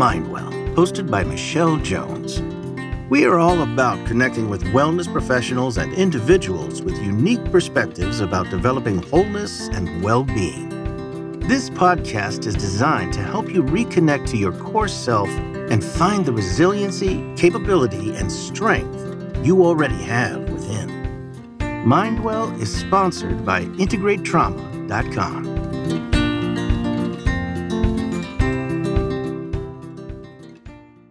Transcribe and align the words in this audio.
Mindwell, 0.00 0.50
hosted 0.74 1.10
by 1.10 1.22
Michelle 1.22 1.76
Jones. 1.76 2.40
We 3.10 3.26
are 3.26 3.38
all 3.38 3.60
about 3.60 4.06
connecting 4.06 4.48
with 4.48 4.64
wellness 4.72 5.12
professionals 5.12 5.76
and 5.76 5.92
individuals 5.92 6.80
with 6.80 6.96
unique 7.02 7.44
perspectives 7.52 8.20
about 8.20 8.48
developing 8.48 9.02
wholeness 9.02 9.68
and 9.68 10.02
well 10.02 10.24
being. 10.24 10.70
This 11.40 11.68
podcast 11.68 12.46
is 12.46 12.54
designed 12.54 13.12
to 13.12 13.20
help 13.20 13.52
you 13.52 13.62
reconnect 13.62 14.26
to 14.28 14.38
your 14.38 14.52
core 14.52 14.88
self 14.88 15.28
and 15.28 15.84
find 15.84 16.24
the 16.24 16.32
resiliency, 16.32 17.22
capability, 17.36 18.16
and 18.16 18.32
strength 18.32 19.06
you 19.44 19.66
already 19.66 20.02
have 20.04 20.48
within. 20.48 20.88
Mindwell 21.84 22.58
is 22.58 22.74
sponsored 22.74 23.44
by 23.44 23.66
IntegrateTrauma.com. 23.66 25.49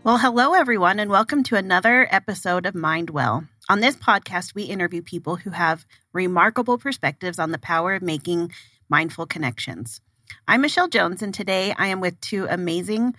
Well, 0.02 0.18
hello, 0.18 0.54
everyone, 0.54 0.98
and 0.98 1.12
welcome 1.12 1.44
to 1.44 1.58
another 1.58 2.08
episode 2.10 2.66
of 2.66 2.74
Mind 2.74 3.10
Well. 3.10 3.46
On 3.68 3.82
this 3.82 3.98
podcast, 3.98 4.56
we 4.56 4.64
interview 4.64 5.02
people 5.02 5.36
who 5.36 5.50
have 5.50 5.86
remarkable 6.14 6.78
perspectives 6.78 7.38
on 7.38 7.52
the 7.52 7.58
power 7.58 7.96
of 7.96 8.02
making 8.02 8.54
mindful 8.88 9.26
connections. 9.26 10.00
I'm 10.48 10.62
Michelle 10.62 10.88
Jones, 10.88 11.22
and 11.22 11.34
today 11.34 11.76
I 11.78 11.88
am 11.88 12.00
with 12.00 12.20
two 12.22 12.48
amazing 12.50 13.14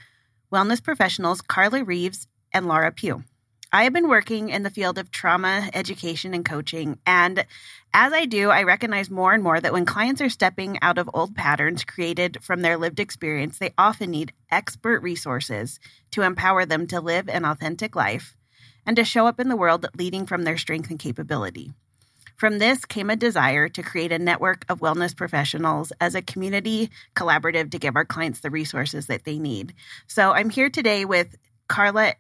wellness 0.51 0.83
professionals, 0.83 1.43
Carla 1.43 1.85
Reeves 1.85 2.27
and 2.51 2.67
Laura 2.67 2.91
Pugh. 2.91 3.25
I 3.73 3.85
have 3.85 3.93
been 3.93 4.09
working 4.09 4.49
in 4.49 4.63
the 4.63 4.71
field 4.71 4.97
of 4.97 5.11
trauma 5.11 5.69
education 5.75 6.33
and 6.33 6.47
coaching. 6.47 6.99
And 7.05 7.45
as 7.93 8.13
I 8.13 8.25
do, 8.25 8.51
I 8.51 8.63
recognize 8.63 9.11
more 9.11 9.33
and 9.33 9.43
more 9.43 9.61
that 9.61 9.73
when 9.73 9.85
clients 9.85 10.21
are 10.21 10.29
stepping 10.29 10.79
out 10.81 10.99
of 10.99 11.11
old 11.13 11.35
patterns 11.35 11.85
created 11.85 12.39
from 12.41 12.63
their 12.63 12.77
lived 12.77 13.01
experience, 13.01 13.59
they 13.59 13.75
often 13.77 14.11
need 14.11 14.33
expert 14.51 15.03
resources 15.03 15.81
to 16.13 16.23
empower 16.23 16.65
them 16.65 16.87
to 16.89 17.01
live 17.01 17.29
an 17.29 17.45
authentic 17.45 17.97
life 17.97 18.37
and 18.87 18.97
to 18.97 19.05
show 19.05 19.27
up 19.27 19.41
in 19.41 19.49
the 19.49 19.57
world 19.57 19.87
leading 19.99 20.27
from 20.27 20.45
their 20.45 20.57
strength 20.57 20.91
and 20.91 20.99
capability. 20.99 21.73
From 22.37 22.59
this 22.59 22.85
came 22.87 23.11
a 23.11 23.17
desire 23.17 23.69
to 23.69 23.83
create 23.83 24.13
a 24.13 24.19
network 24.19 24.65
of 24.69 24.81
wellness 24.81 25.15
professionals 25.15 25.93
as 26.01 26.15
a 26.15 26.23
community 26.23 26.91
collaborative 27.15 27.71
to 27.73 27.79
give 27.79 27.97
our 27.97 28.07
clients 28.07 28.41
the 28.41 28.51
resources 28.51 29.09
that 29.09 29.25
they 29.25 29.39
need. 29.39 29.75
So 30.07 30.31
I'm 30.31 30.49
here 30.49 30.71
today 30.71 31.05
with 31.05 31.37
Carla 31.69 32.15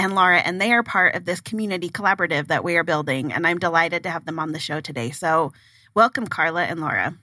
and 0.00 0.14
Laura, 0.14 0.38
and 0.38 0.58
they 0.58 0.72
are 0.72 0.82
part 0.82 1.14
of 1.14 1.26
this 1.26 1.42
community 1.42 1.90
collaborative 1.90 2.46
that 2.46 2.64
we 2.64 2.76
are 2.76 2.84
building. 2.84 3.32
And 3.32 3.46
I'm 3.46 3.58
delighted 3.58 4.04
to 4.04 4.10
have 4.10 4.24
them 4.24 4.38
on 4.38 4.52
the 4.52 4.58
show 4.58 4.80
today. 4.80 5.10
So, 5.10 5.52
welcome, 5.94 6.26
Carla 6.26 6.64
and 6.64 6.80
Laura. 6.80 7.14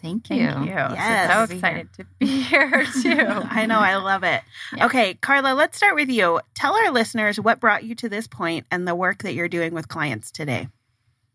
Thank 0.00 0.30
you. 0.30 0.46
Thank 0.46 0.66
you. 0.66 0.74
Yes. 0.74 1.48
So 1.48 1.54
excited 1.54 1.88
to 1.94 2.06
be 2.18 2.26
here 2.42 2.86
too. 3.02 3.10
I 3.50 3.66
know, 3.66 3.78
I 3.78 3.96
love 3.96 4.22
it. 4.22 4.42
Yeah. 4.74 4.86
Okay, 4.86 5.14
Carla, 5.14 5.54
let's 5.54 5.76
start 5.76 5.94
with 5.94 6.08
you. 6.08 6.40
Tell 6.54 6.74
our 6.74 6.90
listeners 6.90 7.38
what 7.38 7.60
brought 7.60 7.84
you 7.84 7.94
to 7.96 8.08
this 8.08 8.26
point 8.26 8.66
and 8.70 8.88
the 8.88 8.94
work 8.94 9.22
that 9.22 9.34
you're 9.34 9.48
doing 9.48 9.74
with 9.74 9.88
clients 9.88 10.30
today. 10.30 10.68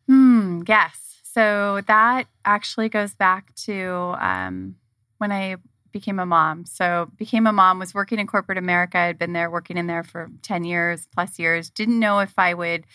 Hmm. 0.07 0.61
Yes. 0.67 1.21
So 1.23 1.81
that 1.87 2.27
actually 2.45 2.89
goes 2.89 3.13
back 3.13 3.53
to 3.65 4.15
um, 4.19 4.75
when 5.19 5.31
I 5.31 5.57
became 5.91 6.19
a 6.19 6.25
mom. 6.25 6.65
So 6.65 7.09
became 7.17 7.47
a 7.47 7.53
mom, 7.53 7.79
was 7.79 7.93
working 7.93 8.19
in 8.19 8.27
corporate 8.27 8.57
America. 8.57 8.97
I'd 8.97 9.19
been 9.19 9.33
there 9.33 9.49
working 9.49 9.77
in 9.77 9.87
there 9.87 10.03
for 10.03 10.29
10 10.41 10.63
years 10.63 11.07
plus 11.13 11.39
years. 11.39 11.69
Didn't 11.69 11.99
know 11.99 12.19
if 12.19 12.33
I 12.37 12.53
would 12.53 12.85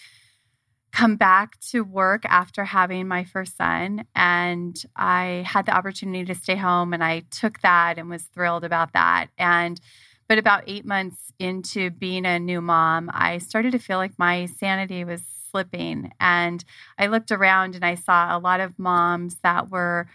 come 0.93 1.17
back 1.17 1.59
to 1.59 1.83
work 1.83 2.25
after 2.27 2.65
having 2.65 3.09
my 3.09 3.25
first 3.25 3.57
son. 3.57 4.07
And 4.15 4.81
I 4.95 5.45
had 5.47 5.67
the 5.67 5.77
opportunity 5.77 6.25
to 6.27 6.35
stay 6.37 6.55
home 6.55 6.93
and 6.93 7.03
I 7.03 7.25
took 7.31 7.61
that 7.63 7.99
and 7.99 8.09
was 8.09 8.23
thrilled 8.23 8.65
about 8.65 8.93
that. 8.93 9.27
And 9.37 9.81
but 10.29 10.39
about 10.39 10.65
eight 10.67 10.87
months 10.87 11.33
into 11.39 11.91
being 11.91 12.25
a 12.25 12.39
new 12.39 12.61
mom, 12.61 13.11
I 13.13 13.39
started 13.39 13.73
to 13.73 13.79
feel 13.79 13.99
like 13.99 14.19
my 14.19 14.47
sanity 14.47 15.05
was 15.05 15.23
slipping. 15.51 16.13
And 16.19 16.65
I 16.99 17.07
looked 17.07 17.31
around 17.31 17.75
and 17.75 17.85
I 17.85 17.97
saw 17.97 18.37
a 18.37 18.39
lot 18.39 18.61
of 18.61 18.79
moms 18.79 19.37
that 19.43 19.71
were 19.71 20.09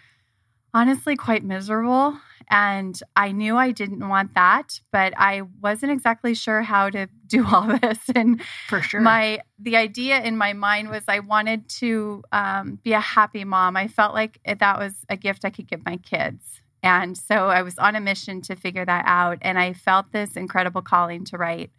honestly 0.74 1.16
quite 1.16 1.44
miserable. 1.44 2.18
And 2.52 3.00
I 3.16 3.32
knew 3.32 3.58
I 3.58 3.72
didn't 3.72 4.08
want 4.08 4.34
that, 4.34 4.80
but 4.92 5.14
I 5.18 5.44
wasn't 5.62 5.92
exactly 5.92 6.34
sure 6.34 6.64
how 6.64 6.90
to 6.90 7.08
do 7.28 7.46
all 7.46 7.68
this. 7.82 8.00
And 8.16 8.42
For 8.68 8.82
sure. 8.82 9.02
my 9.02 9.42
the 9.60 9.76
idea 9.76 10.20
in 10.22 10.38
my 10.38 10.54
mind 10.54 10.90
was 10.90 11.04
I 11.08 11.20
wanted 11.20 11.70
to 11.70 12.24
um, 12.32 12.80
be 12.84 12.94
a 12.94 13.00
happy 13.00 13.44
mom. 13.44 13.78
I 13.78 13.88
felt 13.88 14.14
like 14.14 14.40
that 14.46 14.80
was 14.80 14.94
a 15.10 15.18
gift 15.18 15.46
I 15.46 15.52
could 15.52 15.68
give 15.68 15.86
my 15.86 15.98
kids. 15.98 16.62
And 16.82 17.18
so 17.18 17.50
I 17.50 17.62
was 17.62 17.78
on 17.78 17.96
a 17.96 18.00
mission 18.00 18.42
to 18.44 18.56
figure 18.56 18.86
that 18.86 19.04
out. 19.06 19.38
And 19.42 19.60
I 19.60 19.74
felt 19.74 20.12
this 20.12 20.36
incredible 20.36 20.82
calling 20.82 21.26
to 21.26 21.38
write. 21.38 21.72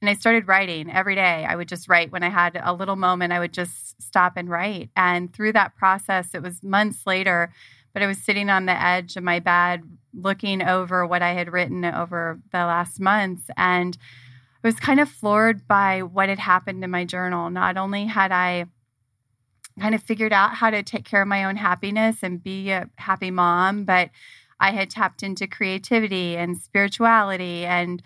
And 0.00 0.10
I 0.10 0.14
started 0.14 0.48
writing 0.48 0.90
every 0.90 1.14
day. 1.14 1.46
I 1.48 1.54
would 1.54 1.68
just 1.68 1.88
write 1.88 2.10
when 2.10 2.24
I 2.24 2.28
had 2.28 2.60
a 2.62 2.74
little 2.74 2.96
moment, 2.96 3.32
I 3.32 3.38
would 3.38 3.52
just 3.52 4.02
stop 4.02 4.32
and 4.36 4.50
write. 4.50 4.90
And 4.96 5.32
through 5.32 5.52
that 5.52 5.76
process, 5.76 6.34
it 6.34 6.42
was 6.42 6.60
months 6.62 7.06
later, 7.06 7.52
but 7.92 8.02
I 8.02 8.06
was 8.06 8.18
sitting 8.18 8.50
on 8.50 8.66
the 8.66 8.80
edge 8.80 9.16
of 9.16 9.24
my 9.24 9.38
bed 9.38 9.82
looking 10.14 10.62
over 10.62 11.06
what 11.06 11.22
I 11.22 11.32
had 11.32 11.52
written 11.52 11.84
over 11.84 12.40
the 12.52 12.58
last 12.58 13.00
months. 13.00 13.44
And 13.56 13.96
I 14.62 14.68
was 14.68 14.76
kind 14.76 15.00
of 15.00 15.08
floored 15.08 15.66
by 15.66 16.02
what 16.02 16.28
had 16.28 16.38
happened 16.38 16.84
in 16.84 16.90
my 16.90 17.04
journal. 17.04 17.50
Not 17.50 17.76
only 17.76 18.06
had 18.06 18.32
I 18.32 18.66
kind 19.80 19.94
of 19.94 20.02
figured 20.02 20.32
out 20.32 20.54
how 20.54 20.70
to 20.70 20.82
take 20.82 21.04
care 21.04 21.22
of 21.22 21.28
my 21.28 21.44
own 21.44 21.56
happiness 21.56 22.18
and 22.22 22.42
be 22.42 22.70
a 22.70 22.88
happy 22.96 23.30
mom, 23.30 23.84
but 23.84 24.10
I 24.60 24.70
had 24.70 24.90
tapped 24.90 25.22
into 25.22 25.46
creativity 25.46 26.36
and 26.36 26.56
spirituality 26.56 27.64
and 27.64 28.02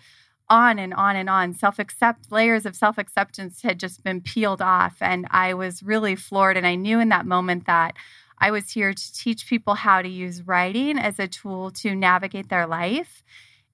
on 0.49 0.79
and 0.79 0.93
on 0.93 1.15
and 1.15 1.29
on. 1.29 1.53
Self 1.53 1.77
accept 1.77 2.31
layers 2.31 2.65
of 2.65 2.75
self 2.75 2.97
acceptance 2.97 3.61
had 3.61 3.79
just 3.79 4.03
been 4.03 4.21
peeled 4.21 4.61
off. 4.61 4.97
And 5.01 5.27
I 5.29 5.53
was 5.53 5.83
really 5.83 6.15
floored. 6.15 6.57
And 6.57 6.65
I 6.65 6.75
knew 6.75 6.99
in 6.99 7.09
that 7.09 7.25
moment 7.25 7.67
that 7.67 7.95
I 8.39 8.51
was 8.51 8.71
here 8.71 8.93
to 8.93 9.13
teach 9.13 9.47
people 9.47 9.73
how 9.73 10.01
to 10.01 10.09
use 10.09 10.45
writing 10.45 10.97
as 10.97 11.19
a 11.19 11.27
tool 11.27 11.71
to 11.71 11.95
navigate 11.95 12.49
their 12.49 12.67
life. 12.67 13.23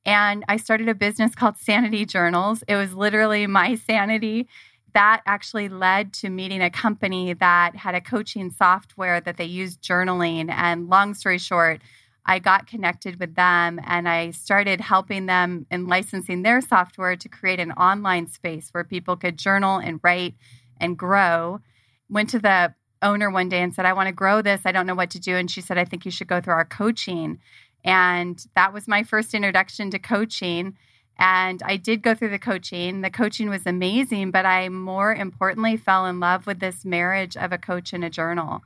And 0.05 0.43
I 0.47 0.57
started 0.57 0.89
a 0.89 0.95
business 0.95 1.35
called 1.35 1.57
Sanity 1.57 2.05
Journals. 2.05 2.63
It 2.67 2.75
was 2.75 2.93
literally 2.93 3.47
my 3.47 3.75
sanity. 3.75 4.47
That 4.93 5.21
actually 5.25 5.69
led 5.69 6.13
to 6.13 6.29
meeting 6.29 6.61
a 6.61 6.69
company 6.69 7.33
that 7.33 7.75
had 7.75 7.95
a 7.95 8.01
coaching 8.01 8.51
software 8.51 9.19
that 9.21 9.37
they 9.37 9.45
used 9.45 9.81
journaling. 9.81 10.51
And 10.51 10.89
long 10.89 11.13
story 11.13 11.39
short, 11.39 11.81
I 12.25 12.39
got 12.39 12.67
connected 12.67 13.19
with 13.19 13.35
them 13.35 13.81
and 13.85 14.07
I 14.07 14.31
started 14.31 14.79
helping 14.79 15.25
them 15.25 15.65
in 15.71 15.87
licensing 15.87 16.43
their 16.43 16.61
software 16.61 17.15
to 17.17 17.29
create 17.29 17.59
an 17.59 17.71
online 17.73 18.27
space 18.27 18.69
where 18.71 18.83
people 18.83 19.17
could 19.17 19.37
journal 19.37 19.77
and 19.77 19.99
write 20.03 20.35
and 20.79 20.97
grow. 20.97 21.59
Went 22.09 22.29
to 22.29 22.39
the 22.39 22.73
owner 23.03 23.29
one 23.29 23.49
day 23.49 23.61
and 23.61 23.73
said, 23.73 23.85
I 23.85 23.93
want 23.93 24.07
to 24.07 24.13
grow 24.13 24.41
this. 24.41 24.61
I 24.65 24.71
don't 24.71 24.87
know 24.87 24.95
what 24.95 25.11
to 25.11 25.19
do. 25.19 25.35
And 25.35 25.49
she 25.49 25.61
said, 25.61 25.77
I 25.77 25.85
think 25.85 26.05
you 26.05 26.11
should 26.11 26.27
go 26.27 26.41
through 26.41 26.53
our 26.53 26.65
coaching. 26.65 27.39
And 27.83 28.43
that 28.55 28.73
was 28.73 28.87
my 28.87 29.03
first 29.03 29.33
introduction 29.33 29.91
to 29.91 29.99
coaching. 29.99 30.77
And 31.17 31.61
I 31.63 31.77
did 31.77 32.01
go 32.01 32.15
through 32.15 32.29
the 32.29 32.39
coaching. 32.39 33.01
The 33.01 33.09
coaching 33.09 33.49
was 33.49 33.65
amazing, 33.65 34.31
but 34.31 34.45
I 34.45 34.69
more 34.69 35.13
importantly 35.13 35.77
fell 35.77 36.05
in 36.05 36.19
love 36.19 36.47
with 36.47 36.59
this 36.59 36.85
marriage 36.85 37.37
of 37.37 37.51
a 37.51 37.57
coach 37.57 37.93
and 37.93 38.03
a 38.03 38.09
journal. 38.09 38.61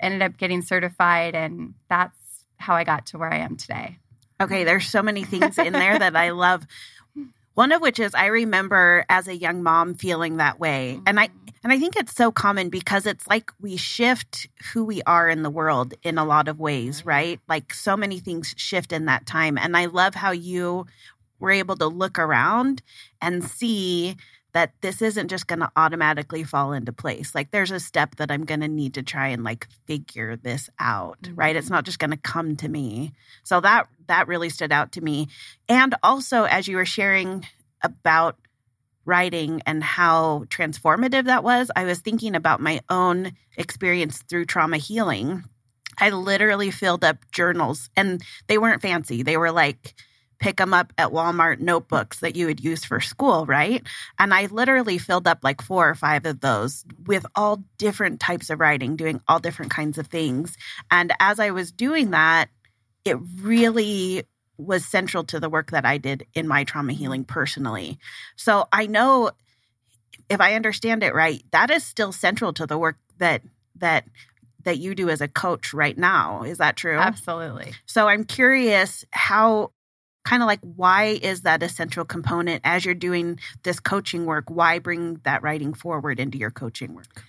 Ended 0.00 0.22
up 0.22 0.36
getting 0.36 0.62
certified, 0.62 1.36
and 1.36 1.74
that's 1.88 2.16
how 2.56 2.74
I 2.74 2.82
got 2.82 3.06
to 3.06 3.18
where 3.18 3.32
I 3.32 3.38
am 3.38 3.56
today. 3.56 3.98
Okay, 4.40 4.64
there's 4.64 4.88
so 4.88 5.02
many 5.02 5.22
things 5.22 5.56
in 5.58 5.72
there 5.72 5.96
that 5.96 6.16
I 6.16 6.30
love. 6.30 6.66
One 7.54 7.72
of 7.72 7.82
which 7.82 7.98
is 7.98 8.14
I 8.14 8.26
remember 8.26 9.04
as 9.08 9.28
a 9.28 9.36
young 9.36 9.62
mom 9.62 9.94
feeling 9.94 10.38
that 10.38 10.58
way. 10.58 10.94
Mm-hmm. 10.96 11.04
And 11.06 11.20
I 11.20 11.28
and 11.62 11.72
I 11.72 11.78
think 11.78 11.96
it's 11.96 12.14
so 12.14 12.32
common 12.32 12.70
because 12.70 13.06
it's 13.06 13.26
like 13.28 13.52
we 13.60 13.76
shift 13.76 14.48
who 14.72 14.84
we 14.84 15.00
are 15.02 15.28
in 15.28 15.42
the 15.42 15.50
world 15.50 15.94
in 16.02 16.18
a 16.18 16.24
lot 16.24 16.48
of 16.48 16.58
ways, 16.58 17.06
right? 17.06 17.38
Like 17.48 17.72
so 17.72 17.96
many 17.96 18.18
things 18.18 18.54
shift 18.56 18.92
in 18.92 19.04
that 19.04 19.26
time. 19.26 19.56
And 19.56 19.76
I 19.76 19.86
love 19.86 20.14
how 20.14 20.32
you 20.32 20.86
were 21.38 21.52
able 21.52 21.76
to 21.76 21.86
look 21.86 22.18
around 22.18 22.82
and 23.20 23.44
see 23.44 24.16
that 24.52 24.72
this 24.82 25.00
isn't 25.00 25.28
just 25.28 25.46
going 25.46 25.60
to 25.60 25.70
automatically 25.76 26.44
fall 26.44 26.72
into 26.72 26.92
place. 26.92 27.34
Like 27.34 27.50
there's 27.50 27.70
a 27.70 27.80
step 27.80 28.16
that 28.16 28.30
I'm 28.30 28.44
going 28.44 28.60
to 28.60 28.68
need 28.68 28.94
to 28.94 29.02
try 29.02 29.28
and 29.28 29.44
like 29.44 29.66
figure 29.86 30.36
this 30.36 30.68
out, 30.78 31.20
mm-hmm. 31.22 31.34
right? 31.34 31.56
It's 31.56 31.70
not 31.70 31.84
just 31.84 31.98
going 31.98 32.10
to 32.10 32.16
come 32.16 32.56
to 32.56 32.68
me. 32.68 33.12
So 33.44 33.60
that 33.60 33.88
that 34.08 34.28
really 34.28 34.50
stood 34.50 34.72
out 34.72 34.92
to 34.92 35.00
me. 35.00 35.28
And 35.68 35.94
also 36.02 36.44
as 36.44 36.68
you 36.68 36.76
were 36.76 36.84
sharing 36.84 37.46
about 37.82 38.36
writing 39.04 39.62
and 39.66 39.82
how 39.82 40.44
transformative 40.48 41.24
that 41.24 41.42
was, 41.42 41.70
I 41.74 41.84
was 41.84 42.00
thinking 42.00 42.34
about 42.34 42.60
my 42.60 42.80
own 42.88 43.32
experience 43.56 44.22
through 44.22 44.46
trauma 44.46 44.76
healing. 44.76 45.44
I 45.98 46.10
literally 46.10 46.70
filled 46.70 47.04
up 47.04 47.18
journals 47.32 47.90
and 47.96 48.22
they 48.46 48.58
weren't 48.58 48.82
fancy. 48.82 49.22
They 49.22 49.36
were 49.36 49.50
like 49.50 49.94
pick 50.38 50.56
them 50.56 50.74
up 50.74 50.92
at 50.98 51.10
Walmart 51.10 51.60
notebooks 51.60 52.20
that 52.20 52.36
you 52.36 52.46
would 52.46 52.62
use 52.62 52.84
for 52.84 53.00
school, 53.00 53.46
right? 53.46 53.82
And 54.18 54.34
I 54.34 54.46
literally 54.46 54.98
filled 54.98 55.28
up 55.28 55.40
like 55.42 55.62
four 55.62 55.88
or 55.88 55.94
five 55.94 56.26
of 56.26 56.40
those 56.40 56.84
with 57.06 57.24
all 57.34 57.62
different 57.78 58.20
types 58.20 58.50
of 58.50 58.58
writing, 58.58 58.96
doing 58.96 59.20
all 59.28 59.38
different 59.38 59.70
kinds 59.70 59.98
of 59.98 60.08
things. 60.08 60.56
And 60.90 61.12
as 61.20 61.38
I 61.38 61.50
was 61.50 61.70
doing 61.70 62.10
that, 62.10 62.48
it 63.04 63.16
really 63.40 64.24
was 64.58 64.84
central 64.84 65.24
to 65.24 65.40
the 65.40 65.48
work 65.48 65.70
that 65.70 65.84
I 65.84 65.98
did 65.98 66.26
in 66.34 66.46
my 66.46 66.64
trauma 66.64 66.92
healing 66.92 67.24
personally. 67.24 67.98
So 68.36 68.68
I 68.72 68.86
know 68.86 69.30
if 70.28 70.40
I 70.40 70.54
understand 70.54 71.02
it 71.02 71.14
right, 71.14 71.42
that 71.50 71.70
is 71.70 71.84
still 71.84 72.12
central 72.12 72.52
to 72.54 72.66
the 72.66 72.78
work 72.78 72.96
that 73.18 73.42
that 73.76 74.04
that 74.64 74.78
you 74.78 74.94
do 74.94 75.10
as 75.10 75.20
a 75.20 75.28
coach 75.28 75.74
right 75.74 75.96
now. 75.96 76.42
Is 76.44 76.58
that 76.58 76.76
true? 76.76 76.98
Absolutely. 76.98 77.72
So 77.86 78.08
I'm 78.08 78.24
curious 78.24 79.04
how 79.10 79.72
kind 80.24 80.42
of 80.42 80.46
like 80.46 80.60
why 80.60 81.18
is 81.22 81.42
that 81.42 81.62
a 81.62 81.68
central 81.68 82.06
component 82.06 82.60
as 82.64 82.84
you're 82.84 82.94
doing 82.94 83.38
this 83.62 83.80
coaching 83.80 84.24
work? 84.24 84.44
Why 84.48 84.78
bring 84.78 85.20
that 85.24 85.42
writing 85.42 85.74
forward 85.74 86.20
into 86.20 86.38
your 86.38 86.50
coaching 86.50 86.94
work? 86.94 87.24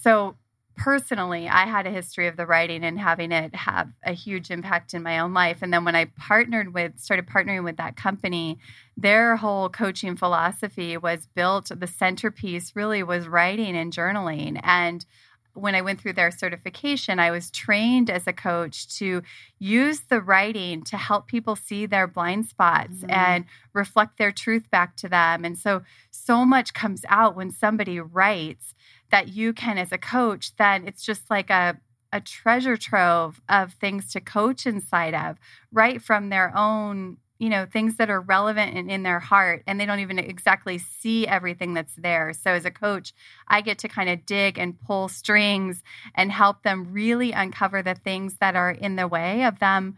So 0.00 0.36
personally, 0.76 1.48
I 1.48 1.66
had 1.66 1.86
a 1.86 1.90
history 1.90 2.26
of 2.28 2.36
the 2.36 2.46
writing 2.46 2.84
and 2.84 2.98
having 2.98 3.32
it 3.32 3.54
have 3.54 3.90
a 4.02 4.12
huge 4.12 4.50
impact 4.50 4.94
in 4.94 5.02
my 5.02 5.18
own 5.18 5.34
life. 5.34 5.58
And 5.62 5.72
then 5.72 5.84
when 5.84 5.94
I 5.94 6.06
partnered 6.16 6.72
with, 6.72 6.98
started 6.98 7.26
partnering 7.26 7.64
with 7.64 7.76
that 7.76 7.96
company, 7.96 8.58
their 8.96 9.36
whole 9.36 9.68
coaching 9.68 10.16
philosophy 10.16 10.96
was 10.96 11.28
built, 11.34 11.70
the 11.74 11.86
centerpiece 11.86 12.74
really 12.74 13.02
was 13.02 13.28
writing 13.28 13.76
and 13.76 13.92
journaling. 13.92 14.58
And 14.62 15.04
when 15.54 15.74
I 15.74 15.82
went 15.82 16.00
through 16.00 16.14
their 16.14 16.30
certification, 16.30 17.18
I 17.18 17.30
was 17.30 17.50
trained 17.50 18.08
as 18.10 18.26
a 18.26 18.32
coach 18.32 18.88
to 18.98 19.22
use 19.58 20.00
the 20.00 20.20
writing 20.20 20.82
to 20.84 20.96
help 20.96 21.26
people 21.26 21.56
see 21.56 21.86
their 21.86 22.06
blind 22.06 22.46
spots 22.46 22.98
mm-hmm. 22.98 23.10
and 23.10 23.44
reflect 23.72 24.18
their 24.18 24.32
truth 24.32 24.70
back 24.70 24.96
to 24.96 25.08
them. 25.08 25.44
And 25.44 25.58
so, 25.58 25.82
so 26.10 26.44
much 26.44 26.74
comes 26.74 27.04
out 27.08 27.36
when 27.36 27.50
somebody 27.50 28.00
writes 28.00 28.74
that 29.10 29.28
you 29.28 29.52
can, 29.52 29.76
as 29.78 29.92
a 29.92 29.98
coach, 29.98 30.56
then 30.56 30.86
it's 30.86 31.04
just 31.04 31.30
like 31.30 31.50
a 31.50 31.78
a 32.12 32.20
treasure 32.20 32.76
trove 32.76 33.40
of 33.48 33.72
things 33.72 34.12
to 34.12 34.20
coach 34.20 34.66
inside 34.66 35.14
of, 35.14 35.38
right 35.72 36.02
from 36.02 36.28
their 36.28 36.54
own 36.54 37.16
you 37.42 37.48
know 37.48 37.66
things 37.66 37.96
that 37.96 38.08
are 38.08 38.20
relevant 38.20 38.76
and 38.76 38.88
in 38.88 39.02
their 39.02 39.18
heart 39.18 39.64
and 39.66 39.80
they 39.80 39.84
don't 39.84 39.98
even 39.98 40.20
exactly 40.20 40.78
see 40.78 41.26
everything 41.26 41.74
that's 41.74 41.94
there. 41.96 42.32
So 42.32 42.52
as 42.52 42.64
a 42.64 42.70
coach 42.70 43.12
i 43.48 43.60
get 43.60 43.78
to 43.78 43.88
kind 43.88 44.08
of 44.08 44.24
dig 44.24 44.58
and 44.58 44.80
pull 44.80 45.08
strings 45.08 45.82
and 46.14 46.30
help 46.30 46.62
them 46.62 46.92
really 46.92 47.32
uncover 47.32 47.82
the 47.82 47.96
things 47.96 48.36
that 48.38 48.54
are 48.54 48.70
in 48.70 48.94
the 48.94 49.08
way 49.08 49.42
of 49.42 49.58
them 49.58 49.96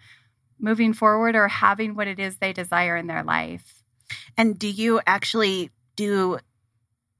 moving 0.58 0.94
forward 0.94 1.36
or 1.36 1.46
having 1.48 1.94
what 1.94 2.08
it 2.08 2.18
is 2.18 2.38
they 2.38 2.54
desire 2.54 2.96
in 2.96 3.08
their 3.08 3.22
life. 3.22 3.82
And 4.38 4.58
do 4.58 4.68
you 4.68 5.02
actually 5.06 5.70
do 5.96 6.38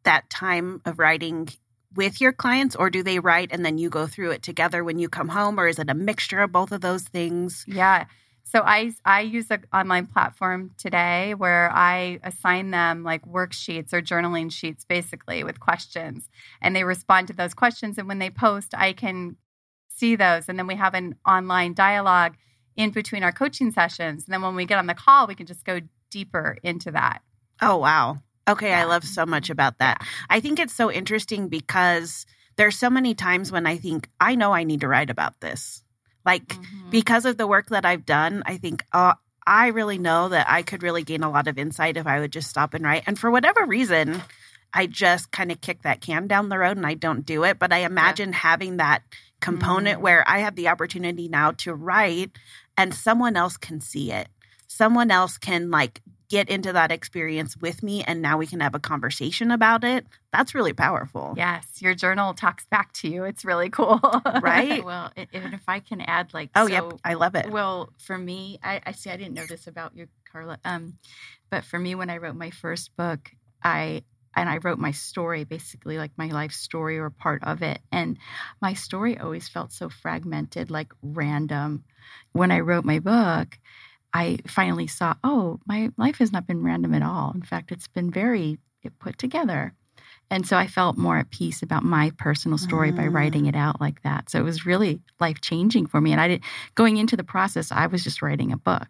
that 0.05 0.31
time 0.31 0.81
of 0.87 0.99
writing 0.99 1.51
with 1.95 2.23
your 2.23 2.33
clients 2.33 2.75
or 2.75 2.89
do 2.89 3.03
they 3.03 3.19
write 3.19 3.51
and 3.53 3.63
then 3.65 3.77
you 3.77 3.91
go 3.91 4.07
through 4.07 4.31
it 4.31 4.43
together 4.43 4.83
when 4.83 4.99
you 4.99 5.11
come 5.11 5.29
home 5.29 5.61
or 5.61 5.69
is 5.69 5.79
it 5.79 5.91
a 5.91 5.95
mixture 5.95 6.41
of 6.41 6.51
both 6.51 6.73
of 6.73 6.81
those 6.81 7.03
things? 7.03 7.67
Yeah 7.69 8.07
so 8.45 8.61
I 8.65 8.93
I 9.05 9.23
use 9.23 9.51
an 9.51 9.65
online 9.73 10.07
platform 10.07 10.71
today 10.79 11.35
where 11.35 11.71
I 11.73 12.21
assign 12.23 12.71
them 12.71 13.03
like 13.03 13.27
worksheets 13.27 13.93
or 13.93 14.01
journaling 14.01 14.53
sheets 14.53 14.85
basically 14.85 15.43
with 15.43 15.61
questions 15.61 16.29
and 16.63 16.77
they 16.77 16.85
respond 16.85 17.27
to 17.29 17.33
those 17.33 17.55
questions 17.55 17.99
and 17.99 18.07
when 18.07 18.19
they 18.19 18.31
post 18.31 18.75
I 18.77 18.93
can 18.93 19.37
see 19.89 20.15
those 20.15 20.49
and 20.49 20.59
then 20.59 20.67
we 20.67 20.77
have 20.77 20.95
an 20.95 21.17
online 21.27 21.75
dialogue 21.75 22.37
in 22.77 22.91
between 22.91 23.23
our 23.23 23.33
coaching 23.33 23.73
sessions 23.73 24.25
and 24.25 24.33
then 24.33 24.43
when 24.43 24.55
we 24.55 24.67
get 24.67 24.79
on 24.79 24.87
the 24.87 24.95
call 24.95 25.27
we 25.27 25.35
can 25.35 25.47
just 25.47 25.65
go 25.65 25.81
deeper 26.11 26.59
into 26.63 26.91
that. 26.93 27.23
Oh 27.61 27.79
wow. 27.79 28.19
Okay, 28.47 28.69
yeah. 28.69 28.83
I 28.83 28.85
love 28.85 29.05
so 29.05 29.25
much 29.25 29.49
about 29.49 29.79
that. 29.79 30.03
I 30.29 30.41
think 30.41 30.59
it's 30.59 30.75
so 30.75 30.93
interesting 30.93 31.49
because 31.49 32.27
there's 32.57 32.77
so 32.77 32.91
many 32.91 33.15
times 33.15 33.51
when 33.51 33.67
I 33.67 33.79
think 33.79 34.11
I 34.21 34.35
know 34.35 34.53
I 34.53 34.65
need 34.65 34.83
to 34.83 34.89
write 34.89 35.09
about 35.09 35.41
this 35.41 35.84
like 36.25 36.47
mm-hmm. 36.49 36.91
because 36.91 37.25
of 37.25 37.37
the 37.37 37.47
work 37.47 37.69
that 37.69 37.85
I've 37.85 38.07
done, 38.07 38.43
I 38.47 38.57
think 38.57 38.85
uh, 38.93 39.15
I 39.47 39.69
really 39.69 39.99
know 39.99 40.29
that 40.29 40.49
I 40.49 40.63
could 40.63 40.83
really 40.83 41.03
gain 41.03 41.23
a 41.23 41.31
lot 41.31 41.49
of 41.49 41.59
insight 41.59 41.97
if 41.97 42.07
I 42.07 42.21
would 42.21 42.33
just 42.33 42.49
stop 42.49 42.75
and 42.75 42.85
write. 42.85 43.05
And 43.07 43.19
for 43.19 43.31
whatever 43.31 43.65
reason, 43.67 44.23
I 44.73 44.87
just 44.87 45.31
kind 45.31 45.53
of 45.53 45.61
kick 45.61 45.83
that 45.83 46.01
can 46.01 46.27
down 46.27 46.49
the 46.49 46.59
road 46.59 46.77
and 46.77 46.87
I 46.87 46.95
don't 46.95 47.25
do 47.25 47.45
it. 47.45 47.59
But 47.59 47.73
I 47.73 47.79
imagine 47.79 48.31
yeah. 48.31 48.39
having 48.39 48.79
that 48.79 49.03
component 49.41 49.97
mm-hmm. 49.97 50.03
where 50.03 50.29
I 50.29 50.39
have 50.41 50.57
the 50.57 50.69
opportunity 50.69 51.29
now 51.29 51.53
to 51.59 51.75
write 51.75 52.33
and 52.77 52.95
someone 52.95 53.37
else 53.37 53.57
can 53.57 53.81
see 53.81 54.11
it. 54.11 54.29
Someone 54.67 55.11
else 55.11 55.39
can 55.39 55.71
like 55.71 56.01
get 56.35 56.51
into 56.51 56.73
that 56.73 56.91
experience 56.91 57.57
with 57.59 57.81
me 57.81 58.03
and 58.03 58.21
now 58.21 58.37
we 58.37 58.45
can 58.45 58.59
have 58.59 58.75
a 58.75 58.81
conversation 58.81 59.53
about 59.53 59.85
it 59.85 60.05
that's 60.33 60.53
really 60.53 60.73
powerful 60.73 61.33
yes 61.37 61.65
your 61.79 61.95
journal 61.95 62.35
talks 62.35 62.67
back 62.67 62.93
to 62.93 63.09
you 63.09 63.23
it's 63.23 63.45
really 63.45 63.71
cool 63.71 64.01
right 64.43 64.85
well 64.85 65.13
and 65.17 65.55
if 65.55 65.63
i 65.69 65.79
can 65.79 66.01
add 66.01 66.35
like 66.35 66.51
oh 66.57 66.67
so, 66.67 66.73
yeah 66.73 66.91
i 67.05 67.15
love 67.15 67.37
it 67.37 67.49
well 67.53 67.89
for 67.99 68.19
me 68.19 68.59
I, 68.65 68.81
I 68.85 68.91
see 68.91 69.11
i 69.11 69.17
didn't 69.17 69.35
know 69.35 69.47
this 69.47 69.69
about 69.69 69.97
you 69.97 70.09
carla 70.33 70.59
um 70.65 70.99
but 71.51 71.63
for 71.63 71.79
me 71.79 71.95
when 71.95 72.11
i 72.11 72.17
wrote 72.17 72.35
my 72.35 72.51
first 72.51 72.97
book 72.97 73.31
i 73.63 74.03
and 74.37 74.49
I 74.49 74.57
wrote 74.57 74.81
my 74.81 74.91
story, 74.91 75.45
basically 75.45 75.97
like 75.97 76.11
my 76.17 76.27
life 76.27 76.51
story 76.51 76.99
or 76.99 77.09
part 77.09 77.45
of 77.45 77.63
it. 77.63 77.79
And 77.93 78.19
my 78.61 78.75
story 78.75 79.17
always 79.17 79.49
felt 79.49 79.71
so 79.71 79.89
fragmented, 79.89 80.73
like 80.73 80.93
random. 81.03 81.85
When 82.33 82.51
I 82.51 82.59
wrote 82.59 82.85
my 82.85 82.99
book, 82.99 83.57
I 84.15 84.39
finally 84.47 84.87
saw, 84.87 85.15
oh, 85.25 85.59
my 85.67 85.91
life 85.99 86.19
has 86.19 86.33
not 86.33 86.47
been 86.47 86.63
random 86.63 86.95
at 86.95 87.03
all. 87.03 87.33
In 87.35 87.43
fact, 87.43 87.73
it's 87.73 87.89
been 87.89 88.11
very 88.11 88.59
put 89.01 89.19
together. 89.19 89.75
And 90.31 90.47
so 90.47 90.57
I 90.57 90.67
felt 90.67 90.97
more 90.97 91.19
at 91.19 91.31
peace 91.31 91.63
about 91.63 91.85
my 91.85 92.11
personal 92.17 92.57
story 92.57 92.93
mm. 92.93 92.97
by 92.97 93.07
writing 93.09 93.47
it 93.47 93.57
out 93.57 93.81
like 93.81 94.03
that. 94.03 94.31
So 94.31 94.39
it 94.39 94.45
was 94.45 94.65
really 94.65 95.01
life 95.21 95.41
changing 95.41 95.87
for 95.87 96.01
me. 96.01 96.13
And 96.13 96.21
I 96.21 96.29
did 96.29 96.43
going 96.75 96.97
into 96.97 97.17
the 97.17 97.25
process, 97.25 97.73
I 97.73 97.87
was 97.87 98.05
just 98.05 98.23
writing 98.23 98.53
a 98.53 98.57
book. 98.57 98.89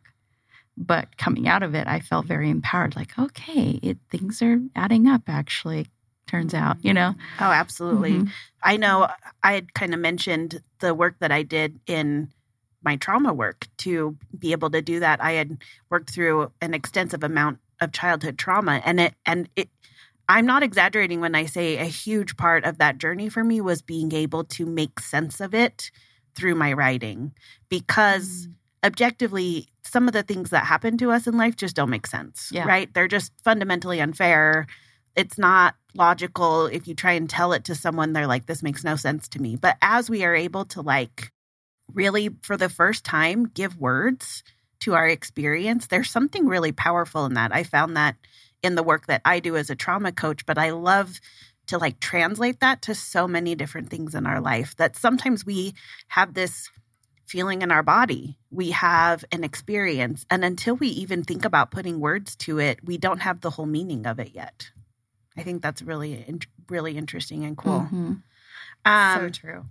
But 0.76 1.16
coming 1.16 1.48
out 1.48 1.62
of 1.62 1.74
it, 1.74 1.86
I 1.86 2.00
felt 2.00 2.26
very 2.26 2.50
empowered, 2.50 2.96
like, 2.96 3.16
okay, 3.18 3.78
it, 3.82 3.98
things 4.10 4.42
are 4.42 4.58
adding 4.74 5.06
up 5.06 5.22
actually, 5.28 5.86
turns 6.26 6.52
out, 6.52 6.84
you 6.84 6.92
know? 6.92 7.14
Oh, 7.40 7.44
absolutely. 7.44 8.14
Mm-hmm. 8.14 8.28
I 8.62 8.76
know 8.76 9.08
I 9.42 9.52
had 9.52 9.74
kind 9.74 9.94
of 9.94 10.00
mentioned 10.00 10.60
the 10.80 10.92
work 10.92 11.16
that 11.20 11.30
I 11.30 11.44
did 11.44 11.78
in 11.86 12.32
my 12.84 12.96
trauma 12.96 13.32
work 13.32 13.66
to 13.78 14.16
be 14.38 14.52
able 14.52 14.70
to 14.70 14.82
do 14.82 15.00
that. 15.00 15.22
I 15.22 15.32
had 15.32 15.58
worked 15.90 16.10
through 16.10 16.52
an 16.60 16.74
extensive 16.74 17.24
amount 17.24 17.58
of 17.80 17.92
childhood 17.92 18.38
trauma 18.38 18.80
and 18.84 19.00
it 19.00 19.14
and 19.26 19.48
it 19.56 19.68
I'm 20.28 20.46
not 20.46 20.62
exaggerating 20.62 21.20
when 21.20 21.34
I 21.34 21.46
say 21.46 21.76
a 21.76 21.84
huge 21.84 22.36
part 22.36 22.64
of 22.64 22.78
that 22.78 22.98
journey 22.98 23.28
for 23.28 23.44
me 23.44 23.60
was 23.60 23.82
being 23.82 24.12
able 24.12 24.44
to 24.44 24.64
make 24.64 25.00
sense 25.00 25.40
of 25.40 25.54
it 25.54 25.90
through 26.34 26.54
my 26.54 26.72
writing 26.72 27.32
because 27.68 28.46
mm. 28.46 28.54
objectively 28.84 29.68
some 29.82 30.06
of 30.06 30.14
the 30.14 30.22
things 30.22 30.50
that 30.50 30.64
happen 30.64 30.96
to 30.98 31.10
us 31.10 31.26
in 31.26 31.36
life 31.36 31.56
just 31.56 31.76
don't 31.76 31.90
make 31.90 32.06
sense, 32.06 32.48
yeah. 32.50 32.66
right? 32.66 32.92
They're 32.94 33.06
just 33.06 33.32
fundamentally 33.42 34.00
unfair. 34.00 34.66
It's 35.14 35.36
not 35.36 35.74
logical 35.94 36.66
if 36.66 36.88
you 36.88 36.94
try 36.94 37.12
and 37.12 37.28
tell 37.28 37.52
it 37.52 37.64
to 37.64 37.74
someone 37.74 38.12
they're 38.12 38.26
like 38.26 38.46
this 38.46 38.62
makes 38.62 38.82
no 38.82 38.96
sense 38.96 39.28
to 39.28 39.42
me. 39.42 39.56
But 39.56 39.76
as 39.82 40.08
we 40.08 40.24
are 40.24 40.34
able 40.34 40.64
to 40.66 40.80
like 40.80 41.30
really, 41.92 42.30
for 42.42 42.56
the 42.56 42.68
first 42.68 43.04
time, 43.04 43.46
give 43.46 43.78
words 43.78 44.42
to 44.80 44.94
our 44.94 45.08
experience, 45.08 45.86
there's 45.86 46.10
something 46.10 46.46
really 46.46 46.72
powerful 46.72 47.24
in 47.24 47.34
that. 47.34 47.54
I 47.54 47.62
found 47.62 47.96
that 47.96 48.16
in 48.62 48.74
the 48.74 48.82
work 48.82 49.06
that 49.06 49.22
I 49.24 49.40
do 49.40 49.56
as 49.56 49.70
a 49.70 49.76
trauma 49.76 50.12
coach, 50.12 50.46
but 50.46 50.58
I 50.58 50.70
love 50.70 51.20
to 51.66 51.78
like 51.78 52.00
translate 52.00 52.60
that 52.60 52.82
to 52.82 52.94
so 52.94 53.26
many 53.26 53.54
different 53.54 53.88
things 53.90 54.14
in 54.14 54.26
our 54.26 54.40
life 54.40 54.76
that 54.76 54.96
sometimes 54.96 55.46
we 55.46 55.74
have 56.08 56.34
this 56.34 56.68
feeling 57.26 57.62
in 57.62 57.72
our 57.72 57.82
body. 57.82 58.36
We 58.50 58.70
have 58.72 59.24
an 59.32 59.44
experience. 59.44 60.26
And 60.30 60.44
until 60.44 60.76
we 60.76 60.88
even 60.88 61.24
think 61.24 61.44
about 61.44 61.70
putting 61.70 62.00
words 62.00 62.36
to 62.36 62.58
it, 62.58 62.84
we 62.84 62.98
don't 62.98 63.20
have 63.20 63.40
the 63.40 63.50
whole 63.50 63.66
meaning 63.66 64.06
of 64.06 64.18
it 64.18 64.32
yet. 64.34 64.70
I 65.36 65.42
think 65.42 65.62
that's 65.62 65.82
really, 65.82 66.24
really 66.68 66.96
interesting 66.96 67.44
and 67.44 67.56
cool. 67.56 67.80
Mm-hmm. 67.80 68.12
Um, 68.84 69.20
so 69.20 69.28
true. 69.30 69.64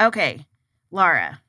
Okay. 0.00 0.46
Laura, 0.90 1.40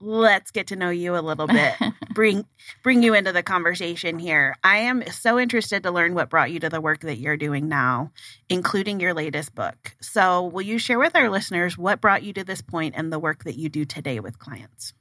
let's 0.00 0.50
get 0.50 0.68
to 0.68 0.76
know 0.76 0.90
you 0.90 1.16
a 1.16 1.20
little 1.20 1.46
bit. 1.46 1.74
bring 2.14 2.44
bring 2.82 3.02
you 3.02 3.14
into 3.14 3.32
the 3.32 3.42
conversation 3.42 4.18
here. 4.18 4.56
I 4.64 4.78
am 4.78 5.08
so 5.10 5.38
interested 5.38 5.82
to 5.82 5.90
learn 5.90 6.14
what 6.14 6.30
brought 6.30 6.50
you 6.50 6.60
to 6.60 6.68
the 6.68 6.80
work 6.80 7.00
that 7.00 7.18
you're 7.18 7.36
doing 7.36 7.68
now, 7.68 8.12
including 8.48 9.00
your 9.00 9.14
latest 9.14 9.54
book. 9.54 9.96
So, 10.00 10.44
will 10.44 10.62
you 10.62 10.78
share 10.78 10.98
with 10.98 11.16
our 11.16 11.30
listeners 11.30 11.76
what 11.76 12.00
brought 12.00 12.22
you 12.22 12.32
to 12.34 12.44
this 12.44 12.62
point 12.62 12.94
and 12.96 13.12
the 13.12 13.18
work 13.18 13.44
that 13.44 13.56
you 13.56 13.68
do 13.68 13.84
today 13.84 14.20
with 14.20 14.38
clients? 14.38 14.94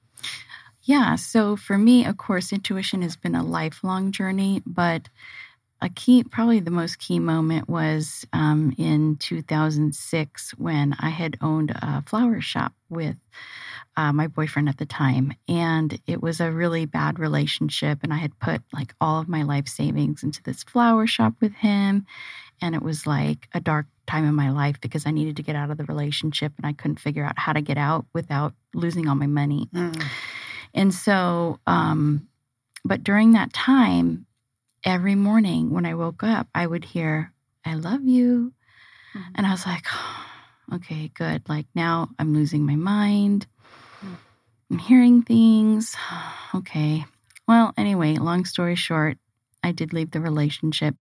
Yeah, 0.84 1.16
so 1.16 1.58
for 1.58 1.78
me, 1.78 2.06
of 2.06 2.18
course, 2.18 2.54
intuition 2.54 3.02
has 3.02 3.18
been 3.18 3.36
a 3.36 3.44
lifelong 3.44 4.12
journey, 4.14 4.62
but 4.66 5.10
a 5.82 5.90
key, 5.90 6.24
probably 6.24 6.60
the 6.60 6.72
most 6.72 6.98
key 6.98 7.20
moment 7.20 7.68
was 7.68 8.26
um, 8.32 8.74
in 8.78 9.18
2006 9.18 10.52
when 10.52 10.96
I 11.00 11.10
had 11.10 11.38
owned 11.42 11.72
a 11.72 12.02
flower 12.04 12.42
shop 12.42 12.74
with 12.90 13.18
uh, 13.98 14.14
my 14.14 14.28
boyfriend 14.28 14.70
at 14.70 14.78
the 14.78 14.86
time. 14.86 15.34
And 15.50 16.00
it 16.06 16.22
was 16.22 16.40
a 16.40 16.52
really 16.52 16.86
bad 16.86 17.18
relationship. 17.18 18.00
And 18.04 18.14
I 18.14 18.18
had 18.18 18.40
put 18.40 18.62
like 18.72 18.94
all 19.02 19.20
of 19.20 19.28
my 19.28 19.42
life 19.42 19.68
savings 19.68 20.22
into 20.24 20.42
this 20.44 20.64
flower 20.64 21.08
shop 21.08 21.34
with 21.42 21.54
him. 21.54 22.06
And 22.62 22.76
it 22.76 22.84
was 22.84 23.08
like 23.08 23.50
a 23.54 23.60
dark 23.60 23.88
time 24.06 24.24
in 24.24 24.36
my 24.36 24.52
life 24.52 24.80
because 24.80 25.06
I 25.06 25.12
needed 25.12 25.36
to 25.38 25.44
get 25.44 25.56
out 25.56 25.72
of 25.72 25.78
the 25.78 25.84
relationship 25.86 26.54
and 26.58 26.66
I 26.66 26.74
couldn't 26.74 27.00
figure 27.00 27.26
out 27.26 27.40
how 27.40 27.54
to 27.54 27.62
get 27.62 27.78
out 27.78 28.06
without 28.14 28.54
losing 28.74 29.08
all 29.08 29.16
my 29.16 29.28
money. 29.28 29.68
Mm. 29.74 30.02
And 30.74 30.94
so, 30.94 31.60
um, 31.66 32.28
but 32.86 33.04
during 33.04 33.34
that 33.34 33.52
time, 33.52 34.28
every 34.84 35.16
morning 35.16 35.72
when 35.72 35.86
I 35.86 35.96
woke 35.96 36.24
up, 36.24 36.48
I 36.54 36.68
would 36.68 36.86
hear, 36.86 37.34
I 37.66 37.74
love 37.74 38.04
you. 38.04 38.54
Mm-hmm. 39.16 39.32
And 39.36 39.48
I 39.48 39.52
was 39.52 39.66
like, 39.66 39.86
oh, 39.92 40.26
okay, 40.76 41.12
good. 41.16 41.50
Like 41.50 41.66
now 41.74 42.10
I'm 42.20 42.34
losing 42.34 42.64
my 42.64 42.76
mind. 42.76 43.48
I'm 44.70 44.80
hearing 44.80 45.22
things. 45.22 45.96
okay. 46.56 47.06
Well, 47.48 47.74
anyway, 47.78 48.16
long 48.16 48.46
story 48.46 48.76
short, 48.76 49.18
I 49.64 49.72
did 49.72 49.94
leave 49.94 50.12
the 50.12 50.22
relationship. 50.22 50.96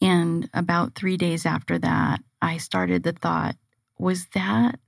And 0.00 0.48
about 0.54 0.94
three 0.94 1.16
days 1.16 1.44
after 1.44 1.78
that, 1.78 2.20
I 2.40 2.58
started 2.58 3.02
the 3.02 3.12
thought, 3.12 3.56
was 3.98 4.26
that? 4.34 4.78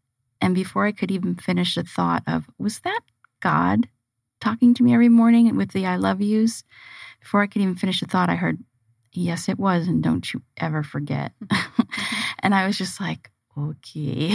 And 0.41 0.55
before 0.55 0.87
I 0.87 0.93
could 0.93 1.11
even 1.11 1.35
finish 1.35 1.75
the 1.75 1.83
thought 1.83 2.23
of, 2.27 2.49
was 2.59 2.79
that 2.81 3.01
God 3.41 3.89
talking 4.41 4.73
to 4.75 4.83
me 4.85 4.95
every 4.95 5.09
morning 5.09 5.55
with 5.57 5.73
the 5.73 5.87
I 5.87 5.97
love 5.97 6.21
yous? 6.21 6.63
Before 7.21 7.43
I 7.43 7.49
could 7.49 7.61
even 7.63 7.75
finish 7.75 8.01
the 8.01 8.07
thought, 8.07 8.31
I 8.31 8.37
heard, 8.37 8.59
yes, 9.13 9.49
it 9.49 9.59
was. 9.59 9.89
And 9.89 10.03
don't 10.03 10.33
you 10.33 10.43
ever 10.57 10.85
forget. 10.85 11.33
and 12.39 12.55
I 12.55 12.67
was 12.67 12.79
just 12.79 13.01
like, 13.01 13.31
okay. 13.59 14.33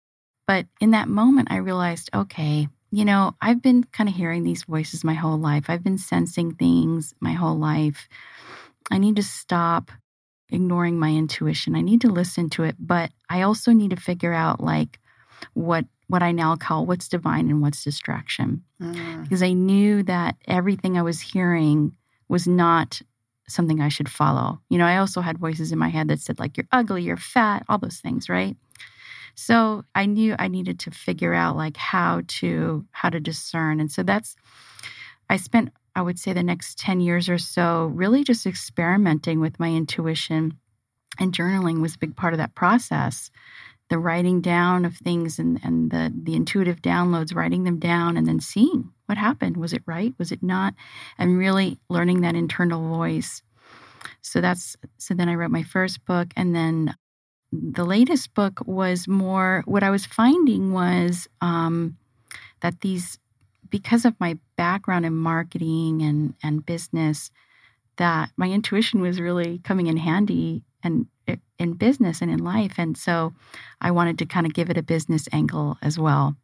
but 0.46 0.66
in 0.80 0.90
that 0.90 1.08
moment, 1.08 1.48
I 1.52 1.58
realized, 1.58 2.10
okay, 2.12 2.68
you 2.90 3.04
know, 3.04 3.34
I've 3.40 3.62
been 3.62 3.84
kind 3.84 4.08
of 4.08 4.14
hearing 4.14 4.44
these 4.44 4.64
voices 4.64 5.04
my 5.04 5.14
whole 5.14 5.38
life. 5.38 5.64
I've 5.68 5.84
been 5.84 5.98
sensing 5.98 6.54
things 6.54 7.14
my 7.20 7.32
whole 7.32 7.58
life. 7.58 8.08
I 8.90 8.98
need 8.98 9.16
to 9.16 9.22
stop 9.22 9.90
ignoring 10.50 10.98
my 10.98 11.10
intuition. 11.10 11.76
I 11.76 11.82
need 11.82 12.00
to 12.02 12.08
listen 12.08 12.48
to 12.50 12.64
it, 12.64 12.76
but 12.78 13.10
I 13.28 13.42
also 13.42 13.72
need 13.72 13.90
to 13.90 13.96
figure 13.96 14.32
out 14.32 14.60
like 14.60 14.98
what 15.54 15.84
what 16.06 16.22
I 16.22 16.32
now 16.32 16.56
call 16.56 16.86
what's 16.86 17.06
divine 17.06 17.50
and 17.50 17.60
what's 17.60 17.84
distraction. 17.84 18.64
Mm. 18.80 19.22
Because 19.24 19.42
I 19.42 19.52
knew 19.52 20.02
that 20.04 20.36
everything 20.46 20.96
I 20.96 21.02
was 21.02 21.20
hearing 21.20 21.92
was 22.28 22.46
not 22.46 23.02
something 23.46 23.80
I 23.80 23.88
should 23.88 24.08
follow. 24.08 24.60
You 24.70 24.78
know, 24.78 24.86
I 24.86 24.96
also 24.96 25.20
had 25.20 25.38
voices 25.38 25.70
in 25.70 25.78
my 25.78 25.88
head 25.88 26.08
that 26.08 26.20
said 26.20 26.38
like 26.38 26.56
you're 26.56 26.66
ugly, 26.72 27.02
you're 27.02 27.18
fat, 27.18 27.64
all 27.68 27.78
those 27.78 27.98
things, 27.98 28.28
right? 28.30 28.56
So 29.40 29.84
I 29.94 30.06
knew 30.06 30.34
I 30.36 30.48
needed 30.48 30.80
to 30.80 30.90
figure 30.90 31.32
out 31.32 31.56
like 31.56 31.76
how 31.76 32.22
to 32.26 32.84
how 32.90 33.08
to 33.08 33.20
discern. 33.20 33.78
And 33.78 33.90
so 33.90 34.02
that's 34.02 34.34
I 35.30 35.36
spent 35.36 35.72
I 35.94 36.02
would 36.02 36.18
say 36.18 36.32
the 36.32 36.42
next 36.42 36.76
10 36.80 36.98
years 36.98 37.28
or 37.28 37.38
so 37.38 37.86
really 37.94 38.24
just 38.24 38.46
experimenting 38.46 39.38
with 39.38 39.60
my 39.60 39.68
intuition 39.68 40.58
and 41.20 41.32
journaling 41.32 41.80
was 41.80 41.94
a 41.94 41.98
big 41.98 42.16
part 42.16 42.34
of 42.34 42.38
that 42.38 42.56
process. 42.56 43.30
The 43.90 43.98
writing 43.98 44.40
down 44.40 44.84
of 44.84 44.96
things 44.96 45.38
and, 45.38 45.60
and 45.62 45.92
the, 45.92 46.12
the 46.20 46.34
intuitive 46.34 46.82
downloads, 46.82 47.32
writing 47.32 47.62
them 47.62 47.78
down 47.78 48.16
and 48.16 48.26
then 48.26 48.40
seeing 48.40 48.90
what 49.06 49.18
happened. 49.18 49.56
Was 49.56 49.72
it 49.72 49.82
right? 49.86 50.14
Was 50.18 50.32
it 50.32 50.42
not? 50.42 50.74
And 51.16 51.38
really 51.38 51.78
learning 51.88 52.22
that 52.22 52.34
internal 52.34 52.88
voice. 52.88 53.40
So 54.20 54.40
that's 54.40 54.76
so 54.96 55.14
then 55.14 55.28
I 55.28 55.36
wrote 55.36 55.52
my 55.52 55.62
first 55.62 56.04
book 56.04 56.28
and 56.34 56.56
then 56.56 56.96
the 57.52 57.84
latest 57.84 58.34
book 58.34 58.60
was 58.66 59.08
more 59.08 59.62
what 59.66 59.82
I 59.82 59.90
was 59.90 60.04
finding 60.04 60.72
was 60.72 61.28
um, 61.40 61.96
that 62.60 62.80
these 62.80 63.18
because 63.70 64.04
of 64.04 64.18
my 64.18 64.38
background 64.56 65.04
in 65.04 65.14
marketing 65.14 66.02
and, 66.02 66.34
and 66.42 66.64
business, 66.64 67.30
that 67.96 68.30
my 68.36 68.48
intuition 68.48 69.00
was 69.00 69.20
really 69.20 69.58
coming 69.58 69.86
in 69.86 69.96
handy 69.96 70.62
and 70.82 71.06
in 71.58 71.74
business 71.74 72.22
and 72.22 72.30
in 72.30 72.38
life. 72.38 72.74
And 72.78 72.96
so 72.96 73.34
I 73.80 73.90
wanted 73.90 74.18
to 74.18 74.26
kind 74.26 74.46
of 74.46 74.54
give 74.54 74.70
it 74.70 74.78
a 74.78 74.82
business 74.82 75.28
angle 75.32 75.76
as 75.82 75.98
well. 75.98 76.36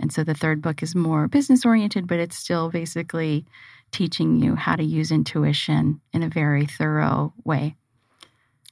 And 0.00 0.12
so 0.12 0.24
the 0.24 0.34
third 0.34 0.62
book 0.62 0.82
is 0.82 0.94
more 0.94 1.28
business 1.28 1.66
oriented, 1.66 2.06
but 2.06 2.18
it's 2.18 2.36
still 2.36 2.70
basically 2.70 3.44
teaching 3.92 4.40
you 4.40 4.56
how 4.56 4.74
to 4.74 4.82
use 4.82 5.12
intuition 5.12 6.00
in 6.12 6.22
a 6.22 6.28
very 6.28 6.66
thorough 6.66 7.34
way. 7.44 7.76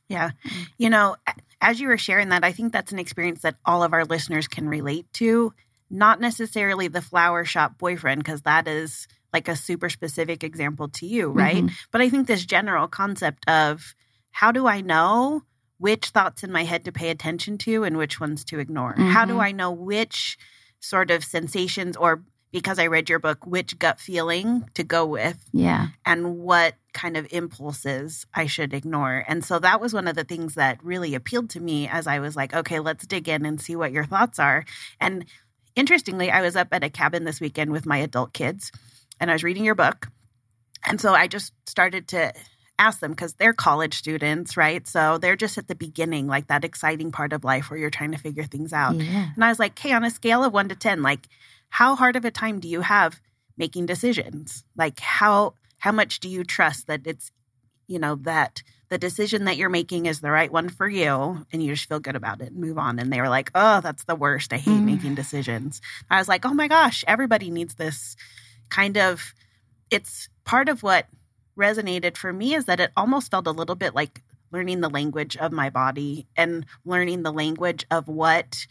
Yeah. 0.09 0.31
You 0.77 0.91
know, 0.91 1.17
as 1.61 1.81
you 1.81 1.89
were 1.89 1.99
sharing 1.99 2.29
that, 2.29 2.45
I 2.45 2.53
think 2.53 2.73
that's 2.73 2.93
an 2.93 2.99
experience 2.99 3.43
that 3.43 3.57
all 3.65 3.83
of 3.83 3.93
our 3.93 4.05
listeners 4.05 4.47
can 4.49 4.69
relate 4.69 5.07
to 5.15 5.53
not 5.91 6.21
necessarily 6.21 6.89
the 6.89 7.03
flower 7.03 7.45
shop 7.45 7.79
boyfriend, 7.79 8.23
because 8.23 8.43
that 8.43 8.69
is 8.69 9.07
like 9.33 9.49
a 9.49 9.57
super 9.57 9.89
specific 9.89 10.45
example 10.45 10.89
to 10.89 11.07
you, 11.07 11.29
right? 11.29 11.57
Mm-hmm. 11.57 11.75
But 11.91 12.01
I 12.01 12.09
think 12.09 12.27
this 12.27 12.45
general 12.45 12.87
concept 12.87 13.49
of 13.49 13.95
how 14.31 14.53
do 14.53 14.67
I 14.67 14.81
know 14.81 15.43
which 15.79 16.11
thoughts 16.11 16.45
in 16.45 16.53
my 16.53 16.65
head 16.65 16.85
to 16.85 16.93
pay 16.93 17.11
attention 17.11 17.59
to 17.59 17.85
and 17.85 17.97
which 17.97 18.21
ones 18.21 18.45
to 18.47 18.59
ignore? 18.59 18.93
Mm-hmm. 18.93 19.11
How 19.11 19.25
do 19.25 19.35
mm-hmm. 19.35 19.43
I 19.43 19.53
know 19.53 19.73
which 19.73 20.39
sort 20.81 21.11
of 21.11 21.25
sensations 21.25 21.97
or 21.97 22.23
because 22.55 22.79
I 22.79 22.87
read 22.87 23.11
your 23.11 23.19
book, 23.19 23.45
which 23.45 23.81
gut 23.81 23.99
feeling 23.99 24.71
to 24.75 24.85
go 24.85 25.05
with. 25.05 25.45
Yeah. 25.53 25.89
And 26.07 26.39
what 26.39 26.75
kind 26.93 27.17
of 27.17 27.27
impulses 27.33 28.27
I 28.33 28.47
should 28.47 28.73
ignore. 28.73 29.25
And 29.27 29.45
so 29.45 29.59
that 29.59 29.81
was 29.81 29.93
one 29.93 30.07
of 30.07 30.15
the 30.15 30.23
things 30.23 30.55
that 30.55 30.79
really 30.81 31.17
appealed 31.17 31.51
to 31.51 31.61
me 31.61 31.89
as 31.89 32.07
I 32.07 32.21
was 32.21 32.37
like, 32.37 32.55
okay, 32.55 32.79
let's 32.79 33.09
dig 33.09 33.29
in 33.29 33.45
and 33.45 33.61
see 33.61 33.75
what 33.75 33.91
your 33.91 34.05
thoughts 34.05 34.39
are. 34.39 34.65
And 35.01 35.25
interestingly, 35.75 36.31
I 36.31 36.43
was 36.43 36.55
up 36.55 36.69
at 36.71 36.85
a 36.85 36.91
cabin 36.91 37.25
this 37.25 37.41
weekend 37.41 37.73
with 37.73 37.87
my 37.87 37.97
adult 37.97 38.33
kids 38.33 38.71
and 39.19 39.33
I 39.33 39.35
was 39.35 39.43
reading 39.43 39.65
your 39.65 39.75
book. 39.75 40.07
And 40.87 41.01
so 41.01 41.13
I 41.13 41.27
just 41.27 41.53
started 41.67 42.07
to 42.09 42.33
ask 42.79 43.01
them 43.01 43.11
because 43.11 43.35
they're 43.35 43.53
college 43.53 43.95
students, 43.95 44.57
right? 44.57 44.87
So 44.87 45.19
they're 45.19 45.35
just 45.35 45.59
at 45.59 45.67
the 45.67 45.75
beginning, 45.75 46.29
like 46.29 46.47
that 46.47 46.65
exciting 46.65 47.11
part 47.11 47.33
of 47.33 47.43
life 47.43 47.69
where 47.69 47.81
you're 47.81 47.91
trying 47.91 48.13
to 48.13 48.19
figure 48.19 48.45
things 48.45 48.73
out. 48.73 48.95
Yeah. 48.95 49.31
And 49.35 49.45
I 49.45 49.49
was 49.49 49.59
like, 49.59 49.77
hey, 49.77 49.93
on 49.93 50.05
a 50.05 50.11
scale 50.11 50.45
of 50.45 50.53
one 50.53 50.69
to 50.69 50.77
10, 50.77 51.03
like 51.03 51.27
how 51.69 51.97
hard 51.97 52.17
of 52.17 52.25
a 52.25 52.31
time 52.31 52.61
do 52.61 52.69
you 52.69 52.81
have 52.81 53.21
making 53.57 53.87
decisions? 53.87 54.65
Like 54.77 55.01
how 55.01 55.55
how 55.79 55.93
much 55.93 56.21
do 56.21 56.29
you 56.29 56.45
trust 56.45 56.87
that 56.87 57.07
it's, 57.07 57.31
you 57.87 57.99
know, 57.99 58.15
that 58.23 58.63
the 58.89 58.97
decision 58.97 59.45
that 59.45 59.57
you're 59.57 59.69
making 59.69 60.07
is 60.07 60.21
the 60.21 60.31
right 60.31 60.51
one 60.51 60.69
for 60.69 60.89
you 60.89 61.45
and 61.53 61.63
you 61.63 61.75
just 61.75 61.89
feel 61.89 62.01
good 62.01 62.17
about 62.17 62.41
it 62.41 62.53
and 62.53 62.57
move 62.57 62.79
on. 62.79 62.99
And 62.99 63.13
they 63.13 63.21
were 63.21 63.29
like, 63.29 63.51
oh, 63.55 63.81
that's 63.81 64.05
the 64.05 64.15
worst. 64.15 64.53
I 64.53 64.57
hate 64.57 64.71
mm. 64.71 64.85
making 64.85 65.15
decisions. 65.15 65.83
I 66.11 66.19
was 66.19 66.29
like, 66.29 66.47
oh 66.47 66.55
my 66.55 66.69
gosh, 66.69 67.05
everybody 67.07 67.51
needs 67.51 67.75
this 67.75 68.17
kind 68.71 68.97
of, 68.97 69.35
it's 69.91 70.29
part 70.45 70.69
of 70.69 70.83
what 70.83 71.07
resonated 71.59 72.17
for 72.17 72.33
me 72.33 72.55
is 72.55 72.65
that 72.65 72.81
it 72.81 72.93
almost 72.97 73.31
felt 73.31 73.47
a 73.47 73.53
little 73.53 73.75
bit 73.75 73.95
like 73.95 74.23
learning 74.53 74.81
the 74.81 74.89
language 74.89 75.37
of 75.37 75.53
my 75.53 75.69
body 75.71 76.27
and 76.37 76.65
learning 76.85 77.23
the 77.23 77.33
language 77.33 77.85
of 77.91 78.09
what 78.09 78.67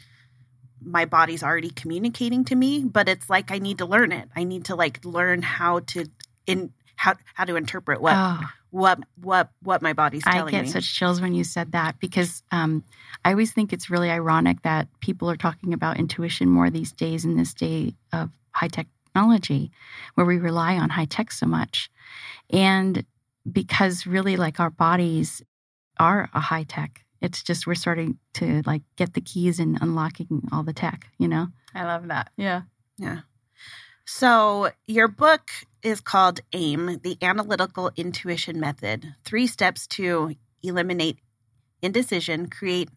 my 0.86 1.06
body's 1.06 1.44
already 1.44 1.70
communicating 1.70 2.44
to 2.44 2.56
me 2.56 2.84
but 2.84 3.08
it's 3.10 3.30
like 3.30 3.52
i 3.52 3.60
need 3.60 3.78
to 3.78 3.86
learn 3.86 4.12
it 4.12 4.30
i 4.36 4.44
need 4.44 4.66
to 4.66 4.76
like 4.76 5.04
learn 5.06 5.42
how 5.42 5.80
to 5.80 6.06
in 6.46 6.72
how 6.96 7.16
how 7.34 7.46
to 7.46 7.56
interpret 7.56 8.02
what 8.02 8.16
oh 8.16 8.40
what 8.74 9.00
what 9.22 9.52
what 9.62 9.84
my 9.84 9.94
body's 9.94 10.24
telling 10.24 10.46
me. 10.46 10.48
I 10.48 10.52
get 10.52 10.64
me. 10.64 10.72
such 10.72 10.96
chills 10.96 11.22
when 11.22 11.36
you 11.36 11.44
said 11.44 11.74
that 11.74 12.00
because 12.00 12.42
um, 12.52 12.84
I 13.24 13.30
always 13.30 13.52
think 13.52 13.72
it's 13.72 13.92
really 13.92 14.10
ironic 14.10 14.64
that 14.64 14.88
people 15.00 15.30
are 15.30 15.38
talking 15.38 15.74
about 15.74 16.00
intuition 16.00 16.50
more 16.50 16.72
these 16.72 16.92
days 16.92 17.24
in 17.24 17.38
this 17.38 17.54
day 17.54 17.94
of 18.12 18.32
high 18.50 18.70
technology, 18.70 19.72
where 20.16 20.26
we 20.26 20.38
rely 20.38 20.76
on 20.76 20.90
high 20.90 21.06
tech 21.06 21.32
so 21.32 21.46
much, 21.46 21.92
and 22.50 23.06
because 23.50 24.08
really 24.08 24.38
like 24.38 24.60
our 24.60 24.72
bodies 24.72 25.44
are 26.00 26.32
a 26.34 26.40
high 26.40 26.64
tech. 26.64 27.03
It's 27.24 27.42
just 27.42 27.66
we're 27.66 27.74
starting 27.74 28.20
to 28.36 28.62
like 28.66 28.84
get 28.98 29.14
the 29.14 29.22
keys 29.22 29.60
and 29.60 29.80
unlocking 29.82 30.48
all 30.52 30.62
the 30.62 30.74
tech. 30.74 31.08
You 31.18 31.28
know. 31.30 31.48
I 31.74 31.86
love 31.86 32.10
that. 32.10 32.32
Yeah. 32.38 32.64
Yeah. 32.98 33.22
So, 34.06 34.70
your 34.86 35.08
book 35.08 35.50
is 35.82 36.02
called 36.02 36.42
AIM, 36.52 37.00
the 37.04 37.18
Analytical 37.22 37.92
Intuition 37.96 38.60
Method 38.60 39.16
Three 39.24 39.48
Steps 39.48 39.88
to 39.88 40.36
Eliminate 40.62 41.20
Indecision, 41.82 42.50
Create 42.50 42.90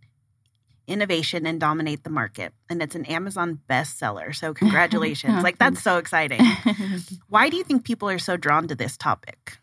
Innovation, 0.89 1.47
and 1.47 1.61
Dominate 1.61 2.03
the 2.03 2.11
Market. 2.11 2.53
And 2.69 2.83
it's 2.83 2.97
an 2.97 3.05
Amazon 3.07 3.61
bestseller. 3.71 4.35
So, 4.35 4.53
congratulations. 4.55 5.35
Oh, 5.39 5.43
like, 5.43 5.59
that's 5.59 5.83
so 5.83 5.99
exciting. 5.99 6.41
Why 7.29 7.51
do 7.51 7.57
you 7.57 7.65
think 7.65 7.85
people 7.85 8.09
are 8.09 8.19
so 8.19 8.37
drawn 8.37 8.67
to 8.69 8.75
this 8.75 8.97
topic? 8.97 9.59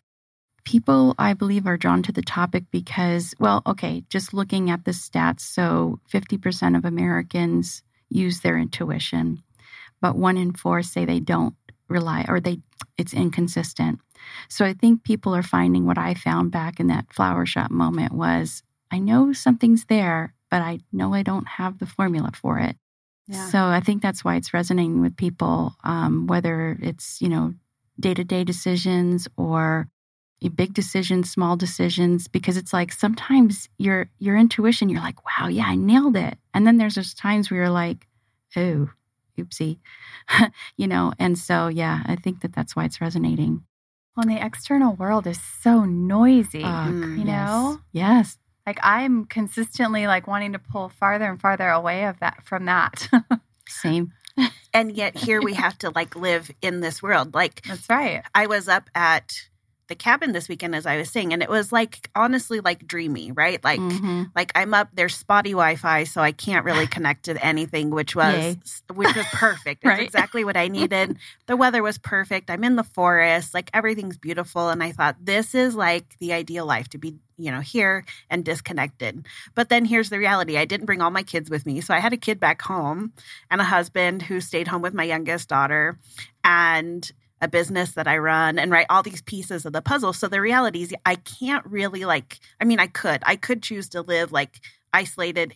People, 0.66 1.14
I 1.20 1.34
believe, 1.34 1.68
are 1.68 1.78
drawn 1.78 2.04
to 2.04 2.12
the 2.12 2.22
topic 2.22 2.64
because, 2.72 3.34
well, 3.40 3.62
okay, 3.66 4.04
just 4.10 4.34
looking 4.34 4.70
at 4.70 4.86
the 4.86 4.92
stats. 4.92 5.42
So, 5.42 6.00
50% 6.12 6.78
of 6.78 6.86
Americans 6.86 7.84
use 8.10 8.40
their 8.42 8.58
intuition 8.58 9.44
but 10.04 10.18
one 10.18 10.36
in 10.36 10.52
four 10.52 10.84
say 10.84 11.06
they 11.06 11.22
don't 11.22 11.56
rely 11.88 12.26
or 12.28 12.42
they 12.42 12.60
it's 12.98 13.14
inconsistent. 13.14 14.00
So 14.50 14.66
I 14.66 14.74
think 14.74 15.04
people 15.04 15.34
are 15.34 15.42
finding 15.42 15.86
what 15.86 15.98
I 15.98 16.14
found 16.14 16.52
back 16.52 16.80
in 16.82 16.88
that 16.88 17.12
flower 17.12 17.46
shop 17.46 17.72
moment 17.72 18.12
was 18.12 18.64
I 18.92 19.00
know 19.00 19.32
something's 19.32 19.86
there, 19.86 20.36
but 20.52 20.62
I 20.62 20.80
know 20.92 21.14
I 21.14 21.24
don't 21.24 21.48
have 21.48 21.80
the 21.80 21.86
formula 21.86 22.32
for 22.36 22.60
it. 22.60 22.76
Yeah. 23.28 23.48
So 23.48 23.64
I 23.64 23.80
think 23.80 24.02
that's 24.02 24.26
why 24.26 24.36
it's 24.36 24.54
resonating 24.54 25.02
with 25.02 25.16
people, 25.16 25.74
um, 25.86 26.28
whether 26.28 26.78
it's 26.82 27.22
you 27.22 27.30
know 27.30 27.54
day 27.98 28.14
to 28.14 28.26
day 28.26 28.44
decisions 28.44 29.30
or 29.38 29.88
big 30.50 30.74
decisions, 30.74 31.30
small 31.30 31.56
decisions, 31.56 32.28
because 32.28 32.58
it's 32.58 32.74
like 32.74 32.92
sometimes 32.92 33.70
your 33.78 34.10
your 34.20 34.38
intuition, 34.38 34.90
you're 34.90 35.02
like, 35.02 35.20
wow, 35.26 35.48
yeah, 35.48 35.66
I 35.66 35.76
nailed 35.76 36.16
it, 36.16 36.38
and 36.54 36.66
then 36.66 36.78
there's 36.78 36.96
those 36.96 37.14
times 37.14 37.50
where 37.50 37.62
you're 37.62 37.70
like, 37.70 38.08
oh, 38.56 38.90
oopsie, 39.38 39.80
you 40.78 40.88
know. 40.88 41.14
And 41.20 41.38
so, 41.38 41.68
yeah, 41.68 42.02
I 42.06 42.16
think 42.16 42.42
that 42.42 42.54
that's 42.54 42.76
why 42.76 42.86
it's 42.86 43.02
resonating. 43.02 43.64
Well, 44.16 44.28
and 44.28 44.38
the 44.38 44.46
external 44.46 44.94
world 44.94 45.26
is 45.26 45.40
so 45.62 45.86
noisy. 45.86 46.64
Uh, 46.64 46.90
you 46.90 47.26
know? 47.26 47.80
Yes. 47.92 48.38
Like 48.66 48.80
I'm 48.84 49.26
consistently 49.26 50.08
like 50.08 50.28
wanting 50.28 50.54
to 50.54 50.60
pull 50.60 50.90
farther 50.90 51.26
and 51.26 51.42
farther 51.42 51.68
away 51.68 52.06
of 52.06 52.20
that 52.20 52.46
from 52.46 52.66
that. 52.66 53.10
Same. 53.68 54.14
And 54.74 54.92
yet 54.92 55.18
here 55.18 55.42
we 55.42 55.54
have 55.56 55.78
to 55.80 55.90
like 55.90 56.16
live 56.16 56.50
in 56.62 56.80
this 56.80 57.02
world. 57.04 57.34
Like 57.34 57.64
That's 57.64 57.90
right. 57.90 58.24
I 58.34 58.48
was 58.48 58.68
up 58.68 58.90
at 58.96 59.34
the 59.90 59.96
cabin 59.96 60.32
this 60.32 60.48
weekend 60.48 60.76
as 60.76 60.86
I 60.86 60.98
was 60.98 61.10
saying, 61.10 61.34
and 61.34 61.44
it 61.44 61.50
was 61.50 61.72
like 61.72 62.10
honestly 62.16 62.60
like 62.62 62.88
dreamy, 62.88 63.32
right? 63.32 63.64
Like 63.64 63.80
Mhm. 63.82 64.32
like 64.36 64.52
I'm 64.56 64.74
up 64.74 64.90
there's 64.94 65.16
spotty 65.16 65.52
Wi-Fi, 65.52 66.06
so 66.06 66.22
I 66.22 66.32
can't 66.32 66.66
really 66.66 66.88
connect 66.96 67.26
to 67.26 67.44
anything, 67.46 67.90
which 67.90 68.16
was 68.16 68.34
Yay. 68.44 68.58
which 68.94 69.14
was 69.16 69.26
perfect. 69.34 69.84
It's 69.84 69.90
Right. 69.90 70.00
exactly 70.02 70.46
what 70.46 70.56
I 70.58 70.68
needed. 70.70 71.18
the 71.48 71.58
weather 71.58 71.84
was 71.84 71.98
perfect. 71.98 72.50
I'm 72.50 72.64
in 72.64 72.76
the 72.78 72.84
forest, 72.84 73.54
like 73.54 73.70
everything's 73.74 74.18
beautiful, 74.18 74.70
and 74.70 74.82
I 74.82 74.92
thought 74.94 75.18
this 75.20 75.54
is 75.54 75.76
like 75.76 76.16
the 76.20 76.32
ideal 76.34 76.66
life 76.66 76.88
to 76.90 76.98
be, 76.98 77.16
you 77.38 77.52
know, 77.52 77.60
here 77.60 78.06
and 78.30 78.46
disconnected. 78.46 79.26
But 79.54 79.68
then 79.70 79.84
here's 79.86 80.10
the 80.10 80.18
reality: 80.20 80.58
I 80.58 80.66
didn't 80.66 80.86
bring 80.86 81.02
all 81.02 81.12
my 81.12 81.24
kids 81.24 81.50
with 81.50 81.66
me, 81.66 81.82
so 81.82 81.94
I 81.94 82.00
had 82.00 82.14
a 82.14 82.18
kid 82.18 82.40
back 82.40 82.62
home 82.62 83.12
and 83.52 83.60
a 83.60 83.66
husband 83.66 84.22
who 84.24 84.40
stayed 84.40 84.68
home 84.70 84.82
with 84.82 84.94
my 84.94 85.04
youngest 85.04 85.50
daughter, 85.50 86.00
and 86.44 87.12
a 87.42 87.48
business 87.48 87.92
that 87.92 88.08
I 88.08 88.18
run 88.18 88.58
and 88.58 88.72
write 88.72 88.88
all 88.90 89.04
these 89.04 89.22
pieces 89.22 89.66
of 89.66 89.74
the 89.74 89.82
puzzle. 89.82 90.14
So 90.14 90.28
the 90.28 90.42
reality 90.42 90.84
is 90.84 90.94
I 91.06 91.16
can't 91.16 91.66
really 91.66 92.06
like 92.06 92.40
I 92.60 92.66
mean 92.66 92.80
I 92.80 92.88
could. 92.88 93.22
I 93.26 93.36
could 93.36 93.62
choose 93.62 93.90
to 93.90 94.02
live 94.02 94.32
like 94.32 94.62
isolated 94.94 95.54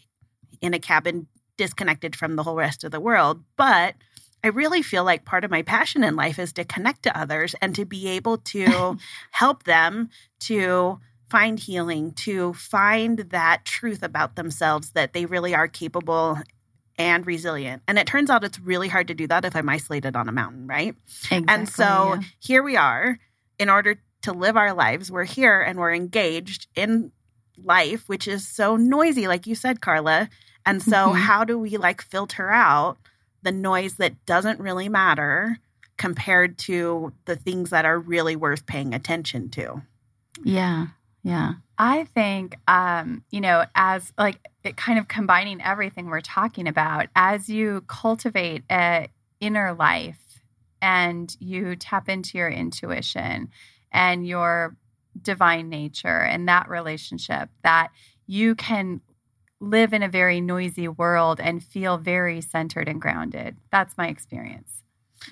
in 0.62 0.74
a 0.74 0.79
cabin 0.79 1.27
disconnected 1.57 2.15
from 2.15 2.36
the 2.36 2.43
whole 2.43 2.55
rest 2.55 2.84
of 2.84 2.91
the 2.91 3.00
world, 3.00 3.43
but 3.55 3.96
I 4.43 4.50
really 4.50 4.81
feel 4.81 5.03
like 5.03 5.25
part 5.25 5.43
of 5.43 5.51
my 5.51 5.63
passion 5.63 6.03
in 6.03 6.15
life 6.15 6.39
is 6.39 6.53
to 6.53 6.63
connect 6.63 7.03
to 7.03 7.19
others 7.19 7.55
and 7.62 7.74
to 7.75 7.86
be 7.86 8.07
able 8.10 8.38
to 8.38 8.98
help 9.31 9.63
them 9.63 10.10
to 10.41 11.00
find 11.29 11.60
healing, 11.60 12.12
to 12.12 12.53
find 12.53 13.19
that 13.19 13.65
truth 13.65 14.03
about 14.03 14.36
themselves 14.36 14.91
that 14.91 15.13
they 15.13 15.25
really 15.25 15.53
are 15.53 15.67
capable 15.67 16.38
and 16.98 17.25
resilient. 17.27 17.84
And 17.88 17.98
it 18.00 18.08
turns 18.08 18.30
out 18.30 18.44
it's 18.44 18.60
really 18.60 18.88
hard 18.88 19.08
to 19.10 19.13
do 19.13 19.27
that 19.27 19.46
if 19.46 19.56
I'm 19.56 19.70
isolated 19.70 20.16
on 20.16 20.27
a 20.27 20.32
mountain, 20.32 20.68
right? 20.68 20.96
Exactly. 21.25 21.46
And 21.48 21.70
so 21.70 22.16
yeah. 22.16 22.22
here 22.39 22.63
we 22.63 22.75
are. 22.75 23.20
In 23.60 23.70
order 23.70 24.00
to 24.24 24.34
live 24.34 24.58
our 24.58 24.74
lives, 24.74 25.12
we're 25.12 25.24
here 25.24 25.62
and 25.62 25.80
we're 25.80 25.94
engaged 25.94 26.68
in 26.75 27.12
life, 27.63 28.08
which 28.08 28.27
is 28.27 28.48
so 28.48 28.75
noisy, 28.75 29.27
like 29.27 29.48
you 29.48 29.56
said, 29.56 29.82
Carla. 29.82 30.30
And 30.66 30.82
so, 30.84 31.10
Mhm. 31.13 31.16
how 31.16 31.44
do 31.44 31.58
we 31.58 31.77
like 31.77 32.01
filter 32.01 32.50
out 32.51 32.98
the 33.42 33.51
noise 33.51 33.96
that 33.96 34.25
doesn't 34.25 34.60
really 34.60 34.89
matter 34.89 35.58
compared 35.98 36.58
to 36.60 37.13
the 37.25 37.36
things 37.36 37.70
that 37.70 37.86
are 37.86 37.98
really 37.98 38.36
worth 38.36 38.66
paying 38.66 38.94
attention 38.94 39.50
to? 39.51 39.82
Yeah. 40.44 40.88
Yeah. 41.27 41.55
I 41.77 42.05
think, 42.05 42.57
um, 42.69 43.24
you 43.29 43.41
know, 43.41 43.65
as 43.75 44.13
like 44.17 44.39
it 44.63 44.77
kind 44.77 44.98
of 44.98 45.10
combining 45.10 45.62
everything 45.62 46.05
we're 46.05 46.22
talking 46.22 46.67
about, 46.67 47.07
as 47.15 47.50
you 47.50 47.81
cultivate 47.88 48.63
a 48.72 49.10
inner 49.41 49.74
life 49.74 50.41
and 50.81 51.36
you 51.39 51.75
tap 51.75 52.07
into 52.07 52.38
your 52.38 52.50
intuition 52.50 53.50
and 53.91 54.25
your 54.25 54.77
divine 55.22 55.67
nature 55.67 56.22
and 56.22 56.48
that 56.48 56.69
relationship, 56.69 57.50
that 57.62 57.89
you 58.25 58.55
can 58.55 59.01
live 59.60 59.91
in 59.91 60.03
a 60.03 60.10
very 60.10 60.39
noisy 60.39 60.88
world 60.88 61.41
and 61.41 61.62
feel 61.62 61.98
very 61.98 62.39
centered 62.39 62.88
and 62.88 63.01
grounded. 63.01 63.57
That's 63.69 63.98
my 63.98 64.07
experience. 64.07 64.81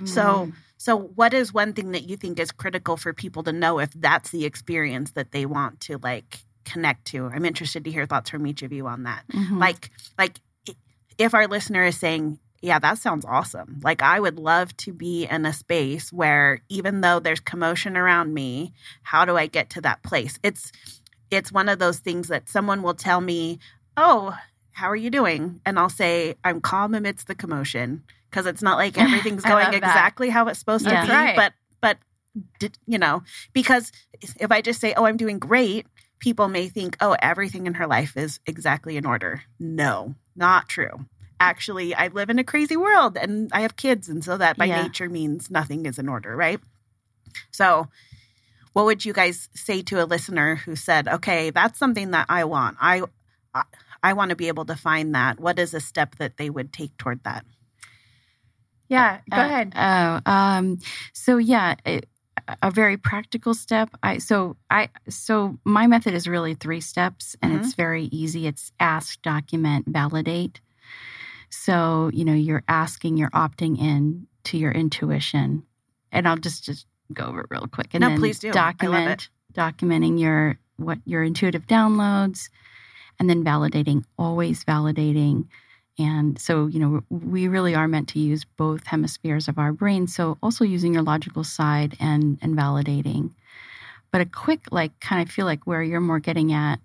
So, 0.04 0.52
so 0.86 0.96
what 1.16 1.34
is 1.34 1.52
one 1.52 1.74
thing 1.74 1.94
that 1.94 2.08
you 2.08 2.16
think 2.16 2.40
is 2.40 2.52
critical 2.52 2.96
for 2.96 3.12
people 3.12 3.42
to 3.42 3.52
know 3.52 3.80
if 3.80 3.90
that's 3.96 4.30
the 4.30 4.46
experience 4.46 5.14
that 5.14 5.32
they 5.32 5.48
want 5.48 5.80
to 5.82 5.98
like 5.98 6.46
connect 6.64 7.06
to? 7.06 7.26
I'm 7.26 7.44
interested 7.44 7.84
to 7.86 7.92
hear 7.92 8.06
thoughts 8.06 8.30
from 8.30 8.46
each 8.46 8.62
of 8.62 8.72
you 8.72 8.86
on 8.86 9.02
that. 9.02 9.24
Mhm. 9.34 9.60
like 9.60 9.90
like 10.16 10.40
if 11.18 11.34
our 11.34 11.48
listener 11.48 11.86
is 11.86 11.98
saying 11.98 12.38
yeah 12.62 12.78
that 12.78 13.00
sounds 13.00 13.26
awesome 13.26 13.80
like 13.84 14.04
i 14.04 14.20
would 14.20 14.38
love 14.38 14.76
to 14.78 14.94
be 14.94 15.26
in 15.26 15.46
a 15.48 15.54
space 15.54 16.14
where 16.14 16.62
even 16.70 17.02
though 17.02 17.20
there's 17.20 17.40
commotion 17.40 17.98
around 17.98 18.32
me 18.34 18.72
how 19.02 19.26
do 19.26 19.36
i 19.36 19.48
get 19.48 19.72
to 19.72 19.82
that 19.82 20.04
place 20.04 20.38
it's 20.44 20.72
it's 21.32 21.52
one 21.52 21.68
of 21.70 21.80
those 21.80 21.98
things 21.98 22.28
that 22.28 22.48
someone 22.48 22.84
will 22.84 22.94
tell 22.94 23.22
me 23.22 23.58
oh 23.98 24.36
how 24.72 24.88
are 24.90 24.96
you 24.96 25.10
doing 25.10 25.60
and 25.66 25.80
i'll 25.80 25.90
say 25.90 26.36
i'm 26.44 26.62
calm 26.62 26.94
amidst 26.94 27.28
the 27.28 27.36
commotion 27.36 28.04
because 28.36 28.46
it's 28.46 28.62
not 28.62 28.78
like 28.78 28.98
everything's 29.06 29.44
going 29.44 29.74
exactly 29.74 30.30
how 30.30 30.48
it's 30.48 30.60
supposed 30.60 30.86
Yeah. 30.86 31.02
to 31.02 31.08
be 31.08 31.14
right. 31.14 31.36
but 31.36 31.54
but 31.82 31.98
you 32.86 32.98
know 32.98 33.24
because 33.54 33.92
if 34.40 34.52
i 34.52 34.62
just 34.62 34.82
say 34.82 34.94
oh 34.98 35.06
i'm 35.06 35.16
doing 35.18 35.40
great 35.40 35.88
people 36.20 36.48
may 36.48 36.68
think, 36.68 36.98
oh, 37.02 37.16
everything 37.22 37.68
in 37.68 37.76
her 37.76 37.86
life 37.86 38.18
is 38.18 38.40
exactly 38.48 38.98
in 38.98 39.06
order. 39.06 39.44
No, 39.60 40.16
not 40.36 40.68
true. 40.68 41.06
Actually, 41.40 41.94
I 41.94 42.08
live 42.08 42.30
in 42.32 42.40
a 42.40 42.44
crazy 42.44 42.76
world 42.76 43.16
and 43.18 43.52
I 43.54 43.62
have 43.62 43.76
kids. 43.76 44.10
And 44.10 44.24
so 44.24 44.38
that 44.38 44.58
by 44.58 44.66
Yeah. 44.66 44.84
nature 44.84 45.10
means 45.10 45.52
nothing 45.52 45.86
is 45.86 46.00
in 46.00 46.10
order, 46.10 46.36
right? 46.36 46.60
So, 47.52 47.90
what 48.74 48.86
would 48.86 49.06
you 49.06 49.14
guys 49.14 49.50
say 49.54 49.84
to 49.84 50.04
a 50.04 50.06
listener 50.06 50.56
who 50.56 50.76
said, 50.76 51.08
okay, 51.08 51.52
that's 51.52 51.78
something 51.78 52.12
that 52.12 52.26
I 52.28 52.44
want? 52.46 52.78
I, 52.82 53.04
I, 53.54 53.64
I 54.02 54.14
want 54.14 54.30
to 54.30 54.36
be 54.36 54.48
able 54.48 54.66
to 54.66 54.76
find 54.76 55.14
that. 55.14 55.40
What 55.40 55.60
is 55.60 55.74
a 55.74 55.80
step 55.80 56.16
that 56.16 56.38
they 56.38 56.50
would 56.50 56.74
take 56.74 56.98
toward 56.98 57.24
that? 57.24 57.46
Yeah, 58.88 59.20
go 59.30 59.38
Uh, 59.38 59.46
ahead. 59.46 59.74
Oh, 59.76 60.32
um, 60.32 60.80
so 61.14 61.38
yeah, 61.38 61.76
it, 61.86 62.08
a 62.62 62.70
very 62.70 62.98
practical 62.98 63.54
step. 63.54 63.90
I 64.04 64.20
so 64.20 64.56
I 64.70 64.90
so 65.10 65.58
my 65.64 65.88
method 65.88 66.14
is 66.14 66.28
really 66.28 66.54
three 66.54 66.82
steps, 66.82 67.36
and 67.42 67.54
it's 67.56 67.74
very 67.74 68.06
easy. 68.06 68.46
It's 68.48 68.72
ask, 68.80 69.22
document, 69.22 69.86
validate. 69.88 70.62
So 71.50 72.12
you 72.14 72.26
know, 72.26 72.34
you're 72.34 72.64
asking, 72.68 73.18
you're 73.18 73.30
opting 73.32 73.80
in 73.80 74.28
to 74.46 74.58
your 74.58 74.72
intuition, 74.72 75.64
and 76.12 76.28
I'll 76.28 76.38
just 76.38 76.64
just 76.64 76.86
go 77.14 77.26
over 77.26 77.42
it 77.42 77.48
real 77.50 77.68
quick. 77.72 77.90
And 77.94 78.02
No, 78.02 78.10
then 78.10 78.20
please 78.20 78.40
do. 78.40 78.52
Document, 78.52 79.30
documenting 79.54 80.20
your 80.20 80.58
what 80.78 81.00
your 81.06 81.24
intuitive 81.24 81.66
downloads, 81.66 82.50
and 83.20 83.30
then 83.30 83.44
validating. 83.44 84.04
Always 84.20 84.64
validating. 84.64 85.48
And 85.98 86.40
so, 86.40 86.68
you 86.68 86.80
know, 86.80 87.04
we 87.10 87.48
really 87.48 87.74
are 87.74 87.88
meant 87.88 88.10
to 88.10 88.20
use 88.20 88.44
both 88.44 88.86
hemispheres 88.86 89.48
of 89.48 89.58
our 89.58 89.72
brain. 89.72 90.08
So, 90.08 90.38
also 90.44 90.66
using 90.66 90.94
your 90.94 91.04
logical 91.04 91.44
side 91.44 91.96
and 92.00 92.38
and 92.42 92.56
validating. 92.56 93.32
But 94.12 94.22
a 94.22 94.26
quick, 94.26 94.68
like, 94.72 94.98
kind 95.00 95.22
of 95.22 95.34
feel 95.34 95.46
like 95.46 95.68
where 95.68 95.84
you're 95.84 96.00
more 96.00 96.20
getting 96.20 96.54
at, 96.54 96.80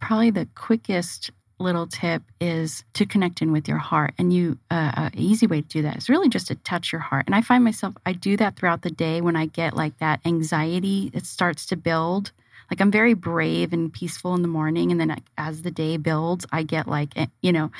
probably 0.00 0.30
the 0.30 0.48
quickest 0.54 1.30
little 1.58 1.86
tip 1.86 2.22
is 2.40 2.84
to 2.94 3.06
connect 3.06 3.40
in 3.40 3.52
with 3.52 3.68
your 3.68 3.78
heart. 3.78 4.14
And 4.18 4.32
you, 4.32 4.58
uh, 4.70 5.10
a 5.14 5.18
easy 5.18 5.46
way 5.46 5.62
to 5.62 5.68
do 5.68 5.82
that 5.82 5.96
is 5.96 6.08
really 6.08 6.28
just 6.28 6.48
to 6.48 6.54
touch 6.56 6.92
your 6.92 7.00
heart. 7.00 7.26
And 7.26 7.34
I 7.34 7.40
find 7.40 7.62
myself, 7.62 7.94
I 8.04 8.12
do 8.12 8.36
that 8.38 8.56
throughout 8.56 8.82
the 8.82 8.90
day 8.90 9.20
when 9.20 9.36
I 9.36 9.46
get 9.46 9.76
like 9.76 9.98
that 9.98 10.20
anxiety, 10.24 11.10
it 11.14 11.24
starts 11.24 11.66
to 11.66 11.76
build 11.76 12.32
like 12.72 12.80
I'm 12.80 12.90
very 12.90 13.12
brave 13.12 13.74
and 13.74 13.92
peaceful 13.92 14.34
in 14.34 14.40
the 14.40 14.48
morning, 14.48 14.90
and 14.90 14.98
then 14.98 15.14
as 15.36 15.60
the 15.60 15.70
day 15.70 15.98
builds, 15.98 16.46
I 16.50 16.62
get 16.62 16.88
like 16.88 17.12
you 17.42 17.52
know 17.52 17.70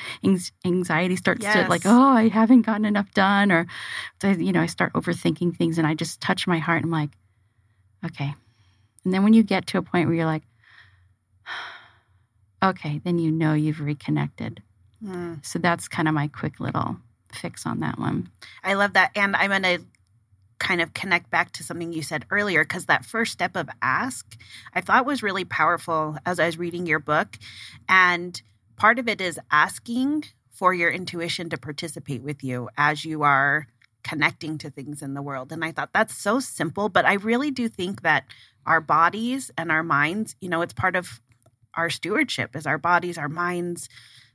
anxiety 0.66 1.16
starts 1.16 1.46
to 1.46 1.66
like 1.66 1.86
oh 1.86 2.10
I 2.10 2.28
haven't 2.28 2.66
gotten 2.66 2.84
enough 2.84 3.10
done, 3.12 3.50
or 3.50 3.66
you 4.22 4.52
know 4.52 4.60
I 4.60 4.66
start 4.66 4.92
overthinking 4.92 5.56
things, 5.56 5.78
and 5.78 5.86
I 5.86 5.94
just 5.94 6.20
touch 6.20 6.46
my 6.46 6.58
heart. 6.58 6.82
And 6.82 6.84
I'm 6.84 6.90
like, 6.90 7.08
okay, 8.04 8.34
and 9.06 9.14
then 9.14 9.24
when 9.24 9.32
you 9.32 9.42
get 9.42 9.66
to 9.68 9.78
a 9.78 9.82
point 9.82 10.08
where 10.08 10.14
you're 10.14 10.26
like, 10.26 10.42
okay, 12.62 13.00
then 13.02 13.18
you 13.18 13.30
know 13.30 13.54
you've 13.54 13.80
reconnected. 13.80 14.62
Hmm. 15.02 15.36
So 15.40 15.58
that's 15.58 15.88
kind 15.88 16.06
of 16.06 16.12
my 16.12 16.28
quick 16.28 16.60
little 16.60 16.98
fix 17.32 17.64
on 17.64 17.80
that 17.80 17.98
one. 17.98 18.30
I 18.62 18.74
love 18.74 18.92
that. 18.92 19.12
And 19.16 19.34
I'm 19.36 19.62
to 19.62 19.80
kind 20.62 20.80
of 20.80 20.94
connect 20.94 21.28
back 21.28 21.50
to 21.50 21.64
something 21.64 21.92
you 21.92 22.02
said 22.02 22.24
earlier 22.30 22.62
because 22.62 22.86
that 22.86 23.04
first 23.04 23.32
step 23.32 23.56
of 23.56 23.68
ask 23.82 24.38
I 24.72 24.80
thought 24.80 25.04
was 25.04 25.20
really 25.20 25.44
powerful 25.44 26.16
as 26.24 26.38
I 26.38 26.46
was 26.46 26.56
reading 26.56 26.86
your 26.86 27.00
book. 27.00 27.36
And 27.88 28.40
part 28.76 29.00
of 29.00 29.08
it 29.08 29.20
is 29.20 29.40
asking 29.50 30.26
for 30.52 30.72
your 30.72 30.88
intuition 30.88 31.50
to 31.50 31.58
participate 31.58 32.22
with 32.22 32.44
you 32.44 32.68
as 32.78 33.04
you 33.04 33.24
are 33.24 33.66
connecting 34.04 34.56
to 34.58 34.70
things 34.70 35.02
in 35.02 35.14
the 35.14 35.22
world. 35.22 35.50
And 35.50 35.64
I 35.64 35.72
thought 35.72 35.92
that's 35.92 36.16
so 36.16 36.38
simple, 36.38 36.88
but 36.88 37.04
I 37.04 37.14
really 37.14 37.50
do 37.50 37.68
think 37.68 38.02
that 38.02 38.24
our 38.64 38.80
bodies 38.80 39.50
and 39.58 39.72
our 39.72 39.82
minds, 39.82 40.36
you 40.40 40.48
know, 40.48 40.62
it's 40.62 40.72
part 40.72 40.94
of 40.94 41.20
our 41.74 41.90
stewardship 41.90 42.54
is 42.54 42.66
our 42.66 42.78
bodies, 42.78 43.18
our 43.18 43.28
minds, 43.28 43.88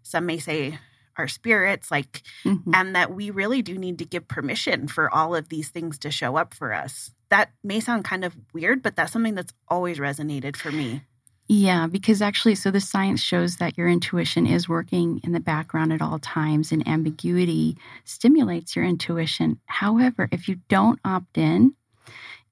some 0.04 0.26
may 0.26 0.40
say 0.40 0.78
our 1.18 1.28
spirits, 1.28 1.92
like 1.92 2.22
Mhm. 2.44 2.74
and 2.74 2.96
that 2.96 3.14
we 3.14 3.30
really 3.30 3.62
do 3.62 3.78
need 3.78 4.00
to 4.00 4.06
give 4.06 4.28
permission 4.28 4.88
for 4.88 5.14
all 5.14 5.36
of 5.36 5.50
these 5.50 5.70
things 5.70 5.98
to 6.00 6.12
show 6.12 6.38
up 6.38 6.54
for 6.54 6.74
us. 6.74 7.12
That 7.30 7.52
may 7.64 7.80
sound 7.80 8.06
kind 8.06 8.24
of 8.24 8.36
weird, 8.54 8.82
but 8.82 8.96
that's 8.96 9.12
something 9.12 9.36
that's 9.36 9.54
always 9.68 9.98
resonated 10.00 10.56
for 10.56 10.72
me. 10.72 11.02
Yeah, 11.50 11.88
because 11.88 12.22
actually, 12.22 12.56
so 12.56 12.72
the 12.72 12.82
science 12.82 13.22
shows 13.22 13.56
that 13.58 13.78
your 13.78 13.88
intuition 13.88 14.46
is 14.46 14.68
working 14.68 15.22
in 15.24 15.32
the 15.32 15.40
background 15.40 15.94
at 15.94 16.02
all 16.02 16.20
times, 16.20 16.74
and 16.74 16.86
ambiguity 16.88 17.78
stimulates 18.04 18.76
your 18.76 18.84
intuition. 18.84 19.60
However, 19.66 20.28
if 20.32 20.50
you 20.50 20.60
don't 20.68 21.00
opt 21.06 21.38
in, 21.38 21.74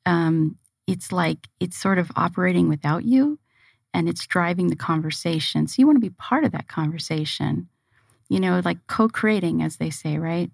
um, 0.05 0.57
it's 0.87 1.11
like 1.11 1.47
it's 1.59 1.77
sort 1.77 1.97
of 1.97 2.11
operating 2.15 2.69
without 2.69 3.03
you 3.03 3.39
and 3.93 4.07
it's 4.07 4.27
driving 4.27 4.67
the 4.67 4.75
conversation. 4.75 5.67
So 5.67 5.75
you 5.79 5.87
want 5.87 5.97
to 5.97 6.01
be 6.01 6.11
part 6.11 6.43
of 6.43 6.51
that 6.51 6.67
conversation, 6.67 7.67
you 8.29 8.39
know, 8.39 8.61
like 8.63 8.85
co 8.87 9.07
creating, 9.07 9.61
as 9.61 9.77
they 9.77 9.89
say, 9.89 10.17
right? 10.17 10.51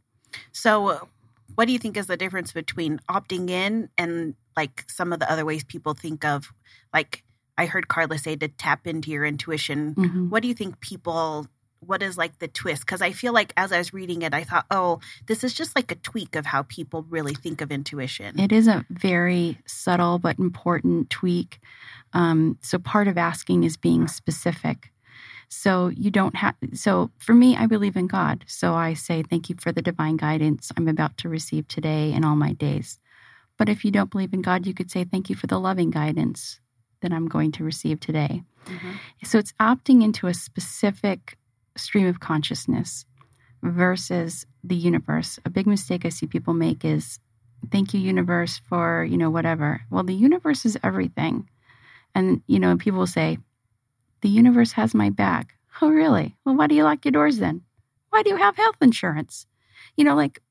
So, 0.52 1.08
what 1.56 1.66
do 1.66 1.74
you 1.74 1.80
think 1.80 1.98
is 1.98 2.08
the 2.08 2.18
difference 2.18 2.52
between 2.52 3.00
opting 3.10 3.50
in 3.50 3.90
and 3.98 4.36
like 4.56 4.86
some 4.88 5.14
of 5.14 5.20
the 5.20 5.32
other 5.32 5.46
ways 5.46 5.64
people 5.64 5.94
think 5.94 6.24
of, 6.26 6.54
like 6.94 7.24
I 7.58 7.66
heard 7.66 7.88
Carla 7.88 8.18
say 8.18 8.36
to 8.38 8.48
tap 8.48 8.88
into 8.88 9.12
your 9.12 9.26
intuition? 9.26 9.96
Mhm. 9.96 10.30
What 10.30 10.42
do 10.42 10.48
you 10.48 10.54
think 10.54 10.80
people? 10.80 11.48
What 11.84 12.04
is 12.04 12.16
like 12.16 12.38
the 12.38 12.48
twist? 12.48 12.86
Because 12.86 13.02
I 13.02 13.12
feel 13.12 13.34
like 13.34 13.54
as 13.58 13.72
I 13.72 13.80
was 13.80 13.92
reading 13.92 14.22
it, 14.22 14.36
I 14.36 14.44
thought, 14.44 14.68
oh, 14.70 15.00
this 15.26 15.44
is 15.44 15.52
just 15.52 15.76
like 15.76 15.92
a 15.92 15.96
tweak 15.96 16.36
of 16.36 16.46
how 16.46 16.62
people 16.64 17.08
really 17.10 17.34
think 17.34 17.60
of 17.60 17.72
intuition. 17.72 18.40
It 18.40 18.52
is 18.52 18.68
a 18.68 18.86
very 18.92 19.58
subtle 19.66 20.20
but 20.20 20.38
important 20.38 21.10
tweak. 21.10 21.60
Um, 22.14 22.60
so 22.62 22.78
part 22.78 23.08
of 23.08 23.18
asking 23.18 23.64
is 23.64 23.78
being 23.78 24.08
specific. 24.08 24.92
So 25.54 25.90
you 25.90 26.12
don't 26.12 26.36
have. 26.38 26.56
So 26.74 27.12
for 27.18 27.34
me, 27.34 27.58
I 27.58 27.66
believe 27.66 27.98
in 27.98 28.08
God. 28.08 28.46
So 28.48 28.74
I 28.74 28.94
say, 28.94 29.22
thank 29.22 29.50
you 29.50 29.56
for 29.60 29.74
the 29.74 29.82
divine 29.82 30.16
guidance 30.16 30.72
I'm 30.78 30.88
about 30.88 31.18
to 31.18 31.30
receive 31.30 31.68
today 31.68 32.14
and 32.14 32.24
all 32.24 32.38
my 32.38 32.54
days. 32.54 33.00
But 33.58 33.68
if 33.68 33.84
you 33.84 33.92
don't 33.92 34.10
believe 34.10 34.34
in 34.34 34.42
God, 34.42 34.66
you 34.66 34.74
could 34.74 34.90
say, 34.90 35.04
thank 35.04 35.30
you 35.30 35.36
for 35.36 35.48
the 35.48 35.60
loving 35.60 35.92
guidance 35.92 36.62
that 37.02 37.12
I'm 37.12 37.28
going 37.28 37.52
to 37.54 37.66
receive 37.66 38.00
today. 38.00 38.44
Mhm. 38.66 38.94
So 39.26 39.38
it's 39.40 39.52
opting 39.60 40.02
into 40.02 40.28
a 40.28 40.34
specific 40.34 41.38
stream 41.76 42.08
of 42.08 42.22
consciousness 42.22 43.06
versus 43.62 44.46
the 44.64 44.76
universe. 44.76 45.38
A 45.44 45.50
big 45.50 45.68
mistake 45.68 46.06
I 46.06 46.10
see 46.10 46.28
people 46.28 46.54
make 46.54 46.86
is 46.86 47.20
thank 47.72 47.94
you 47.94 48.00
universe 48.00 48.62
for, 48.70 49.04
you 49.04 49.18
know, 49.18 49.30
whatever. 49.30 49.82
Well, 49.90 50.04
the 50.04 50.16
universe 50.16 50.66
is 50.66 50.78
everything. 50.82 51.50
And 52.16 52.42
you 52.48 52.60
know, 52.60 52.78
people 52.78 53.00
will 53.00 53.08
say 53.08 53.38
the 54.22 54.30
universe 54.30 54.72
has 54.74 54.94
my 54.94 55.10
back. 55.10 55.56
Oh, 55.82 55.90
really? 55.90 56.36
Well, 56.46 56.56
why 56.56 56.68
do 56.68 56.76
you 56.76 56.84
lock 56.84 57.04
your 57.06 57.12
doors 57.12 57.38
then? 57.40 57.62
Why 58.10 58.24
do 58.24 58.30
you 58.30 58.38
have 58.38 58.56
health 58.58 58.76
insurance? 58.82 59.46
You 59.98 60.04
know, 60.04 60.16
like 60.16 60.42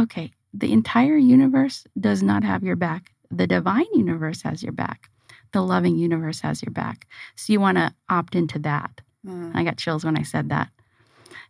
okay, 0.00 0.30
the 0.54 0.72
entire 0.72 1.16
universe 1.16 1.84
does 1.98 2.22
not 2.22 2.44
have 2.44 2.62
your 2.62 2.76
back. 2.76 3.12
The 3.30 3.46
divine 3.46 3.86
universe 3.94 4.42
has 4.42 4.62
your 4.62 4.72
back. 4.72 5.10
The 5.52 5.62
loving 5.62 5.96
universe 5.96 6.40
has 6.40 6.62
your 6.62 6.72
back. 6.72 7.06
So 7.36 7.52
you 7.52 7.60
want 7.60 7.78
to 7.78 7.94
opt 8.08 8.34
into 8.34 8.58
that. 8.60 9.00
Mm. 9.26 9.52
I 9.54 9.64
got 9.64 9.76
chills 9.78 10.04
when 10.04 10.16
I 10.16 10.22
said 10.22 10.48
that. 10.50 10.70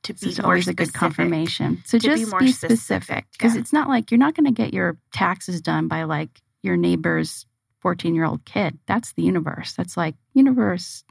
To 0.04 0.16
So 0.16 0.24
be 0.26 0.30
it's 0.30 0.38
more 0.38 0.46
always 0.46 0.68
a 0.68 0.74
good 0.74 0.88
specific. 0.88 1.00
confirmation. 1.00 1.82
So 1.84 1.98
To 1.98 2.08
be 2.08 2.14
just 2.20 2.30
more 2.30 2.40
be 2.40 2.52
specific, 2.52 2.78
specific 2.78 3.24
because 3.32 3.54
yeah. 3.54 3.60
it's 3.60 3.72
not 3.72 3.88
like 3.88 4.10
you're 4.10 4.18
not 4.18 4.34
going 4.34 4.46
to 4.46 4.52
get 4.52 4.72
your 4.72 4.96
taxes 5.12 5.60
done 5.60 5.88
by 5.88 6.04
like 6.04 6.40
your 6.62 6.76
neighbor's 6.76 7.46
14 7.80 8.14
year 8.14 8.24
old 8.24 8.44
kid. 8.44 8.78
That's 8.86 9.12
the 9.12 9.22
universe. 9.22 9.72
That's 9.74 9.96
like 9.96 10.14
universe. 10.34 11.04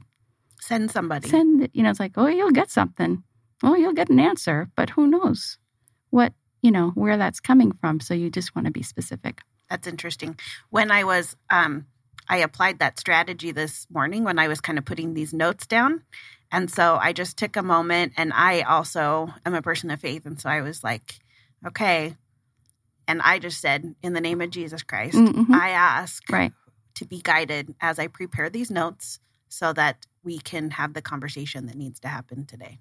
Send 0.60 0.90
somebody. 0.90 1.28
Send 1.28 1.62
it. 1.62 1.70
You 1.74 1.82
know, 1.82 1.90
it's 1.90 2.00
like 2.00 2.12
oh, 2.16 2.26
you'll 2.26 2.50
get 2.52 2.70
something. 2.70 3.22
Oh, 3.62 3.74
you'll 3.74 3.92
get 3.92 4.08
an 4.10 4.20
answer, 4.20 4.68
but 4.76 4.90
who 4.90 5.06
knows 5.06 5.58
what 6.10 6.32
you 6.62 6.70
know 6.70 6.90
where 6.90 7.16
that's 7.16 7.40
coming 7.40 7.72
from. 7.80 8.00
So 8.00 8.14
you 8.14 8.30
just 8.30 8.54
want 8.54 8.66
to 8.66 8.72
be 8.72 8.82
specific. 8.82 9.40
That's 9.68 9.86
interesting. 9.86 10.38
When 10.70 10.90
I 10.90 11.04
was, 11.04 11.36
um, 11.48 11.86
I 12.28 12.38
applied 12.38 12.80
that 12.80 12.98
strategy 12.98 13.52
this 13.52 13.86
morning 13.90 14.24
when 14.24 14.38
I 14.38 14.48
was 14.48 14.60
kind 14.60 14.78
of 14.78 14.84
putting 14.84 15.14
these 15.14 15.32
notes 15.32 15.66
down. 15.66 16.02
And 16.52 16.70
so 16.70 16.98
I 17.00 17.12
just 17.12 17.36
took 17.36 17.56
a 17.56 17.62
moment 17.62 18.14
and 18.16 18.32
I 18.34 18.62
also 18.62 19.32
am 19.46 19.54
a 19.54 19.62
person 19.62 19.90
of 19.90 20.00
faith. 20.00 20.26
And 20.26 20.40
so 20.40 20.48
I 20.50 20.60
was 20.62 20.82
like, 20.82 21.14
okay. 21.66 22.16
And 23.06 23.22
I 23.22 23.38
just 23.38 23.60
said, 23.60 23.94
in 24.02 24.12
the 24.12 24.20
name 24.20 24.40
of 24.40 24.50
Jesus 24.50 24.82
Christ, 24.82 25.16
Mhm. 25.16 25.54
I 25.54 25.70
ask 25.70 26.22
Right. 26.30 26.52
To 26.94 27.06
be 27.06 27.20
guided 27.20 27.74
as 27.80 27.98
I 27.98 28.06
prepare 28.06 28.50
these 28.50 28.70
notes 28.70 29.20
so 29.48 29.72
that 29.72 30.06
we 30.22 30.38
can 30.38 30.70
have 30.70 30.94
the 30.94 31.02
conversation 31.02 31.66
that 31.66 31.76
needs 31.76 32.00
to 32.00 32.08
happen 32.08 32.46
today. 32.46 32.78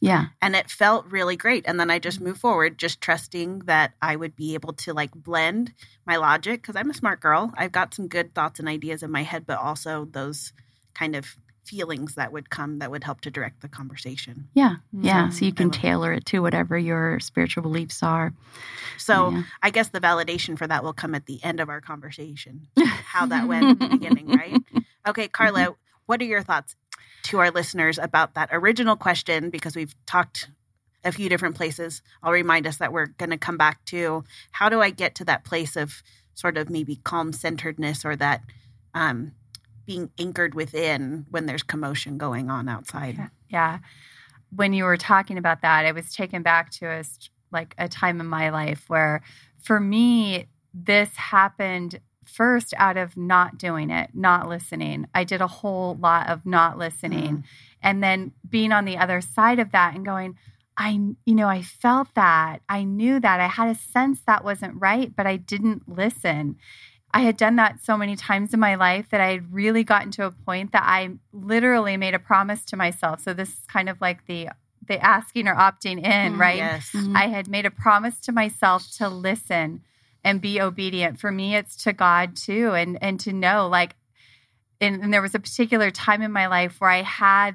Yeah. 0.00 0.26
and 0.42 0.54
it 0.54 0.70
felt 0.70 1.06
really 1.06 1.36
great 1.36 1.64
and 1.66 1.80
then 1.80 1.90
i 1.90 1.98
just 1.98 2.20
moved 2.20 2.38
forward 2.38 2.76
just 2.78 3.00
trusting 3.00 3.60
that 3.60 3.94
i 4.02 4.14
would 4.14 4.36
be 4.36 4.52
able 4.52 4.74
to 4.74 4.92
like 4.92 5.10
blend 5.12 5.72
my 6.06 6.16
logic 6.16 6.60
because 6.60 6.76
i'm 6.76 6.90
a 6.90 6.94
smart 6.94 7.18
girl 7.20 7.50
i've 7.56 7.72
got 7.72 7.94
some 7.94 8.06
good 8.06 8.34
thoughts 8.34 8.60
and 8.60 8.68
ideas 8.68 9.02
in 9.02 9.10
my 9.10 9.22
head 9.22 9.46
but 9.46 9.58
also 9.58 10.06
those 10.12 10.52
kind 10.94 11.16
of 11.16 11.38
feelings 11.66 12.14
that 12.14 12.32
would 12.32 12.48
come 12.50 12.78
that 12.78 12.90
would 12.90 13.04
help 13.04 13.20
to 13.22 13.30
direct 13.30 13.60
the 13.62 13.68
conversation 13.68 14.48
Yeah. 14.54 14.76
Yeah. 14.92 15.28
So 15.30 15.38
So 15.38 15.44
you 15.46 15.52
can 15.52 15.70
tailor 15.70 16.12
it 16.12 16.24
to 16.26 16.40
whatever 16.40 16.78
your 16.78 17.18
spiritual 17.20 17.62
beliefs 17.62 18.02
are. 18.02 18.32
so 18.98 19.30
Yeah. 19.30 19.42
i 19.62 19.70
guess 19.70 19.88
the 19.88 20.00
validation 20.00 20.56
for 20.56 20.66
that 20.66 20.82
will 20.84 20.92
come 20.92 21.14
at 21.14 21.26
the 21.26 21.38
end 21.42 21.60
of 21.60 21.68
our 21.68 21.80
conversation 21.80 22.68
how 23.14 23.26
that 23.26 23.46
went 23.48 23.64
at 23.66 23.78
the 23.78 23.88
beginning 23.96 24.28
right 24.28 24.56
okay 25.08 25.28
carla 25.28 25.74
what 26.06 26.20
are 26.20 26.24
your 26.24 26.42
thoughts 26.42 26.76
to 27.24 27.38
our 27.38 27.50
listeners 27.50 27.98
about 27.98 28.34
that 28.34 28.48
original 28.52 28.96
question 28.96 29.50
because 29.50 29.74
we've 29.74 29.94
talked 30.06 30.48
a 31.04 31.12
few 31.12 31.28
different 31.28 31.54
places 31.56 32.02
i'll 32.22 32.32
remind 32.32 32.66
us 32.66 32.76
that 32.78 32.92
we're 32.92 33.06
going 33.06 33.30
to 33.30 33.38
come 33.38 33.56
back 33.56 33.84
to 33.86 34.24
how 34.52 34.68
do 34.68 34.80
i 34.80 34.90
get 34.90 35.14
to 35.16 35.24
that 35.24 35.44
place 35.44 35.76
of 35.76 36.02
sort 36.34 36.56
of 36.56 36.68
maybe 36.70 36.96
calm 37.04 37.32
centeredness 37.32 38.04
or 38.04 38.14
that 38.16 38.42
um, 38.94 39.32
being 39.86 40.10
anchored 40.18 40.54
within 40.54 41.26
when 41.30 41.46
there's 41.46 41.62
commotion 41.62 42.18
going 42.18 42.50
on 42.50 42.68
outside 42.68 43.16
Yeah. 43.16 43.28
Yeah. 43.48 43.78
When 44.54 44.72
you 44.72 44.84
were 44.84 44.96
talking 44.96 45.38
about 45.38 45.62
that, 45.62 45.86
I 45.86 45.92
was 45.92 46.14
taken 46.14 46.42
back 46.42 46.70
to 46.72 46.86
a 46.86 47.04
like 47.52 47.74
a 47.78 47.88
time 47.88 48.20
in 48.20 48.26
my 48.26 48.50
life 48.50 48.84
where 48.88 49.22
for 49.62 49.80
me 49.80 50.46
this 50.74 51.14
happened 51.16 52.00
first 52.24 52.74
out 52.76 52.96
of 52.96 53.16
not 53.16 53.56
doing 53.56 53.90
it, 53.90 54.10
not 54.14 54.48
listening. 54.48 55.06
I 55.14 55.24
did 55.24 55.40
a 55.40 55.46
whole 55.46 55.94
lot 55.94 56.28
of 56.28 56.44
not 56.44 56.76
listening. 56.76 57.38
Mm. 57.38 57.44
And 57.82 58.02
then 58.02 58.32
being 58.48 58.72
on 58.72 58.84
the 58.84 58.98
other 58.98 59.20
side 59.20 59.58
of 59.58 59.72
that 59.72 59.94
and 59.94 60.04
going, 60.04 60.36
I, 60.76 60.90
you 61.24 61.34
know, 61.34 61.48
I 61.48 61.62
felt 61.62 62.08
that. 62.14 62.60
I 62.68 62.82
knew 62.84 63.18
that. 63.20 63.40
I 63.40 63.46
had 63.46 63.68
a 63.68 63.78
sense 63.78 64.20
that 64.26 64.44
wasn't 64.44 64.80
right, 64.80 65.14
but 65.14 65.26
I 65.26 65.36
didn't 65.36 65.88
listen. 65.88 66.56
I 67.16 67.20
had 67.20 67.38
done 67.38 67.56
that 67.56 67.82
so 67.82 67.96
many 67.96 68.14
times 68.14 68.52
in 68.52 68.60
my 68.60 68.74
life 68.74 69.08
that 69.08 69.22
I 69.22 69.28
had 69.28 69.50
really 69.50 69.84
gotten 69.84 70.10
to 70.12 70.26
a 70.26 70.30
point 70.30 70.72
that 70.72 70.82
I 70.84 71.12
literally 71.32 71.96
made 71.96 72.12
a 72.12 72.18
promise 72.18 72.62
to 72.66 72.76
myself. 72.76 73.22
So 73.22 73.32
this 73.32 73.48
is 73.48 73.60
kind 73.72 73.88
of 73.88 74.02
like 74.02 74.26
the 74.26 74.50
the 74.86 75.02
asking 75.02 75.48
or 75.48 75.54
opting 75.54 75.96
in, 76.04 76.34
Mm, 76.34 76.38
right? 76.38 76.58
yes 76.58 76.90
Mhm. 76.94 77.16
I 77.16 77.28
had 77.28 77.48
made 77.48 77.64
a 77.64 77.70
promise 77.70 78.20
to 78.20 78.32
myself 78.32 78.90
to 78.98 79.08
listen 79.08 79.80
and 80.22 80.42
be 80.42 80.60
obedient. 80.60 81.18
For 81.18 81.32
me, 81.32 81.56
it's 81.56 81.74
to 81.84 81.94
God 81.94 82.36
too, 82.36 82.74
and 82.74 83.02
and 83.02 83.18
to 83.20 83.32
know 83.32 83.66
like, 83.66 83.96
and, 84.82 85.02
and 85.02 85.10
there 85.10 85.22
was 85.22 85.34
a 85.34 85.40
particular 85.40 85.90
time 85.90 86.20
in 86.20 86.32
my 86.32 86.48
life 86.48 86.82
where 86.82 86.90
I 86.90 87.00
had 87.00 87.52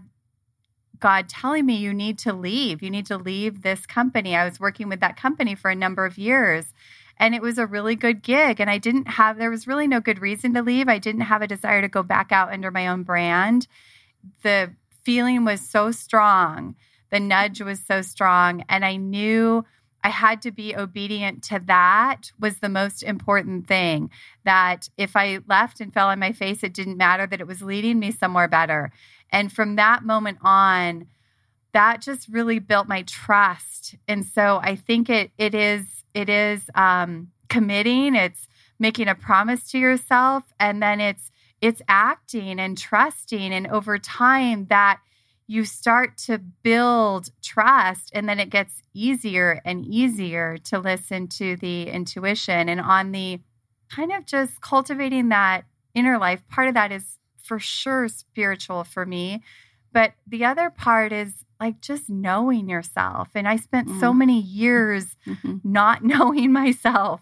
God 0.99 1.29
telling 1.29 1.67
me, 1.67 1.75
"You 1.75 1.93
need 1.93 2.17
to 2.19 2.33
leave. 2.33 2.81
You 2.81 2.89
need 2.89 3.05
to 3.05 3.17
leave 3.17 3.61
this 3.61 3.85
company." 3.85 4.35
I 4.35 4.43
was 4.43 4.59
working 4.59 4.89
with 4.89 5.01
that 5.01 5.17
company 5.17 5.53
for 5.53 5.69
a 5.69 5.75
number 5.75 6.03
of 6.03 6.17
years. 6.17 6.73
And 7.21 7.33
it 7.33 7.41
was 7.41 7.57
a 7.57 7.65
really 7.65 7.95
good 7.95 8.21
gig. 8.21 8.59
And 8.59 8.69
I 8.69 8.79
didn't 8.79 9.07
have, 9.07 9.37
there 9.37 9.49
was 9.49 9.67
really 9.67 9.87
no 9.87 10.01
good 10.01 10.19
reason 10.19 10.53
to 10.55 10.61
leave. 10.61 10.89
I 10.89 10.97
didn't 10.97 11.21
have 11.21 11.41
a 11.41 11.47
desire 11.47 11.81
to 11.81 11.87
go 11.87 12.03
back 12.03 12.33
out 12.33 12.51
under 12.51 12.71
my 12.71 12.87
own 12.87 13.03
brand. 13.03 13.67
The 14.43 14.71
feeling 15.03 15.45
was 15.45 15.61
so 15.61 15.91
strong 15.91 16.75
the 17.11 17.19
nudge 17.19 17.61
was 17.61 17.79
so 17.79 18.01
strong 18.01 18.63
and 18.69 18.83
i 18.83 18.95
knew 18.95 19.63
i 20.03 20.09
had 20.09 20.41
to 20.41 20.51
be 20.51 20.75
obedient 20.75 21.43
to 21.43 21.59
that 21.65 22.31
was 22.39 22.57
the 22.57 22.69
most 22.69 23.03
important 23.03 23.67
thing 23.67 24.09
that 24.43 24.89
if 24.97 25.15
i 25.15 25.39
left 25.47 25.79
and 25.79 25.93
fell 25.93 26.07
on 26.07 26.19
my 26.19 26.31
face 26.31 26.63
it 26.63 26.73
didn't 26.73 26.97
matter 26.97 27.27
that 27.27 27.41
it 27.41 27.47
was 27.47 27.61
leading 27.61 27.99
me 27.99 28.11
somewhere 28.11 28.47
better 28.47 28.91
and 29.31 29.51
from 29.51 29.75
that 29.75 30.03
moment 30.03 30.37
on 30.41 31.05
that 31.73 32.01
just 32.01 32.27
really 32.29 32.59
built 32.59 32.87
my 32.87 33.03
trust 33.03 33.95
and 34.07 34.25
so 34.25 34.59
i 34.63 34.75
think 34.75 35.09
it 35.09 35.31
it 35.37 35.53
is 35.53 36.00
it 36.13 36.29
is 36.29 36.69
um 36.75 37.29
committing 37.49 38.15
it's 38.15 38.47
making 38.79 39.07
a 39.07 39.15
promise 39.15 39.69
to 39.69 39.77
yourself 39.77 40.43
and 40.59 40.81
then 40.81 40.99
it's 40.99 41.31
it's 41.61 41.81
acting 41.87 42.59
and 42.59 42.77
trusting 42.77 43.53
and 43.53 43.67
over 43.67 43.97
time 43.99 44.65
that 44.67 44.99
you 45.47 45.65
start 45.65 46.17
to 46.17 46.37
build 46.37 47.29
trust 47.43 48.09
and 48.13 48.27
then 48.27 48.39
it 48.39 48.49
gets 48.49 48.81
easier 48.93 49.61
and 49.65 49.85
easier 49.85 50.57
to 50.57 50.79
listen 50.79 51.27
to 51.27 51.55
the 51.57 51.89
intuition 51.89 52.69
and 52.69 52.81
on 52.81 53.11
the 53.11 53.39
kind 53.89 54.11
of 54.11 54.25
just 54.25 54.61
cultivating 54.61 55.29
that 55.29 55.65
inner 55.93 56.17
life 56.17 56.41
part 56.49 56.67
of 56.67 56.73
that 56.73 56.91
is 56.91 57.17
for 57.37 57.59
sure 57.59 58.07
spiritual 58.07 58.83
for 58.83 59.05
me 59.05 59.43
but 59.91 60.13
the 60.25 60.45
other 60.45 60.69
part 60.69 61.11
is 61.11 61.45
like 61.61 61.79
just 61.79 62.09
knowing 62.09 62.67
yourself 62.67 63.29
and 63.35 63.47
i 63.47 63.55
spent 63.55 63.87
so 64.01 64.11
Mm. 64.11 64.17
many 64.17 64.39
years 64.41 65.15
Mhm. 65.27 65.61
not 65.63 66.03
knowing 66.11 66.51
myself 66.51 67.21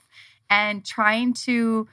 and 0.50 0.86
trying 0.86 1.34
to 1.48 1.88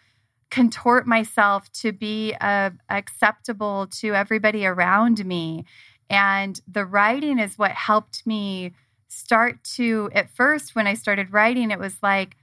contort 0.50 1.06
myself 1.06 1.70
to 1.72 1.92
be 1.92 2.35
uh, 2.40 2.70
acceptable 2.88 3.88
to 4.00 4.14
everybody 4.14 4.64
around 4.64 5.24
me 5.26 5.64
and 6.09 6.61
the 6.68 6.85
writing 6.87 7.38
is 7.40 7.59
what 7.59 7.72
helped 7.72 8.24
me 8.26 8.72
start 9.09 9.62
to, 9.64 10.11
at 10.14 10.30
first, 10.30 10.74
when 10.76 10.87
I 10.87 10.94
started 10.94 11.32
writing, 11.32 11.70
it 11.72 11.78
was 11.80 11.96
like, 12.02 12.37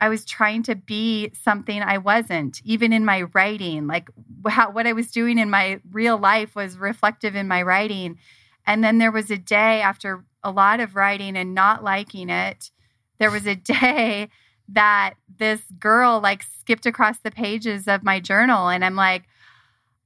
I 0.00 0.08
was 0.08 0.24
trying 0.24 0.62
to 0.64 0.74
be 0.74 1.30
something 1.42 1.80
I 1.80 1.98
wasn't, 1.98 2.60
even 2.64 2.92
in 2.92 3.04
my 3.04 3.22
writing. 3.34 3.86
Like 3.86 4.08
how, 4.48 4.70
what 4.72 4.86
I 4.86 4.92
was 4.94 5.10
doing 5.12 5.38
in 5.38 5.48
my 5.50 5.80
real 5.92 6.18
life 6.18 6.56
was 6.56 6.76
reflective 6.76 7.36
in 7.36 7.46
my 7.46 7.62
writing. 7.62 8.18
And 8.66 8.82
then 8.82 8.98
there 8.98 9.12
was 9.12 9.30
a 9.30 9.36
day 9.36 9.80
after 9.80 10.24
a 10.42 10.50
lot 10.50 10.80
of 10.80 10.94
writing 10.94 11.36
and 11.36 11.54
not 11.54 11.84
liking 11.84 12.30
it, 12.30 12.70
there 13.18 13.30
was 13.30 13.46
a 13.46 13.54
day 13.54 14.28
that 14.68 15.14
this 15.38 15.60
girl 15.78 16.20
like 16.20 16.42
skipped 16.42 16.86
across 16.86 17.18
the 17.18 17.30
pages 17.30 17.86
of 17.86 18.02
my 18.02 18.20
journal. 18.20 18.68
And 18.68 18.84
I'm 18.84 18.96
like, 18.96 19.24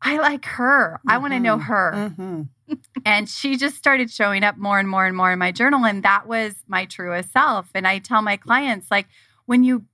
I 0.01 0.19
like 0.19 0.45
her. 0.45 1.01
I 1.09 1.19
want 1.19 1.33
to 1.33 1.41
know 1.41 1.59
her. 1.59 1.93
Mm-hmm. 1.95 2.43
And 3.07 3.31
she 3.31 3.57
just 3.57 3.79
started 3.79 4.11
showing 4.11 4.45
up 4.45 4.59
more 4.59 4.79
and 4.79 4.87
more 4.87 5.07
and 5.07 5.17
more 5.17 5.33
in 5.33 5.39
my 5.39 5.53
journal. 5.53 5.87
And 5.87 6.03
that 6.03 6.29
was 6.29 6.55
my 6.67 6.85
truest 6.85 7.33
self. 7.33 7.71
And 7.75 7.89
I 7.89 7.99
tell 7.99 8.21
my 8.21 8.37
clients, 8.37 8.91
like, 8.91 9.07
when 9.47 9.65
you 9.65 9.87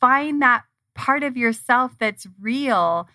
find 0.00 0.40
that 0.40 0.62
part 0.94 1.22
of 1.22 1.36
yourself 1.36 1.92
that's 1.98 2.26
real, 2.40 3.06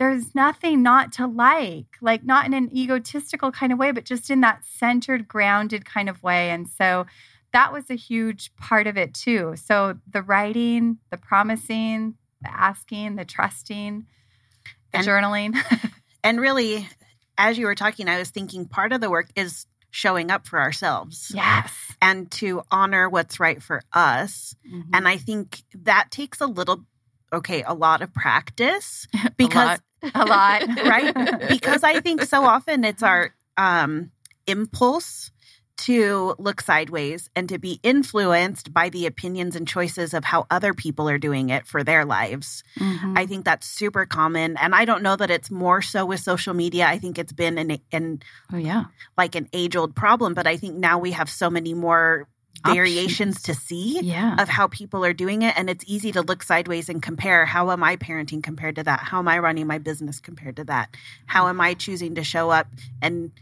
there's 0.00 0.34
nothing 0.34 0.82
not 0.82 1.12
to 1.12 1.26
like, 1.26 1.98
like, 2.00 2.24
not 2.24 2.46
in 2.46 2.54
an 2.54 2.74
egotistical 2.74 3.52
kind 3.52 3.70
of 3.70 3.78
way, 3.78 3.92
but 3.92 4.06
just 4.06 4.30
in 4.30 4.40
that 4.40 4.64
centered, 4.64 5.28
grounded 5.28 5.84
kind 5.84 6.08
of 6.08 6.22
way. 6.22 6.50
And 6.50 6.66
so 6.66 7.06
that 7.52 7.70
was 7.70 7.90
a 7.90 7.94
huge 7.94 8.50
part 8.56 8.86
of 8.86 8.96
it 8.96 9.12
too. 9.12 9.54
So 9.56 9.98
the 10.10 10.22
writing, 10.22 10.96
the 11.10 11.18
promising, 11.18 12.14
the 12.40 12.50
asking, 12.50 13.16
the 13.16 13.26
trusting, 13.26 14.06
the 14.92 14.98
And- 14.98 15.06
journaling. 15.06 15.92
And 16.22 16.38
really, 16.38 16.86
as 17.38 17.56
you 17.56 17.64
were 17.64 17.74
talking, 17.74 18.06
I 18.06 18.18
was 18.18 18.28
thinking 18.28 18.66
part 18.66 18.92
of 18.92 19.00
the 19.00 19.08
work 19.08 19.30
is 19.36 19.64
showing 19.90 20.30
up 20.30 20.46
for 20.46 20.60
ourselves 20.60 21.32
yes. 21.34 21.72
and 22.02 22.30
to 22.32 22.62
honor 22.70 23.08
what's 23.08 23.40
right 23.40 23.62
for 23.62 23.80
us. 23.94 24.54
Mm-hmm. 24.70 24.90
And 24.92 25.08
I 25.08 25.16
think 25.16 25.62
that 25.74 26.10
takes 26.10 26.42
a 26.42 26.46
little, 26.46 26.84
okay, 27.32 27.62
a 27.62 27.74
lot 27.74 28.02
of 28.02 28.12
practice 28.12 29.06
because 29.36 29.78
A 30.14 30.24
lot. 30.24 30.66
right? 30.84 31.48
Because 31.48 31.82
I 31.82 32.00
think 32.00 32.22
so 32.22 32.44
often 32.44 32.84
it's 32.84 33.02
our 33.02 33.34
um, 33.56 34.10
impulse 34.46 35.30
to 35.76 36.34
look 36.38 36.60
sideways 36.60 37.30
and 37.34 37.48
to 37.48 37.58
be 37.58 37.80
influenced 37.82 38.72
by 38.72 38.90
the 38.90 39.06
opinions 39.06 39.56
and 39.56 39.66
choices 39.66 40.12
of 40.12 40.24
how 40.24 40.46
other 40.50 40.74
people 40.74 41.08
are 41.08 41.18
doing 41.18 41.48
it 41.48 41.66
for 41.66 41.82
their 41.82 42.04
lives. 42.04 42.62
Mhm. 42.78 43.18
I 43.18 43.24
think 43.24 43.46
that's 43.46 43.66
super 43.66 44.04
common. 44.04 44.58
And 44.58 44.74
I 44.74 44.84
don't 44.84 45.02
know 45.02 45.16
that 45.16 45.30
it's 45.30 45.50
more 45.50 45.80
so 45.80 46.04
with 46.04 46.20
social 46.20 46.52
media. 46.52 46.86
I 46.86 46.98
think 46.98 47.18
it's 47.18 47.32
been 47.32 47.56
an, 47.56 47.78
an 47.92 48.22
oh 48.52 48.58
yeah. 48.58 48.84
like 49.16 49.34
an 49.34 49.48
age 49.54 49.74
old 49.74 49.94
problem, 49.94 50.34
but 50.34 50.46
I 50.46 50.58
think 50.58 50.76
now 50.76 50.98
we 50.98 51.12
have 51.12 51.30
so 51.30 51.48
many 51.48 51.72
more 51.72 52.28
variations 52.66 53.42
to 53.42 53.54
see 53.54 54.00
Yeah. 54.00 54.36
of 54.38 54.48
how 54.48 54.66
people 54.68 55.04
are 55.04 55.12
doing 55.12 55.42
it 55.42 55.56
and 55.56 55.70
it's 55.70 55.84
easy 55.86 56.12
to 56.12 56.22
look 56.22 56.42
sideways 56.42 56.88
and 56.88 57.02
compare. 57.02 57.46
How 57.46 57.70
am 57.70 57.82
i 57.82 57.96
parenting 57.96 58.42
compared 58.42 58.76
to 58.76 58.82
that? 58.84 59.00
How 59.00 59.18
am 59.18 59.28
i 59.28 59.38
running 59.38 59.66
my 59.66 59.78
business 59.78 60.20
compared 60.20 60.56
to 60.56 60.64
that? 60.64 60.94
How 61.26 61.48
am 61.48 61.60
i 61.60 61.74
choosing 61.74 62.14
to 62.16 62.24
show 62.24 62.50
up 62.50 62.66
and 63.00 63.32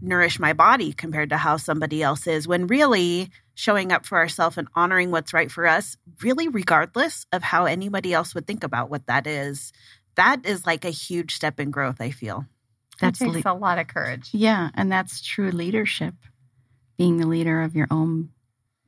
nourish 0.00 0.38
my 0.38 0.52
body 0.52 0.92
compared 0.92 1.30
to 1.30 1.36
how 1.36 1.56
somebody 1.56 2.02
else 2.02 2.26
is 2.26 2.46
when 2.46 2.66
really 2.68 3.30
showing 3.54 3.92
up 3.92 4.06
for 4.06 4.18
ourselves 4.18 4.56
and 4.56 4.68
honoring 4.74 5.10
what's 5.10 5.32
right 5.32 5.50
for 5.50 5.66
us 5.66 5.96
really 6.22 6.48
regardless 6.48 7.26
of 7.32 7.42
how 7.42 7.64
anybody 7.66 8.12
else 8.12 8.34
would 8.34 8.46
think 8.46 8.62
about 8.64 8.88
what 8.90 9.06
that 9.06 9.26
is 9.26 9.72
that 10.14 10.46
is 10.46 10.64
like 10.64 10.84
a 10.84 10.90
huge 10.90 11.34
step 11.34 11.58
in 11.58 11.70
growth 11.70 12.00
i 12.00 12.10
feel. 12.10 12.46
That 13.00 13.16
takes 13.16 13.44
le- 13.44 13.52
a 13.52 13.54
lot 13.54 13.78
of 13.80 13.88
courage. 13.88 14.28
yeah, 14.32 14.70
and 14.74 14.90
that's 14.90 15.20
true 15.20 15.50
leadership, 15.50 16.14
being 16.96 17.16
the 17.18 17.26
leader 17.26 17.62
of 17.62 17.74
your 17.74 17.86
own 17.90 18.30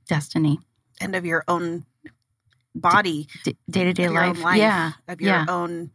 destiny, 0.08 0.58
and 1.00 1.14
of 1.16 1.24
your 1.24 1.44
own 1.48 1.84
body 2.74 3.26
day 3.44 3.84
to 3.84 3.92
day 3.92 4.04
of 4.04 4.12
your 4.12 4.22
own 4.22 4.34
life. 4.34 4.42
life, 4.44 4.58
Yeah, 4.58 4.92
of 5.08 5.20
your 5.20 5.30
yeah. 5.32 5.46
own 5.48 5.90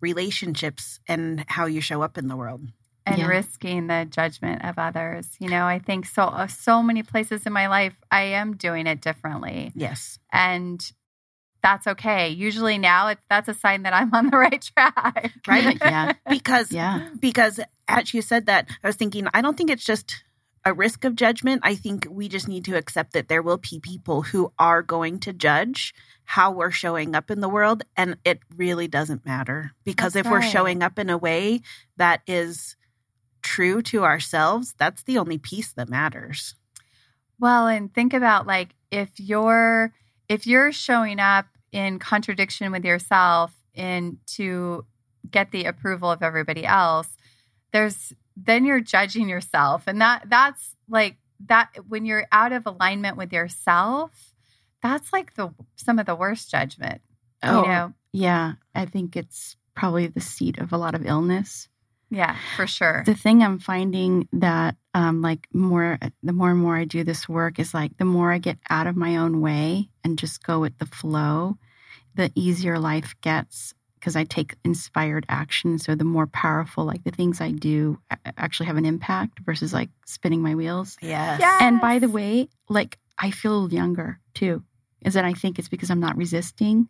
relationships 0.00 1.00
and 1.08 1.44
how 1.48 1.66
you 1.66 1.80
show 1.80 2.02
up 2.02 2.16
in 2.18 2.28
the 2.28 2.36
world. 2.36 2.68
and 3.06 3.18
Yeah. 3.18 3.26
risking 3.26 3.86
the 3.88 4.06
judgment 4.08 4.62
of 4.64 4.78
others. 4.78 5.26
You 5.40 5.48
know, 5.48 5.64
I 5.66 5.78
think 5.78 6.06
so 6.06 6.24
uh, 6.24 6.46
so 6.46 6.82
many 6.82 7.02
places 7.02 7.44
in 7.46 7.52
my 7.52 7.66
life 7.66 7.94
I 8.10 8.22
am 8.22 8.56
doing 8.56 8.86
it 8.86 9.00
differently. 9.00 9.72
Yes. 9.74 10.18
And 10.30 10.80
that's 11.62 11.86
okay. 11.86 12.28
Usually 12.28 12.78
now 12.78 13.08
it's 13.08 13.22
that's 13.28 13.48
a 13.48 13.54
sign 13.54 13.82
that 13.82 13.94
I'm 13.94 14.12
on 14.14 14.30
the 14.30 14.36
right 14.46 14.62
track. 14.76 15.32
Right? 15.48 15.78
yeah, 15.82 16.12
Because 16.28 16.70
yeah. 16.70 17.08
because 17.18 17.58
as 17.88 18.12
you 18.14 18.22
said 18.22 18.46
that, 18.46 18.68
I 18.84 18.86
was 18.86 18.96
thinking 18.96 19.26
I 19.34 19.40
don't 19.40 19.56
think 19.56 19.70
it's 19.70 19.84
just 19.84 20.22
a 20.64 20.74
risk 20.74 21.04
of 21.04 21.14
judgment. 21.14 21.62
I 21.64 21.74
think 21.74 22.06
we 22.10 22.28
just 22.28 22.48
need 22.48 22.64
to 22.66 22.76
accept 22.76 23.12
that 23.14 23.28
there 23.28 23.42
will 23.42 23.58
be 23.58 23.80
people 23.80 24.22
who 24.22 24.52
are 24.58 24.82
going 24.82 25.18
to 25.20 25.32
judge 25.32 25.94
how 26.24 26.52
we're 26.52 26.70
showing 26.70 27.14
up 27.14 27.30
in 27.30 27.40
the 27.40 27.48
world 27.48 27.82
and 27.96 28.16
it 28.24 28.38
really 28.56 28.86
doesn't 28.86 29.26
matter 29.26 29.72
because 29.84 30.12
That's 30.12 30.26
if 30.26 30.30
we're 30.30 30.42
showing 30.42 30.82
up 30.82 30.98
in 30.98 31.10
a 31.10 31.18
way 31.18 31.62
that 31.96 32.20
is 32.26 32.76
true 33.42 33.82
to 33.82 34.04
ourselves, 34.04 34.74
that's 34.78 35.02
the 35.02 35.18
only 35.18 35.38
piece 35.38 35.72
that 35.72 35.88
matters. 35.88 36.54
Well, 37.38 37.66
and 37.66 37.92
think 37.92 38.12
about 38.12 38.46
like 38.46 38.74
if 38.90 39.08
you're 39.16 39.92
if 40.28 40.46
you're 40.46 40.72
showing 40.72 41.18
up 41.18 41.46
in 41.72 41.98
contradiction 41.98 42.70
with 42.70 42.84
yourself 42.84 43.52
and 43.74 44.18
to 44.26 44.84
get 45.30 45.50
the 45.50 45.64
approval 45.64 46.10
of 46.10 46.22
everybody 46.22 46.64
else, 46.64 47.08
there's 47.72 48.12
then 48.44 48.64
you're 48.64 48.80
judging 48.80 49.28
yourself. 49.28 49.84
And 49.86 50.00
that 50.00 50.24
that's 50.28 50.76
like 50.88 51.16
that 51.46 51.70
when 51.88 52.04
you're 52.04 52.26
out 52.32 52.52
of 52.52 52.66
alignment 52.66 53.16
with 53.16 53.32
yourself, 53.32 54.34
that's 54.82 55.12
like 55.12 55.34
the 55.34 55.52
some 55.76 55.98
of 55.98 56.06
the 56.06 56.14
worst 56.14 56.50
judgment. 56.50 57.00
Oh, 57.42 57.62
You 57.62 57.68
know? 57.68 57.92
yeah. 58.12 58.52
I 58.74 58.84
think 58.86 59.16
it's 59.16 59.56
probably 59.74 60.06
the 60.06 60.20
seat 60.20 60.58
of 60.58 60.72
a 60.72 60.76
lot 60.76 60.94
of 60.94 61.06
illness. 61.06 61.68
Yeah, 62.10 62.36
for 62.56 62.66
sure. 62.66 63.04
The 63.06 63.14
thing 63.14 63.42
I'm 63.42 63.60
finding 63.60 64.28
that, 64.32 64.74
um, 64.94 65.22
like 65.22 65.46
more, 65.52 65.96
the 66.24 66.32
more 66.32 66.50
and 66.50 66.58
more 66.58 66.76
I 66.76 66.84
do 66.84 67.04
this 67.04 67.28
work 67.28 67.60
is 67.60 67.72
like 67.72 67.96
the 67.98 68.04
more 68.04 68.32
I 68.32 68.38
get 68.38 68.58
out 68.68 68.88
of 68.88 68.96
my 68.96 69.18
own 69.18 69.40
way 69.40 69.88
and 70.02 70.18
just 70.18 70.42
go 70.42 70.58
with 70.58 70.76
the 70.78 70.86
flow, 70.86 71.56
the 72.16 72.32
easier 72.34 72.80
life 72.80 73.14
gets 73.20 73.74
because 74.00 74.16
I 74.16 74.24
take 74.24 74.54
inspired 74.64 75.26
action. 75.28 75.78
So 75.78 75.94
the 75.94 76.04
more 76.04 76.26
powerful, 76.26 76.84
like 76.84 77.04
the 77.04 77.10
things 77.10 77.40
I 77.40 77.50
do 77.52 77.98
actually 78.36 78.66
have 78.66 78.78
an 78.78 78.86
impact 78.86 79.40
versus 79.40 79.72
like 79.74 79.90
spinning 80.06 80.40
my 80.42 80.54
wheels. 80.54 80.96
Yes. 81.02 81.40
Yeah. 81.40 81.58
And 81.60 81.80
by 81.80 81.98
the 81.98 82.08
way, 82.08 82.48
like 82.68 82.98
I 83.18 83.30
feel 83.30 83.70
younger 83.72 84.18
too. 84.34 84.62
Is 85.02 85.14
that 85.14 85.24
I 85.24 85.34
think 85.34 85.58
it's 85.58 85.68
because 85.68 85.90
I'm 85.90 86.00
not 86.00 86.16
resisting 86.16 86.88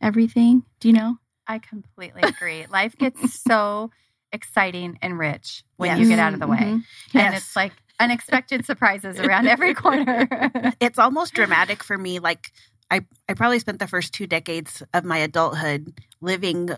everything. 0.00 0.62
Do 0.80 0.88
you 0.88 0.94
know? 0.94 1.16
I 1.46 1.58
completely 1.58 2.22
agree. 2.22 2.66
Life 2.66 2.96
gets 2.96 3.40
so 3.48 3.90
exciting 4.32 4.98
and 5.02 5.18
rich 5.18 5.64
when 5.76 5.90
Yes. 5.90 5.98
you 6.00 6.08
get 6.08 6.18
out 6.18 6.34
of 6.34 6.40
the 6.40 6.46
way. 6.46 6.58
Mhm. 6.58 6.84
And 7.14 7.34
it's 7.34 7.56
like 7.56 7.72
unexpected 7.98 8.64
surprises 8.64 9.18
around 9.18 9.46
every 9.48 9.74
corner. 9.74 10.26
it's 10.80 10.98
almost 10.98 11.34
dramatic 11.34 11.82
for 11.82 11.98
me. 11.98 12.18
Like 12.18 12.52
I, 12.90 13.06
I 13.28 13.34
probably 13.34 13.58
spent 13.58 13.78
the 13.78 13.86
first 13.86 14.12
two 14.12 14.26
decades 14.26 14.82
of 14.92 15.04
my 15.04 15.18
adulthood 15.18 16.00
living, 16.20 16.70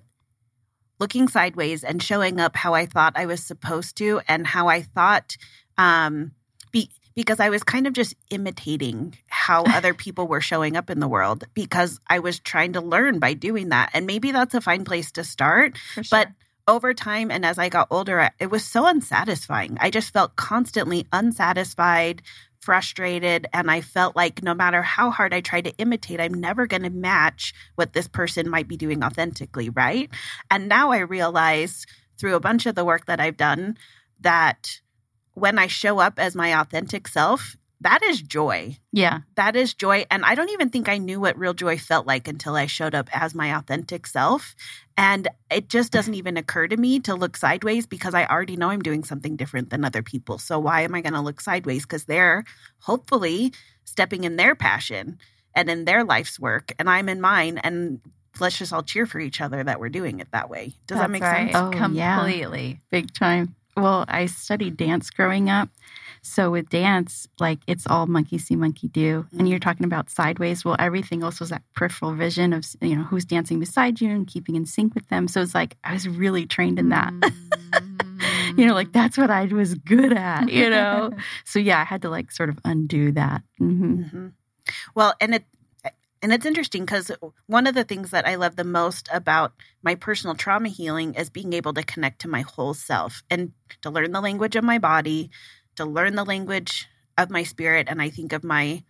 looking 0.98 1.28
sideways 1.28 1.84
and 1.84 2.02
showing 2.02 2.40
up 2.40 2.56
how 2.56 2.74
I 2.74 2.86
thought 2.86 3.14
I 3.16 3.26
was 3.26 3.42
supposed 3.42 3.96
to, 3.96 4.20
and 4.28 4.46
how 4.46 4.68
I 4.68 4.82
thought, 4.82 5.36
um, 5.78 6.32
be 6.70 6.90
because 7.14 7.40
I 7.40 7.50
was 7.50 7.62
kind 7.62 7.86
of 7.86 7.92
just 7.92 8.14
imitating 8.30 9.16
how 9.28 9.64
other 9.66 9.94
people 9.94 10.26
were 10.26 10.40
showing 10.40 10.76
up 10.76 10.90
in 10.90 11.00
the 11.00 11.08
world 11.08 11.44
because 11.54 12.00
I 12.06 12.20
was 12.20 12.38
trying 12.38 12.74
to 12.74 12.80
learn 12.80 13.18
by 13.18 13.34
doing 13.34 13.70
that, 13.70 13.90
and 13.94 14.06
maybe 14.06 14.32
that's 14.32 14.54
a 14.54 14.60
fine 14.60 14.84
place 14.84 15.12
to 15.12 15.24
start 15.24 15.78
For 15.94 16.02
But 16.10 16.28
over 16.68 16.94
time 16.94 17.30
and 17.30 17.44
as 17.44 17.58
I 17.58 17.68
got 17.68 17.88
older, 17.90 18.30
it 18.38 18.50
was 18.50 18.64
so 18.64 18.86
unsatisfying. 18.86 19.78
I 19.80 19.90
just 19.90 20.12
felt 20.12 20.36
constantly 20.36 21.06
unsatisfied, 21.12 22.22
frustrated, 22.62 23.46
and 23.52 23.70
I 23.70 23.80
felt 23.80 24.16
like 24.16 24.42
no 24.42 24.54
matter 24.54 24.82
how 24.82 25.10
hard 25.10 25.34
I 25.34 25.40
tried 25.40 25.64
to 25.64 25.76
imitate, 25.76 26.20
I'm 26.20 26.34
never 26.34 26.66
going 26.66 26.82
to 26.84 26.90
match 26.90 27.52
what 27.74 27.92
this 27.92 28.08
person 28.08 28.48
might 28.48 28.68
be 28.68 28.76
doing 28.76 29.02
authentically, 29.02 29.68
right? 29.68 30.08
And 30.50 30.68
now 30.68 30.92
I 30.92 30.98
realize 31.00 31.84
through 32.18 32.36
a 32.36 32.40
bunch 32.40 32.66
of 32.66 32.74
the 32.74 32.84
work 32.84 33.06
that 33.06 33.20
I've 33.20 33.36
done 33.36 33.76
that 34.20 34.80
when 35.34 35.58
I 35.58 35.66
show 35.66 35.98
up 35.98 36.18
as 36.18 36.36
my 36.36 36.58
authentic 36.58 37.08
self, 37.08 37.56
that 37.82 38.02
is 38.02 38.20
joy 38.22 38.76
Yeah. 38.92 39.20
that 39.36 39.56
is 39.56 39.74
joy. 39.74 40.06
And 40.10 40.24
I 40.24 40.34
don't 40.34 40.50
even 40.50 40.70
think 40.70 40.88
I 40.88 40.98
knew 40.98 41.20
what 41.20 41.38
real 41.38 41.54
joy 41.54 41.78
felt 41.78 42.06
like 42.06 42.28
until 42.28 42.56
I 42.56 42.66
showed 42.66 42.94
up 42.94 43.08
as 43.12 43.34
my 43.34 43.56
authentic 43.56 44.06
self. 44.06 44.54
And 44.96 45.28
it 45.50 45.68
just 45.68 45.92
doesn't 45.92 46.14
even 46.14 46.36
occur 46.36 46.68
to 46.68 46.76
me 46.76 47.00
to 47.00 47.14
look 47.14 47.36
sideways 47.36 47.86
because 47.86 48.14
I 48.14 48.26
already 48.26 48.56
know 48.56 48.70
I'm 48.70 48.82
doing 48.82 49.04
something 49.04 49.36
different 49.36 49.70
than 49.70 49.84
other 49.84 50.02
people. 50.02 50.38
So 50.38 50.58
why 50.58 50.82
am 50.82 50.94
I 50.94 51.00
going 51.00 51.14
to 51.14 51.20
look 51.20 51.40
sideways? 51.40 51.82
Because 51.82 52.04
they're 52.04 52.44
hopefully 52.80 53.52
stepping 53.84 54.24
in 54.24 54.36
their 54.36 54.54
passion 54.54 55.18
and 55.54 55.68
in 55.68 55.84
their 55.84 56.04
life's 56.04 56.40
work, 56.40 56.72
and 56.78 56.88
I'm 56.88 57.08
in 57.08 57.20
mine. 57.20 57.58
And 57.58 58.00
let's 58.40 58.58
just 58.58 58.72
all 58.72 58.82
cheer 58.82 59.06
for 59.06 59.20
each 59.20 59.40
other 59.40 59.62
that 59.62 59.80
we're 59.80 59.90
doing 59.90 60.20
it 60.20 60.28
that 60.32 60.48
way. 60.48 60.74
Does 60.86 60.98
that 60.98 61.10
make 61.10 61.22
right. 61.22 61.52
sense? 61.52 61.74
Oh, 61.74 61.88
yeah. 61.92 62.16
Completely. 62.16 62.80
Big 62.90 63.12
time. 63.12 63.54
Well, 63.76 64.04
I 64.08 64.26
studied 64.26 64.76
dance 64.76 65.10
growing 65.10 65.48
up. 65.48 65.68
So 66.24 66.50
with 66.52 66.68
dance, 66.68 67.26
like 67.40 67.58
it's 67.66 67.86
all 67.86 68.06
monkey 68.06 68.38
see, 68.38 68.54
monkey 68.56 68.88
do. 68.88 69.26
And 69.36 69.48
you're 69.48 69.58
Mm. 69.58 69.62
talking 69.62 69.84
about 69.84 70.08
sideways. 70.08 70.64
Well, 70.64 70.76
everything 70.78 71.22
else 71.22 71.40
was 71.40 71.50
that 71.50 71.62
peripheral 71.74 72.14
vision 72.14 72.52
of, 72.52 72.64
you 72.80 72.94
know, 72.96 73.02
who's 73.02 73.24
dancing 73.24 73.58
beside 73.58 74.00
you 74.00 74.10
and 74.10 74.26
keeping 74.26 74.54
in 74.54 74.64
sync 74.64 74.94
with 74.94 75.08
them. 75.08 75.26
So 75.28 75.40
it's 75.40 75.54
like 75.54 75.76
I 75.82 75.92
was 75.92 76.08
really 76.08 76.46
trained 76.46 76.78
in 76.78 76.90
that. 76.90 77.12
you 78.56 78.66
know, 78.66 78.74
like 78.74 78.92
that's 78.92 79.18
what 79.18 79.30
I 79.30 79.46
was 79.46 79.74
good 79.74 80.12
at, 80.12 80.48
you 80.48 80.70
know? 80.70 81.10
so 81.44 81.58
yeah, 81.58 81.80
I 81.80 81.84
had 81.84 82.02
to 82.02 82.08
like 82.10 82.30
sort 82.30 82.48
of 82.50 82.58
undo 82.64 83.10
that. 83.12 83.42
hmm 83.58 84.02
hmm 84.02 84.28
Well, 84.94 85.14
and 85.20 85.34
it 85.34 85.44
and 86.22 86.32
it's 86.32 86.46
interesting 86.46 86.84
because 86.84 87.10
one 87.46 87.66
of 87.66 87.74
the 87.74 87.82
things 87.82 88.10
that 88.12 88.28
I 88.28 88.36
love 88.36 88.54
the 88.54 88.62
most 88.62 89.08
about 89.12 89.54
my 89.82 89.96
personal 89.96 90.36
trauma 90.36 90.68
healing 90.68 91.14
is 91.14 91.30
being 91.30 91.52
able 91.52 91.74
to 91.74 91.82
connect 91.82 92.20
to 92.20 92.28
my 92.28 92.42
whole 92.42 92.74
self 92.74 93.24
and 93.28 93.50
to 93.80 93.90
learn 93.90 94.12
the 94.12 94.20
language 94.20 94.54
of 94.54 94.62
my 94.62 94.78
body, 94.78 95.30
to 95.82 95.90
learn 95.90 96.14
the 96.14 96.24
language 96.24 96.88
of 97.18 97.30
my 97.30 97.42
spirit, 97.42 97.88
and 97.90 98.00
I 98.00 98.08
think 98.08 98.32
of 98.32 98.44
my 98.44 98.84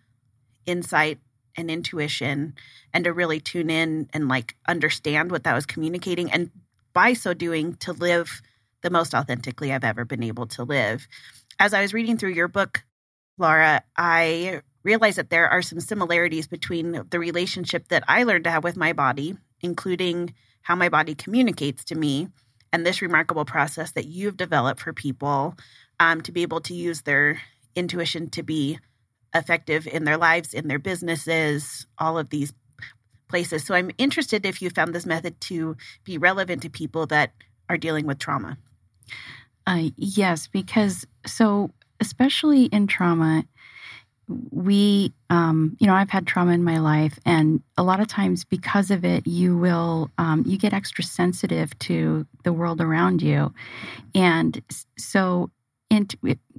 insight 0.65 1.19
and 1.57 1.69
intuition, 1.69 2.53
and 2.93 3.03
to 3.03 3.13
really 3.13 3.39
tune 3.39 3.69
in 3.69 4.09
and 4.13 4.27
like 4.27 4.55
understand 4.67 5.31
what 5.31 5.43
that 5.43 5.55
was 5.55 5.65
communicating, 5.65 6.31
and 6.31 6.51
by 6.93 7.13
so 7.13 7.33
doing, 7.33 7.75
to 7.77 7.91
live 7.93 8.41
the 8.81 8.89
most 8.89 9.13
authentically 9.13 9.73
I've 9.73 9.83
ever 9.83 10.05
been 10.05 10.23
able 10.23 10.45
to 10.47 10.63
live. 10.63 11.07
As 11.59 11.73
I 11.73 11.81
was 11.81 11.93
reading 11.93 12.17
through 12.17 12.33
your 12.33 12.47
book, 12.47 12.83
Laura, 13.37 13.83
I 13.97 14.61
realized 14.83 15.17
that 15.17 15.29
there 15.29 15.49
are 15.49 15.61
some 15.61 15.79
similarities 15.79 16.47
between 16.47 17.03
the 17.09 17.19
relationship 17.19 17.87
that 17.87 18.03
I 18.07 18.23
learned 18.23 18.43
to 18.43 18.51
have 18.51 18.63
with 18.63 18.77
my 18.77 18.93
body, 18.93 19.37
including 19.61 20.33
how 20.61 20.75
my 20.75 20.89
body 20.89 21.15
communicates 21.15 21.83
to 21.85 21.95
me, 21.95 22.27
and 22.71 22.85
this 22.85 23.01
remarkable 23.01 23.45
process 23.45 23.91
that 23.91 24.05
you've 24.05 24.37
developed 24.37 24.81
for 24.81 24.93
people 24.93 25.55
um, 25.99 26.21
to 26.21 26.31
be 26.31 26.41
able 26.41 26.61
to 26.61 26.73
use 26.73 27.01
their 27.01 27.41
intuition 27.75 28.29
to 28.31 28.43
be 28.43 28.79
effective 29.33 29.87
in 29.87 30.03
their 30.03 30.17
lives, 30.17 30.53
in 30.53 30.67
their 30.67 30.79
businesses, 30.79 31.87
all 31.97 32.17
of 32.17 32.29
these 32.29 32.53
places. 33.27 33.63
So 33.63 33.73
I'm 33.73 33.91
interested 33.97 34.45
if 34.45 34.61
you 34.61 34.69
found 34.69 34.93
this 34.93 35.05
method 35.05 35.39
to 35.41 35.75
be 36.03 36.17
relevant 36.17 36.61
to 36.61 36.69
people 36.69 37.07
that 37.07 37.31
are 37.67 37.77
dealing 37.77 38.05
with 38.05 38.19
trauma. 38.19 38.57
Uh, 39.65 39.89
yes, 39.95 40.47
because 40.47 41.07
so 41.25 41.71
especially 41.99 42.65
in 42.65 42.85
trauma, 42.85 43.45
we, 44.51 45.13
um, 45.29 45.75
you 45.79 45.87
know, 45.87 45.93
I've 45.93 46.09
had 46.09 46.27
trauma 46.27 46.51
in 46.51 46.63
my 46.63 46.77
life, 46.77 47.19
and 47.25 47.61
a 47.77 47.83
lot 47.83 47.99
of 47.99 48.07
times 48.07 48.45
because 48.45 48.91
of 48.91 49.03
it, 49.03 49.25
you 49.27 49.57
will, 49.57 50.09
um, 50.17 50.43
you 50.45 50.57
get 50.57 50.73
extra 50.73 51.03
sensitive 51.03 51.77
to 51.79 52.25
the 52.43 52.53
world 52.53 52.81
around 52.81 53.21
you, 53.21 53.53
and 54.15 54.61
so 54.97 55.49
int- 55.93 56.15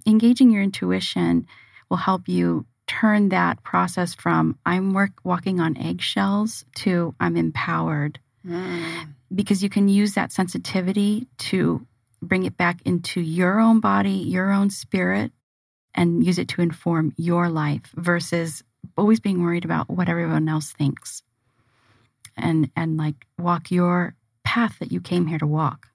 engaging 0.07 0.51
your 0.51 0.63
intuition 0.63 1.47
will 1.89 1.97
help 1.97 2.29
you 2.29 2.67
turn 2.87 3.31
that 3.31 3.63
process 3.63 4.15
from 4.15 4.59
I'm 4.67 4.93
work 4.93 5.13
walking 5.25 5.61
on 5.61 5.77
eggshells 5.77 6.65
to 6.77 7.15
I'm 7.19 7.37
empowered 7.37 8.19
mm. 8.47 9.09
because 9.35 9.63
you 9.63 9.71
can 9.71 9.89
use 9.89 10.15
that 10.15 10.33
sensitivity 10.33 11.27
to 11.39 11.87
bring 12.21 12.45
it 12.45 12.57
back 12.57 12.81
into 12.85 13.21
your 13.21 13.61
own 13.61 13.81
body, 13.81 14.11
your 14.11 14.51
own 14.53 14.71
spirit, 14.71 15.33
and 15.95 16.25
use 16.25 16.39
it 16.39 16.49
to 16.49 16.63
inform 16.63 17.15
your 17.17 17.49
life 17.49 17.91
versus 17.95 18.63
always 18.97 19.21
being 19.21 19.43
worried 19.43 19.65
about 19.65 19.89
what 19.89 20.09
everyone 20.09 20.49
else 20.49 20.73
thinks. 20.73 21.23
And 22.37 22.71
and 22.77 22.97
like 22.97 23.27
walk 23.39 23.71
your 23.71 24.15
path 24.43 24.79
that 24.81 24.93
you 24.93 25.01
came 25.01 25.27
here 25.27 25.39
to 25.39 25.47
walk. 25.47 25.89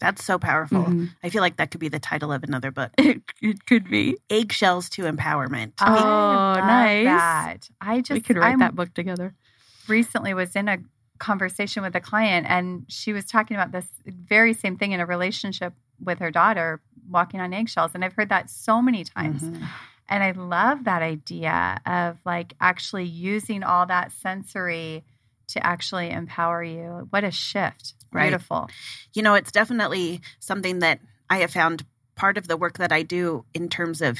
That's 0.00 0.24
so 0.24 0.38
powerful. 0.38 0.84
Mhm. 0.84 1.10
I 1.22 1.30
feel 1.30 1.40
like 1.40 1.56
that 1.56 1.70
could 1.70 1.80
be 1.80 1.88
the 1.88 1.98
title 2.00 2.32
of 2.32 2.42
another 2.44 2.70
book. 2.70 2.90
It, 2.98 3.22
it 3.40 3.66
could 3.66 3.88
be. 3.88 4.16
Eggshells 4.30 4.88
to 4.90 5.02
empowerment. 5.02 5.72
Oh, 5.80 5.86
I 5.86 7.02
nice. 7.04 7.04
That. 7.06 7.68
I 7.80 8.00
just 8.00 8.10
we 8.12 8.20
could 8.20 8.36
write 8.36 8.50
I'm- 8.50 8.58
that 8.60 8.74
book 8.74 8.92
together. 8.94 9.34
recently 9.88 10.34
was 10.34 10.56
in 10.56 10.68
a 10.68 10.78
conversation 11.18 11.82
with 11.82 11.94
a 11.94 12.00
client 12.00 12.46
and 12.48 12.84
she 12.88 13.12
was 13.12 13.24
talking 13.24 13.56
about 13.56 13.70
this 13.72 13.86
very 14.06 14.52
same 14.52 14.76
thing 14.76 14.92
in 14.92 15.00
a 15.00 15.06
relationship 15.06 15.72
with 16.02 16.18
her 16.18 16.30
daughter 16.30 16.80
walking 17.08 17.40
on 17.40 17.52
eggshells 17.54 17.92
and 17.94 18.04
i've 18.04 18.12
heard 18.14 18.28
that 18.30 18.50
so 18.50 18.82
many 18.82 19.04
times 19.04 19.40
Mhm. 19.42 19.62
and 20.08 20.24
i 20.24 20.32
love 20.32 20.84
that 20.84 21.02
idea 21.02 21.80
of 21.86 22.18
like 22.26 22.54
actually 22.60 23.04
using 23.04 23.62
all 23.62 23.86
that 23.86 24.10
sensory 24.10 25.04
to 25.48 25.64
actually 25.64 26.10
empower 26.10 26.64
you 26.64 27.06
what 27.10 27.22
a 27.24 27.30
shift 27.30 27.94
Right. 28.14 28.28
beautiful 28.28 28.68
You 29.12 29.22
know, 29.22 29.34
it's 29.34 29.52
definitely 29.52 30.20
something 30.40 30.78
that 30.78 31.00
I 31.28 31.38
have 31.38 31.50
found 31.50 31.84
part 32.14 32.38
of 32.38 32.48
the 32.48 32.56
work 32.56 32.78
that 32.78 32.92
I 32.92 33.02
do 33.02 33.44
in 33.54 33.68
terms 33.68 34.00
of 34.00 34.18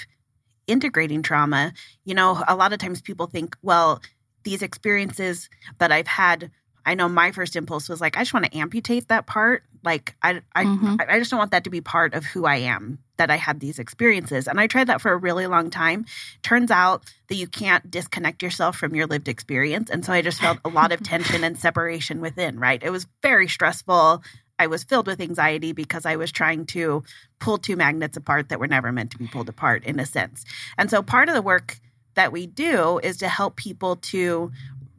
integrating 0.66 1.22
trauma. 1.22 1.72
You 2.04 2.14
know, 2.14 2.42
a 2.48 2.56
lot 2.56 2.72
of 2.72 2.78
times 2.78 3.00
people 3.00 3.26
think, 3.26 3.56
well, 3.62 4.02
these 4.44 4.62
experiences 4.62 5.48
that 5.78 5.92
I've 5.92 6.06
had, 6.06 6.50
I 6.84 6.94
know 6.94 7.08
my 7.08 7.32
first 7.32 7.56
impulse 7.56 7.88
was 7.88 8.00
like, 8.00 8.16
I 8.16 8.20
just 8.20 8.34
want 8.34 8.46
to 8.46 8.56
amputate 8.56 9.08
that 9.08 9.26
part. 9.26 9.64
Like, 9.84 10.16
I, 10.22 10.40
I, 10.54 10.64
Mhm. 10.64 11.04
I 11.08 11.18
just 11.18 11.30
don't 11.30 11.38
want 11.38 11.50
that 11.52 11.64
to 11.64 11.70
be 11.70 11.80
part 11.80 12.14
of 12.14 12.24
who 12.24 12.46
I 12.46 12.56
am, 12.56 12.98
that 13.16 13.30
I 13.30 13.36
had 13.36 13.60
these 13.60 13.78
experiences. 13.78 14.48
And 14.48 14.58
I 14.58 14.66
tried 14.66 14.86
that 14.88 15.00
for 15.00 15.12
a 15.12 15.16
really 15.16 15.46
long 15.46 15.70
time. 15.70 16.06
Turns 16.42 16.70
out 16.70 17.04
that 17.28 17.36
you 17.36 17.46
can't 17.46 17.90
disconnect 17.90 18.42
yourself 18.42 18.76
from 18.76 18.94
your 18.94 19.06
lived 19.06 19.28
experience. 19.28 19.90
And 19.90 20.04
so 20.04 20.12
I 20.12 20.22
just 20.22 20.40
felt 20.40 20.58
a 20.64 20.68
lot 20.68 20.92
of 20.92 21.02
tension 21.02 21.44
and 21.44 21.58
separation 21.58 22.20
within, 22.20 22.58
right? 22.58 22.82
It 22.82 22.90
was 22.90 23.06
very 23.22 23.48
stressful. 23.48 24.22
I 24.58 24.68
was 24.68 24.84
filled 24.84 25.06
with 25.08 25.20
anxiety 25.20 25.72
because 25.72 26.06
I 26.06 26.16
was 26.16 26.30
trying 26.30 26.66
to 26.66 27.02
pull 27.40 27.58
two 27.58 27.76
magnets 27.76 28.16
apart 28.16 28.48
that 28.50 28.60
were 28.60 28.68
never 28.68 28.92
meant 28.92 29.10
to 29.10 29.18
be 29.18 29.26
pulled 29.26 29.48
apart, 29.48 29.84
in 29.84 29.98
a 29.98 30.06
sense. 30.06 30.44
And 30.78 30.88
so 30.90 31.02
part 31.02 31.28
of 31.28 31.34
the 31.34 31.42
work 31.42 31.78
that 32.14 32.30
we 32.30 32.46
do 32.46 33.00
is 33.02 33.16
to 33.16 33.28
help 33.28 33.56
people 33.56 33.96
to 33.96 34.52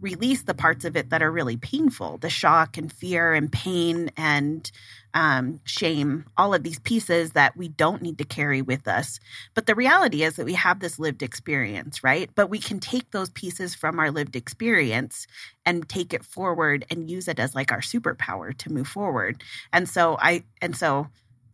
release 0.05 0.43
the 0.43 0.53
parts 0.53 0.85
of 0.85 0.95
it 0.95 1.09
that 1.09 1.23
are 1.23 1.31
really 1.31 1.57
painful 1.57 2.19
the 2.19 2.29
shock 2.29 2.77
and 2.77 2.93
fear 2.93 3.33
and 3.33 3.51
pain 3.51 4.11
and 4.15 4.71
um, 5.15 5.61
shame, 5.63 6.25
all 6.37 6.53
of 6.53 6.61
these 6.61 6.79
pieces 6.79 7.31
that 7.31 7.55
we 7.55 7.69
don't 7.69 8.01
need 8.01 8.17
to 8.17 8.25
carry 8.25 8.61
with 8.61 8.85
us. 8.85 9.19
But 9.53 9.65
the 9.65 9.73
reality 9.73 10.23
is 10.23 10.35
that 10.35 10.45
we 10.45 10.53
have 10.53 10.79
this 10.79 10.99
lived 10.99 11.23
experience, 11.23 12.03
right? 12.03 12.29
But 12.35 12.49
we 12.49 12.59
can 12.59 12.79
take 12.79 13.11
those 13.11 13.29
pieces 13.29 13.73
from 13.73 13.97
our 13.97 14.11
lived 14.11 14.35
experience 14.35 15.25
and 15.65 15.87
take 15.87 16.13
it 16.13 16.23
forward 16.23 16.85
and 16.91 17.09
use 17.09 17.27
it 17.27 17.39
as 17.39 17.55
like 17.55 17.71
our 17.71 17.79
superpower 17.79 18.55
to 18.57 18.71
move 18.71 18.87
forward. 18.87 19.41
And 19.73 19.87
so 19.89 20.17
I 20.19 20.43
and 20.61 20.75
so 20.75 21.07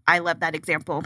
I 0.07 0.19
love 0.19 0.39
that 0.41 0.55
example. 0.55 1.03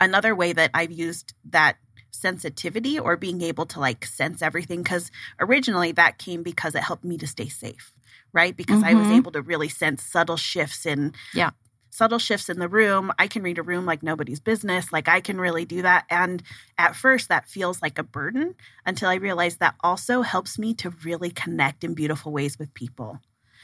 Another 0.00 0.34
way 0.34 0.52
that 0.52 0.70
I've 0.74 0.92
used 0.92 1.34
that 1.50 1.76
sensitivity 2.14 2.98
or 2.98 3.16
being 3.16 3.42
able 3.42 3.66
to 3.66 3.80
like 3.80 4.04
sense 4.06 4.42
everything 4.42 4.84
cuz 4.84 5.10
originally 5.40 5.92
that 5.92 6.18
came 6.18 6.42
because 6.42 6.74
it 6.74 6.82
helped 6.82 7.04
me 7.04 7.18
to 7.18 7.26
stay 7.26 7.48
safe, 7.48 7.92
right? 8.32 8.56
Because 8.56 8.82
I 8.82 8.94
was 8.94 9.10
Mhm. 9.10 9.10
able 9.10 9.32
to 9.32 9.42
really 9.42 9.68
sense 9.68 10.02
subtle 10.04 10.36
shifts 10.36 10.86
in 10.86 11.14
Yeah. 11.32 11.50
subtle 11.90 12.18
shifts 12.18 12.48
in 12.48 12.58
the 12.58 12.68
room. 12.68 13.12
I 13.18 13.28
can 13.28 13.42
read 13.42 13.58
a 13.58 13.62
room 13.62 13.86
like 13.86 14.02
nobody's 14.02 14.40
business. 14.40 14.92
Like 14.92 15.08
I 15.08 15.20
can 15.20 15.38
really 15.40 15.64
do 15.64 15.82
that. 15.82 16.06
And 16.10 16.42
at 16.76 16.96
first, 16.96 17.28
that 17.28 17.48
feels 17.48 17.80
like 17.82 17.98
a 17.98 18.02
burden 18.02 18.54
until 18.84 19.08
I 19.08 19.14
realized 19.14 19.60
that 19.60 19.76
also 19.82 20.22
helps 20.22 20.58
me 20.58 20.74
to 20.74 20.90
really 20.90 21.30
connect 21.30 21.84
in 21.84 21.94
beautiful 21.94 22.32
ways 22.32 22.58
with 22.58 22.74
people. 22.74 23.20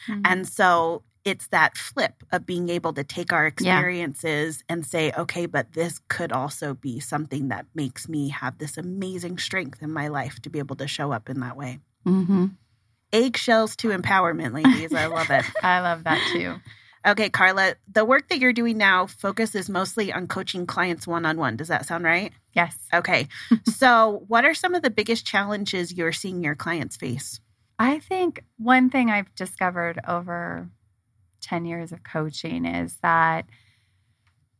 Mhm. 0.08 0.24
And 0.24 0.48
so 0.48 1.04
it's 1.24 1.48
that 1.48 1.76
flip 1.76 2.22
of 2.32 2.46
being 2.46 2.68
able 2.68 2.92
to 2.94 3.04
take 3.04 3.32
our 3.32 3.46
experiences 3.46 4.64
and 4.68 4.86
say, 4.86 5.12
okay, 5.16 5.46
but 5.46 5.72
this 5.72 6.00
could 6.08 6.32
also 6.32 6.74
be 6.74 7.00
something 7.00 7.48
that 7.48 7.66
makes 7.74 8.08
me 8.08 8.30
have 8.30 8.58
this 8.58 8.76
amazing 8.78 9.38
strength 9.38 9.82
in 9.82 9.92
my 9.92 10.08
life 10.08 10.40
to 10.42 10.50
be 10.50 10.58
able 10.58 10.76
to 10.76 10.88
show 10.88 11.12
up 11.12 11.28
in 11.28 11.40
that 11.40 11.56
way. 11.56 11.78
hmm 12.04 12.46
Eggshells 13.12 13.74
to 13.76 13.88
empowerment, 13.88 14.54
ladies. 14.54 14.94
I 14.94 15.06
love 15.06 15.30
it. 15.30 15.44
i 15.62 15.80
love 15.80 16.04
that 16.04 16.20
too 16.32 16.60
Okay, 17.06 17.30
Carla, 17.30 17.76
the 17.90 18.04
work 18.04 18.28
that 18.28 18.40
you're 18.40 18.52
doing 18.52 18.76
now 18.76 19.06
focuses 19.06 19.70
mostly 19.70 20.12
on 20.12 20.26
coaching 20.26 20.66
clients 20.66 21.06
one 21.06 21.24
on 21.24 21.38
one. 21.38 21.56
Does 21.56 21.68
that 21.68 21.86
sound 21.86 22.04
right? 22.04 22.32
yes 22.52 22.76
Okay. 22.92 23.26
so, 23.66 24.24
what 24.28 24.44
are 24.44 24.54
some 24.54 24.74
of 24.74 24.82
the 24.82 24.90
biggest 24.90 25.26
challenges 25.26 25.92
you're 25.94 26.12
seeing 26.12 26.44
your 26.44 26.54
clients 26.54 26.96
face? 26.96 27.40
I 27.78 28.00
think 28.00 28.44
one 28.58 28.90
thing 28.90 29.10
I've 29.10 29.34
discovered 29.34 29.98
over 30.06 30.68
10 31.40 31.64
years 31.64 31.92
of 31.92 32.02
coaching 32.02 32.64
is 32.64 32.96
that 33.02 33.46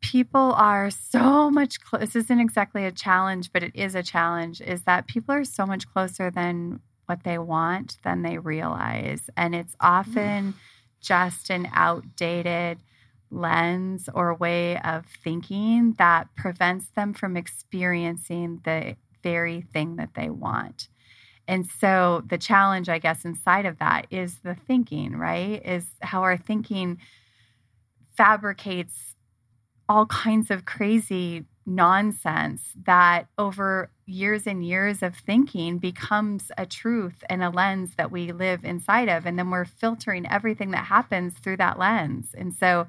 people 0.01 0.53
are 0.55 0.91
so 0.91 1.51
much 1.51 1.81
closer. 1.81 2.07
This 2.07 2.17
isn't 2.17 2.41
exactly 2.41 2.85
a 2.85 2.93
challenge, 2.93 3.53
but 3.53 3.63
it 3.63 3.73
is 3.75 3.95
a 3.95 4.03
challenge. 4.03 4.61
Is 4.61 4.83
that 4.83 5.07
people 5.07 5.35
are 5.35 5.45
so 5.45 5.67
much 5.67 5.89
closer 5.89 6.31
than 6.31 6.81
what 7.11 7.25
they 7.25 7.39
want 7.39 7.97
than 8.05 8.23
they 8.23 8.39
realize. 8.39 9.29
And 9.37 9.53
it's 9.53 9.75
often 9.81 10.53
mm. 10.53 10.55
just 11.01 11.51
an 11.51 11.69
outdated 11.73 12.79
lens 13.33 14.09
or 14.15 14.35
way 14.35 14.79
of 14.79 15.07
thinking 15.07 15.95
that 15.99 16.29
prevents 16.37 16.87
them 16.91 17.13
from 17.13 17.37
experiencing 17.37 18.61
the 18.65 18.97
very 19.25 19.61
thing 19.61 19.97
that 19.97 20.15
they 20.15 20.31
want. 20.31 20.89
And 21.51 21.67
so 21.81 22.23
the 22.29 22.39
challenge, 22.39 22.89
I 22.89 23.01
guess, 23.01 23.25
inside 23.25 23.67
of 23.67 23.81
that 23.81 24.07
is 24.09 24.39
the 24.45 24.55
thinking, 24.55 25.17
right? 25.17 25.61
Is 25.67 25.85
how 26.01 26.23
our 26.23 26.37
thinking 26.37 26.99
fabricates 28.17 29.17
all 29.89 30.07
kinds 30.07 30.53
of 30.53 30.65
crazy 30.65 31.47
nonsense 31.67 32.63
that 32.87 33.27
over 33.37 33.91
years 34.07 34.47
and 34.47 34.65
years 34.65 35.03
of 35.03 35.17
thinking 35.17 35.79
becomes 35.79 36.53
a 36.57 36.67
truth 36.67 37.25
and 37.29 37.43
a 37.43 37.51
lens 37.51 37.97
that 37.97 38.13
we 38.13 38.31
live 38.31 38.65
inside 38.65 39.09
of. 39.09 39.27
And 39.27 39.37
then 39.37 39.51
we're 39.51 39.65
filtering 39.65 40.31
everything 40.31 40.71
that 40.71 40.85
happens 40.85 41.35
through 41.35 41.57
that 41.57 41.81
lens. 41.81 42.29
And 42.33 42.55
so, 42.55 42.87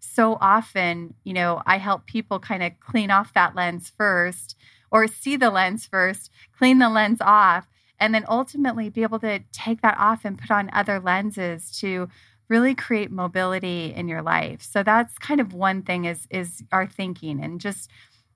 so 0.00 0.36
often, 0.40 1.14
you 1.22 1.32
know, 1.32 1.62
I 1.64 1.78
help 1.78 2.06
people 2.06 2.40
kind 2.40 2.64
of 2.64 2.72
clean 2.80 3.12
off 3.12 3.34
that 3.34 3.54
lens 3.54 3.92
first 3.96 4.56
or 4.90 5.06
see 5.06 5.36
the 5.36 5.50
lens 5.50 5.86
first, 5.86 6.32
clean 6.58 6.80
the 6.80 6.88
lens 6.88 7.20
off, 7.20 7.68
and 8.00 8.14
then 8.14 8.24
ultimately 8.28 8.88
be 8.88 9.02
able 9.02 9.18
to 9.20 9.40
take 9.52 9.82
that 9.82 9.96
off 9.98 10.24
and 10.24 10.38
put 10.38 10.50
on 10.50 10.70
other 10.72 10.98
lenses 10.98 11.70
to 11.80 12.08
really 12.48 12.74
create 12.74 13.10
mobility 13.12 13.92
in 13.94 14.08
your 14.08 14.22
life. 14.22 14.62
So 14.62 14.82
that's 14.82 15.16
kind 15.18 15.40
of 15.40 15.52
one 15.52 15.82
thing 15.82 16.06
is 16.06 16.26
is 16.30 16.62
our 16.72 16.86
thinking 16.86 17.40
and 17.42 17.60
just 17.60 17.88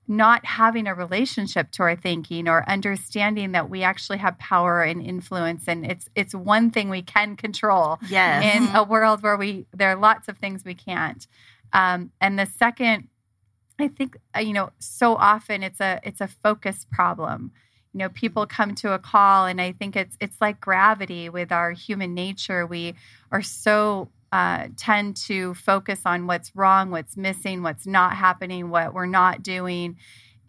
not 0.07 0.45
having 0.45 0.85
a 0.85 0.93
relationship 0.93 1.71
to 1.71 1.81
our 1.81 1.95
thinking 1.95 2.47
or 2.47 2.63
understanding 2.69 3.53
that 3.53 3.69
we 3.71 3.81
actually 3.81 4.19
have 4.19 4.37
power 4.37 4.83
and 4.83 5.01
influence 5.01 5.67
and 5.67 5.83
it's 5.83 6.07
it's 6.13 6.35
one 6.35 6.69
thing 6.69 6.89
we 6.91 7.01
can 7.01 7.35
control 7.35 7.97
Yes. 8.07 8.43
in 8.43 8.75
a 8.75 8.83
world 8.83 9.23
where 9.23 9.35
we 9.35 9.65
there 9.73 9.89
are 9.89 9.95
lots 9.95 10.27
of 10.27 10.37
things 10.37 10.63
we 10.63 10.75
can't 10.75 11.25
um, 11.73 12.11
and 12.21 12.37
the 12.37 12.45
second 12.45 13.07
i 13.79 13.87
think 13.87 14.15
uh, 14.37 14.39
you 14.39 14.53
know 14.53 14.69
so 14.77 15.15
often 15.15 15.63
it's 15.63 15.81
a 15.81 15.99
it's 16.03 16.21
a 16.21 16.27
focus 16.27 16.85
problem 16.91 17.51
you 17.95 17.99
know 17.99 18.09
people 18.09 18.45
come 18.45 18.75
to 18.75 18.91
a 18.91 18.99
call 18.99 19.45
and 19.45 19.61
i 19.61 19.71
think 19.71 19.95
it's 19.95 20.17
it's 20.19 20.35
like 20.41 20.59
gravity 20.59 21.29
with 21.29 21.49
our 21.53 21.71
human 21.71 22.13
nature. 22.13 22.67
We 22.67 22.93
are 23.31 23.41
so 23.41 24.09
uh, 24.33 24.67
tend 24.75 25.15
to 25.15 25.53
focus 25.53 26.01
on 26.05 26.27
what's 26.27 26.53
wrong 26.57 26.91
what's 26.91 27.15
missing 27.15 27.63
what's 27.63 27.87
not 27.87 28.17
happening 28.17 28.69
what 28.69 28.93
we're 28.93 29.05
not 29.05 29.41
doing. 29.41 29.95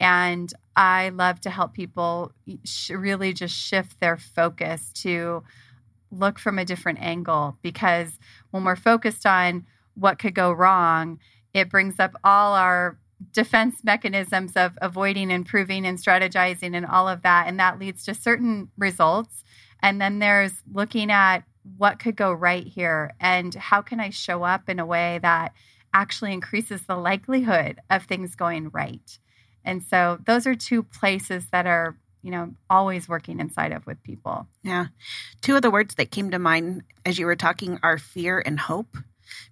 And 0.00 0.52
i 0.74 1.10
love 1.10 1.40
to 1.42 1.50
help 1.50 1.72
people 1.72 2.32
sh- 2.64 2.90
really 2.90 3.32
just 3.32 3.54
shift 3.54 4.00
their 4.00 4.16
focus 4.16 4.92
to 5.04 5.44
look 6.10 6.40
from 6.40 6.58
a 6.58 6.64
different 6.64 7.00
angle 7.00 7.58
because 7.62 8.18
when 8.50 8.64
we're 8.64 8.74
focused 8.74 9.24
on 9.24 9.64
what 9.94 10.18
could 10.18 10.34
go 10.34 10.50
wrong 10.50 11.20
it 11.54 11.70
brings 11.70 12.00
up 12.00 12.14
all 12.24 12.54
our 12.54 12.98
defense 13.32 13.82
mechanisms 13.82 14.52
of 14.56 14.78
avoiding, 14.82 15.30
improving, 15.30 15.86
and 15.86 15.98
strategizing, 15.98 16.76
and 16.76 16.86
all 16.86 17.08
of 17.08 17.22
that. 17.22 17.46
And 17.46 17.58
that 17.58 17.78
leads 17.78 18.04
to 18.04 18.14
certain 18.14 18.70
results. 18.76 19.44
And 19.82 20.00
then 20.00 20.18
there's 20.18 20.52
looking 20.72 21.10
at 21.10 21.44
what 21.76 21.98
could 21.98 22.16
go 22.16 22.32
right 22.32 22.66
here 22.66 23.14
and 23.20 23.54
how 23.54 23.82
can 23.82 24.00
I 24.00 24.10
show 24.10 24.42
up 24.42 24.68
in 24.68 24.78
a 24.78 24.86
way 24.86 25.18
that 25.22 25.52
actually 25.92 26.32
increases 26.32 26.82
the 26.82 26.96
likelihood 26.96 27.80
of 27.90 28.04
things 28.04 28.36
going 28.36 28.68
right. 28.70 29.18
And 29.64 29.82
so 29.82 30.18
those 30.24 30.46
are 30.46 30.54
two 30.54 30.82
places 30.82 31.46
that 31.50 31.66
are, 31.66 31.96
you 32.22 32.30
know, 32.30 32.54
always 32.70 33.08
working 33.08 33.40
inside 33.40 33.72
of 33.72 33.86
with 33.86 34.02
people. 34.02 34.46
Yeah. 34.62 34.86
Two 35.42 35.56
of 35.56 35.62
the 35.62 35.70
words 35.70 35.94
that 35.96 36.10
came 36.10 36.30
to 36.30 36.38
mind 36.38 36.82
as 37.04 37.18
you 37.18 37.26
were 37.26 37.36
talking 37.36 37.78
are 37.82 37.98
fear 37.98 38.42
and 38.44 38.60
hope. 38.60 38.96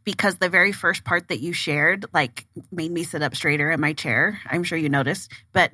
Because 0.04 0.36
the 0.36 0.48
very 0.48 0.72
first 0.72 1.04
part 1.04 1.28
that 1.28 1.40
you 1.40 1.52
shared, 1.52 2.06
like, 2.12 2.46
made 2.72 2.92
me 2.92 3.04
sit 3.04 3.22
up 3.22 3.34
straighter 3.34 3.70
in 3.70 3.80
my 3.80 3.92
chair. 3.92 4.40
I'm 4.50 4.64
sure 4.64 4.78
you 4.78 4.88
noticed. 4.88 5.30
But 5.52 5.72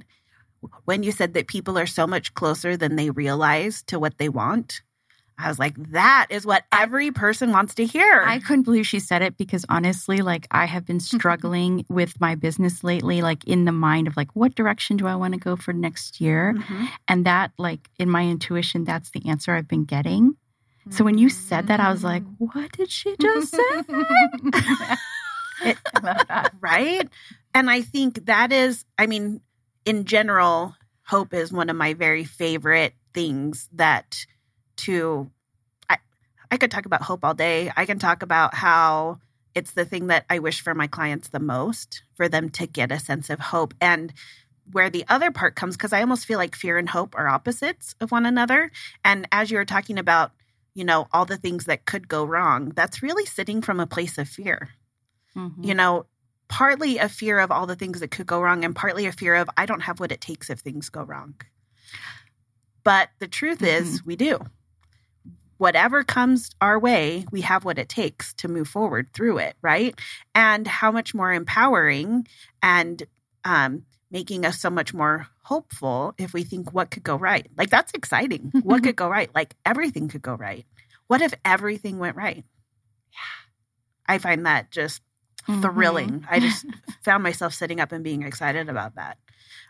when 0.85 1.03
you 1.03 1.13
said 1.13 1.35
that 1.35 1.47
people 1.49 1.79
are 1.79 1.87
so 1.87 2.07
much 2.07 2.35
closer 2.35 2.77
than 2.77 2.97
they 2.97 3.11
realize 3.11 3.83
to 3.85 3.99
what 3.99 4.19
they 4.19 4.29
want, 4.29 4.83
I 5.39 5.49
was 5.49 5.59
like, 5.59 5.75
that 5.93 6.27
is 6.29 6.45
what 6.45 6.65
every 6.71 7.11
person 7.11 7.51
wants 7.51 7.75
to 7.77 7.87
hear. 7.87 8.23
I 8.27 8.41
couldn't 8.41 8.65
believe 8.65 8.87
she 8.87 9.01
said 9.01 9.23
it 9.23 9.39
because 9.39 9.65
honestly, 9.71 10.19
like 10.19 10.47
I 10.51 10.67
have 10.67 10.85
been 10.85 11.01
struggling 11.15 11.87
with 11.89 12.21
my 12.21 12.35
business 12.35 12.85
lately, 12.85 13.23
like 13.23 13.45
in 13.45 13.65
the 13.65 13.73
mind 13.73 14.07
of 14.07 14.17
like, 14.19 14.29
what 14.35 14.55
direction 14.55 14.99
do 14.99 15.07
I 15.07 15.17
want 15.17 15.33
to 15.33 15.41
go 15.41 15.57
for 15.57 15.73
next 15.73 16.21
year? 16.21 16.55
Mhm. 16.59 16.89
And 17.09 17.25
that, 17.25 17.53
like, 17.59 17.89
in 17.99 18.11
my 18.11 18.25
intuition, 18.27 18.85
that's 18.85 19.11
the 19.11 19.27
answer 19.29 19.55
I've 19.55 19.69
been 19.69 19.85
getting. 19.85 20.37
So 20.89 21.05
when 21.05 21.19
you 21.19 21.29
said 21.29 21.67
that, 21.67 21.79
I 21.79 21.91
was 21.93 22.03
like, 22.03 22.23
mm. 22.25 22.37
what 22.39 22.73
did 22.73 22.91
she 22.91 23.15
just 23.21 23.51
say? 23.53 23.59
I 25.63 25.77
love 26.03 26.27
that. 26.29 26.53
right? 26.61 27.09
And 27.55 27.71
I 27.71 27.83
think 27.83 28.27
that 28.27 28.51
is, 28.53 28.85
I 28.99 29.07
mean, 29.07 29.43
in 29.85 30.05
general, 30.05 30.75
hope 31.05 31.35
is 31.35 31.53
one 31.53 31.69
of 31.69 31.77
my 31.77 31.95
very 31.95 32.25
favorite 32.25 32.95
things 33.13 33.69
that 33.73 34.25
to 34.77 35.31
I 35.89 35.99
I 36.51 36.57
could 36.57 36.71
talk 36.71 36.87
about 36.87 37.03
hope 37.03 37.25
all 37.25 37.35
day. 37.35 37.71
I 37.77 37.85
can 37.85 37.99
talk 37.99 38.23
about 38.23 38.55
how 38.55 39.19
it's 39.55 39.73
the 39.73 39.85
thing 39.85 40.07
that 40.07 40.25
I 40.31 40.39
wish 40.39 40.63
for 40.63 40.75
my 40.75 40.87
clients 40.87 41.29
the 41.29 41.41
most, 41.41 42.03
for 42.15 42.29
them 42.29 42.49
to 42.51 42.67
get 42.67 42.93
a 42.93 42.99
sense 42.99 43.31
of 43.31 43.41
hope. 43.41 43.75
And 43.81 44.13
where 44.73 44.91
the 44.91 45.05
other 45.09 45.31
part 45.33 45.57
comes, 45.57 45.77
because 45.77 45.93
I 45.93 46.01
almost 46.01 46.27
feel 46.27 46.39
like 46.39 46.55
fear 46.55 46.79
and 46.79 46.89
hope 46.89 47.17
are 47.17 47.29
opposites 47.29 47.97
of 48.01 48.13
one 48.13 48.27
another. 48.27 48.71
And 49.05 49.27
as 49.33 49.51
you 49.51 49.59
were 49.59 49.65
talking 49.65 49.99
about, 49.99 50.33
you 50.81 50.87
know, 50.87 51.07
all 51.13 51.27
the 51.27 51.37
things 51.37 51.67
that 51.67 51.85
could 51.85 52.09
go 52.09 52.25
wrong, 52.25 52.73
that's 52.75 53.03
really 53.03 53.27
sitting 53.27 53.61
from 53.61 53.81
a 53.81 53.87
place 53.87 54.17
of 54.17 54.27
fear 54.27 54.71
Mhm. 55.37 55.63
you 55.69 55.75
know, 55.75 56.07
partly 56.49 56.97
a 56.99 57.09
fear 57.09 57.39
of 57.39 57.51
all 57.53 57.67
the 57.67 57.77
things 57.77 58.01
that 58.01 58.11
could 58.11 58.27
go 58.27 58.41
wrong, 58.41 58.65
and 58.65 58.75
partly 58.75 59.05
a 59.07 59.13
fear 59.13 59.35
of 59.37 59.49
I 59.57 59.67
don't 59.67 59.83
have 59.83 60.01
what 60.01 60.11
it 60.11 60.21
takes 60.23 60.49
if 60.51 60.61
things 60.61 60.89
go 60.89 61.03
wrong. 61.03 61.35
But 62.83 63.11
the 63.19 63.29
truth 63.29 63.63
is, 63.63 64.05
we 64.05 64.17
do. 64.17 64.41
Whatever 65.59 66.03
comes 66.03 66.51
our 66.61 66.79
way, 66.79 67.27
we 67.31 67.43
have 67.43 67.65
what 67.67 67.79
it 67.79 67.89
takes 67.91 68.33
to 68.41 68.49
move 68.49 68.67
forward 68.67 69.13
through 69.13 69.39
it, 69.39 69.57
right? 69.61 69.95
And 70.35 70.67
how 70.67 70.91
much 70.91 71.15
more 71.15 71.33
empowering 71.33 72.27
and 72.63 73.03
um, 73.45 73.85
making 74.11 74.47
us 74.47 74.59
so 74.59 74.71
much 74.71 74.95
more 74.95 75.29
hopeful 75.51 76.15
if 76.17 76.33
we 76.33 76.45
think 76.45 76.73
what 76.73 76.93
could 76.93 77.03
go 77.03 77.17
right. 77.17 77.49
Like, 77.59 77.71
that's 77.71 77.93
exciting. 77.93 78.53
what 78.63 78.85
could 78.85 78.95
go 78.95 79.09
right? 79.09 79.29
Like, 79.35 79.57
everything 79.67 80.07
could 80.09 80.23
go 80.23 80.35
right. 80.35 80.65
What 81.09 81.23
if 81.23 81.35
everything 81.45 81.99
went 81.99 82.17
right? 82.17 82.45
Yeah. 83.13 84.15
I 84.15 84.19
find 84.19 84.47
that 84.47 84.71
just 84.71 85.03
Mhm. 85.49 85.63
thrilling. 85.63 86.25
I 86.31 86.39
just 86.47 86.67
found 87.03 87.23
myself 87.25 87.53
sitting 87.55 87.81
up 87.81 87.91
and 87.93 88.05
being 88.05 88.23
excited 88.23 88.69
about 88.69 88.95
that. 88.95 89.19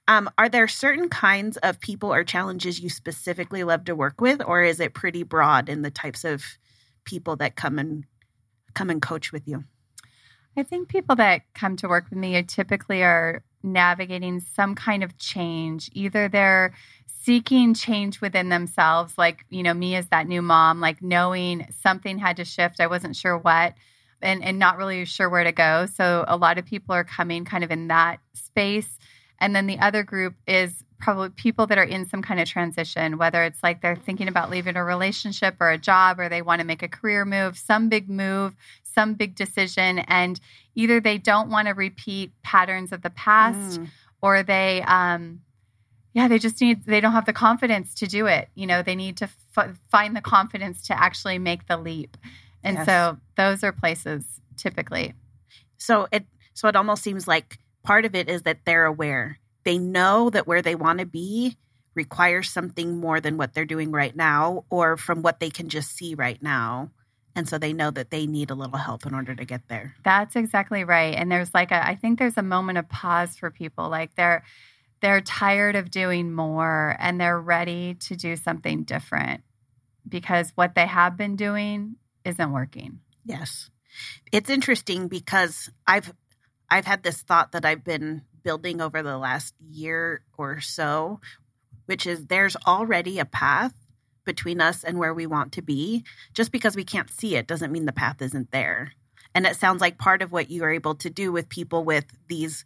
Um, 0.07 0.29
are 0.37 0.49
there 0.51 0.69
certain 0.69 1.09
kinds 1.09 1.57
of 1.59 1.81
people 1.81 2.13
or 2.13 2.25
challenges 2.25 2.81
you 2.81 2.91
specifically 2.91 3.65
love 3.65 3.85
to 3.87 3.95
work 3.95 4.21
with, 4.21 4.43
or 4.45 4.63
is 4.63 4.81
it 4.81 4.93
pretty 4.93 5.23
broad 5.23 5.69
in 5.71 5.81
the 5.83 5.91
types 5.91 6.25
of 6.25 6.43
people 7.05 7.37
that 7.37 7.57
come 7.57 7.79
and 7.79 8.05
come 8.75 8.91
and 8.91 9.01
coach 9.01 9.33
with 9.33 9.47
you? 9.49 9.65
I 10.57 10.65
think 10.65 10.89
people 10.89 11.17
that 11.17 11.43
come 11.55 11.77
to 11.77 11.89
work 11.89 12.11
with 12.11 12.19
me 12.19 12.43
typically 12.43 13.03
are 13.03 13.43
navigating 13.63 14.41
some 14.41 14.75
kind 14.75 15.03
of 15.03 15.17
change. 15.19 15.91
Either 15.93 16.29
they're 16.29 16.73
seeking 17.07 17.75
change 17.75 18.21
within 18.21 18.49
themselves, 18.49 19.19
like, 19.19 19.45
you 19.51 19.63
know, 19.63 19.75
me 19.75 19.95
as 19.95 20.09
that 20.09 20.27
new 20.27 20.41
mom, 20.41 20.81
like 20.81 21.03
knowing 21.03 21.67
something 21.83 22.19
had 22.19 22.37
to 22.37 22.45
shift. 22.45 22.81
I 22.81 22.87
wasn't 22.87 23.17
sure 23.17 23.37
what 23.37 23.75
and, 24.23 24.43
and 24.43 24.59
not 24.59 24.79
really 24.79 25.05
sure 25.05 25.29
where 25.29 25.45
to 25.45 25.53
go. 25.53 25.87
So 25.87 26.25
a 26.27 26.37
lot 26.37 26.59
of 26.59 26.65
people 26.65 26.95
are 26.95 27.05
coming 27.05 27.45
kind 27.45 27.65
of 27.65 27.71
in 27.71 27.89
that 27.89 28.21
space. 28.35 28.99
And 29.39 29.55
then 29.55 29.67
the 29.67 29.79
other 29.79 30.03
group 30.03 30.35
is 30.47 30.85
probably 30.99 31.31
people 31.31 31.67
that 31.67 31.79
are 31.79 31.85
in 31.85 32.07
some 32.07 32.23
kind 32.23 32.41
of 32.41 32.49
transition, 32.49 33.17
whether 33.17 33.43
it's 33.43 33.63
like 33.63 33.81
they're 33.81 33.97
thinking 33.97 34.29
about 34.29 34.51
leaving 34.51 34.77
a 34.77 34.85
relationship 34.85 35.57
or 35.59 35.71
a 35.71 35.79
job, 35.79 36.21
or 36.21 36.29
they 36.29 36.43
want 36.43 36.61
to 36.61 36.67
make 36.67 36.83
a 36.83 36.89
career 36.89 37.25
move, 37.25 37.57
some 37.57 37.89
big 37.89 38.09
move, 38.11 38.55
some 38.95 39.15
big 39.15 39.35
decision. 39.35 40.01
And 40.01 40.41
either 40.75 41.01
they 41.01 41.19
don't 41.19 41.51
want 41.51 41.69
to 41.69 41.75
repeat 41.75 42.33
patterns 42.43 42.93
of 42.93 43.03
the 43.03 43.11
past 43.11 43.81
Mm. 43.81 43.89
or 44.23 44.43
they, 44.43 44.83
um, 44.83 45.41
yeah, 46.13 46.29
they 46.29 46.39
just 46.39 46.61
need, 46.61 46.85
they 46.87 47.01
don't 47.01 47.13
have 47.13 47.27
the 47.27 47.33
confidence 47.33 47.95
to 47.97 48.07
do 48.07 48.27
it. 48.27 48.49
You 48.55 48.67
know, 48.67 48.83
they 48.83 48.95
need 48.97 49.17
to 49.19 49.29
f- 49.57 49.79
find 49.91 50.17
the 50.17 50.21
confidence 50.21 50.83
to 50.89 51.01
actually 51.01 51.39
make 51.39 51.67
the 51.69 51.77
leap. 51.77 52.17
And 52.65 52.77
Yes. 52.77 52.87
so 52.87 53.19
those 53.37 53.63
are 53.65 53.73
places 53.73 54.25
typically. 54.57 55.15
So 55.79 56.09
it 56.13 56.27
so 56.53 56.69
it 56.69 56.77
almost 56.77 57.03
seems 57.03 57.27
like 57.27 57.59
part 57.85 58.05
of 58.05 58.15
it 58.15 58.29
is 58.29 58.43
that 58.43 58.59
they're 58.67 58.85
aware. 58.85 59.39
They 59.65 59.79
know 59.79 60.29
that 60.31 60.47
where 60.47 60.61
they 60.61 60.75
want 60.75 60.99
to 60.99 61.07
be 61.07 61.57
requires 61.95 62.51
something 62.51 62.99
more 62.99 63.21
than 63.21 63.37
what 63.39 63.55
they're 63.55 63.65
doing 63.65 63.91
right 63.91 64.15
now 64.15 64.65
or 64.69 64.97
from 64.97 65.23
what 65.23 65.41
they 65.41 65.49
can 65.51 65.69
just 65.69 65.97
see 65.97 66.15
right 66.15 66.43
now. 66.43 66.91
And 67.41 67.49
so 67.49 67.57
they 67.57 67.73
know 67.73 67.91
that 67.91 68.11
they 68.11 68.27
need 68.27 68.51
a 68.51 68.55
little 68.55 68.77
help 68.77 69.07
in 69.07 69.15
order 69.15 69.35
to 69.35 69.47
get 69.47 69.67
there. 69.67 69.95
That's 70.05 70.37
exactly 70.37 70.85
right. 70.85 71.15
And 71.15 71.33
there's 71.33 71.55
like 71.55 71.71
a 71.71 71.89
I 71.89 71.95
think 71.95 72.19
there's 72.19 72.37
a 72.37 72.43
moment 72.43 72.77
of 72.77 72.87
pause 72.91 73.35
for 73.39 73.51
people. 73.51 73.89
Like 73.89 74.15
they're 74.15 74.45
they're 75.01 75.23
tired 75.23 75.75
of 75.75 75.91
doing 75.91 76.35
more 76.35 76.95
and 77.01 77.19
they're 77.19 77.41
ready 77.41 77.95
to 77.95 78.15
do 78.15 78.37
something 78.37 78.83
different 78.83 79.43
because 80.07 80.53
what 80.55 80.75
they 80.75 80.87
have 80.87 81.17
been 81.17 81.35
doing 81.35 81.97
isn't 82.27 82.53
working. 82.53 83.01
Yes. 83.25 83.71
It's 84.31 84.51
interesting 84.51 85.09
because 85.09 85.71
I've 85.87 86.13
I've 86.69 86.85
had 86.85 87.03
this 87.03 87.23
thought 87.23 87.53
that 87.53 87.65
I've 87.65 87.85
been 87.85 88.21
building 88.43 88.83
over 88.83 89.03
the 89.03 89.17
last 89.17 89.55
year 89.67 90.21
or 90.37 90.61
so, 90.61 91.21
which 91.87 92.07
is 92.07 92.27
there's 92.27 92.57
already 92.67 93.19
a 93.19 93.25
path 93.25 93.73
between 94.25 94.61
us 94.61 94.85
and 94.85 94.99
where 94.99 95.15
we 95.15 95.27
want 95.27 95.53
to 95.53 95.63
be. 95.63 96.05
Just 96.35 96.53
because 96.53 96.77
we 96.77 96.85
can't 96.85 97.11
see 97.11 97.37
it 97.37 97.47
doesn't 97.47 97.73
mean 97.73 97.87
the 97.87 97.93
path 97.93 98.21
isn't 98.23 98.51
there. 98.51 98.93
And 99.35 99.47
it 99.47 99.57
sounds 99.57 99.81
like 99.81 99.99
part 99.99 100.23
of 100.23 100.33
what 100.33 100.51
you 100.51 100.65
are 100.65 100.73
able 100.73 100.95
to 100.97 101.11
do 101.11 101.31
with 101.33 101.49
people 101.49 101.85
with 101.85 102.07
these 102.29 102.65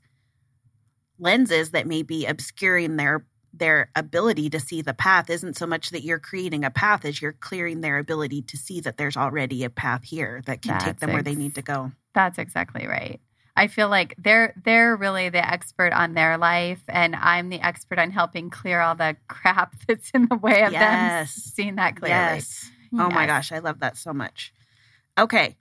lenses 1.18 1.70
that 1.70 1.86
may 1.86 2.02
be 2.02 2.26
obscuring 2.26 2.96
their 2.96 3.26
their 3.56 3.88
ability 3.94 4.50
to 4.50 4.58
see 4.58 4.82
the 4.82 4.92
path 4.92 5.30
isn't 5.30 5.56
so 5.56 5.64
much 5.64 5.90
that 5.90 6.02
you're 6.02 6.18
creating 6.18 6.64
a 6.64 6.70
path 6.70 7.04
as 7.04 7.22
you're 7.22 7.32
clearing 7.32 7.80
their 7.80 7.98
ability 7.98 8.42
to 8.42 8.56
see 8.56 8.80
that 8.80 8.96
there's 8.96 9.16
already 9.16 9.62
a 9.62 9.70
path 9.70 10.02
here 10.02 10.42
that 10.46 10.60
can 10.60 10.76
take 10.78 10.86
That's 10.86 11.00
them 11.00 11.12
where 11.12 11.22
they 11.22 11.36
need 11.36 11.54
to 11.54 11.62
go. 11.62 11.92
That's 12.14 12.38
exactly 12.38 12.86
right. 12.88 13.20
I 13.56 13.68
feel 13.68 13.88
like 13.88 14.14
they're 14.18 14.54
they're 14.64 14.96
really 14.96 15.28
the 15.28 15.46
expert 15.46 15.92
on 15.92 16.14
their 16.14 16.38
life, 16.38 16.82
and 16.88 17.14
I'm 17.14 17.48
the 17.48 17.60
expert 17.60 17.98
on 17.98 18.10
helping 18.10 18.50
clear 18.50 18.80
all 18.80 18.94
the 18.94 19.16
crap 19.28 19.76
that's 19.86 20.10
in 20.10 20.26
the 20.28 20.36
way 20.36 20.62
of 20.62 20.72
them 20.72 21.26
seeing 21.28 21.76
that 21.76 21.96
clearly. 21.96 22.36
Yes. 22.38 22.70
Oh 22.94 23.10
my 23.10 23.26
gosh, 23.26 23.52
I 23.52 23.58
love 23.58 23.80
that 23.80 23.96
so 23.96 24.12
much. 24.12 24.52
Okay. 25.18 25.56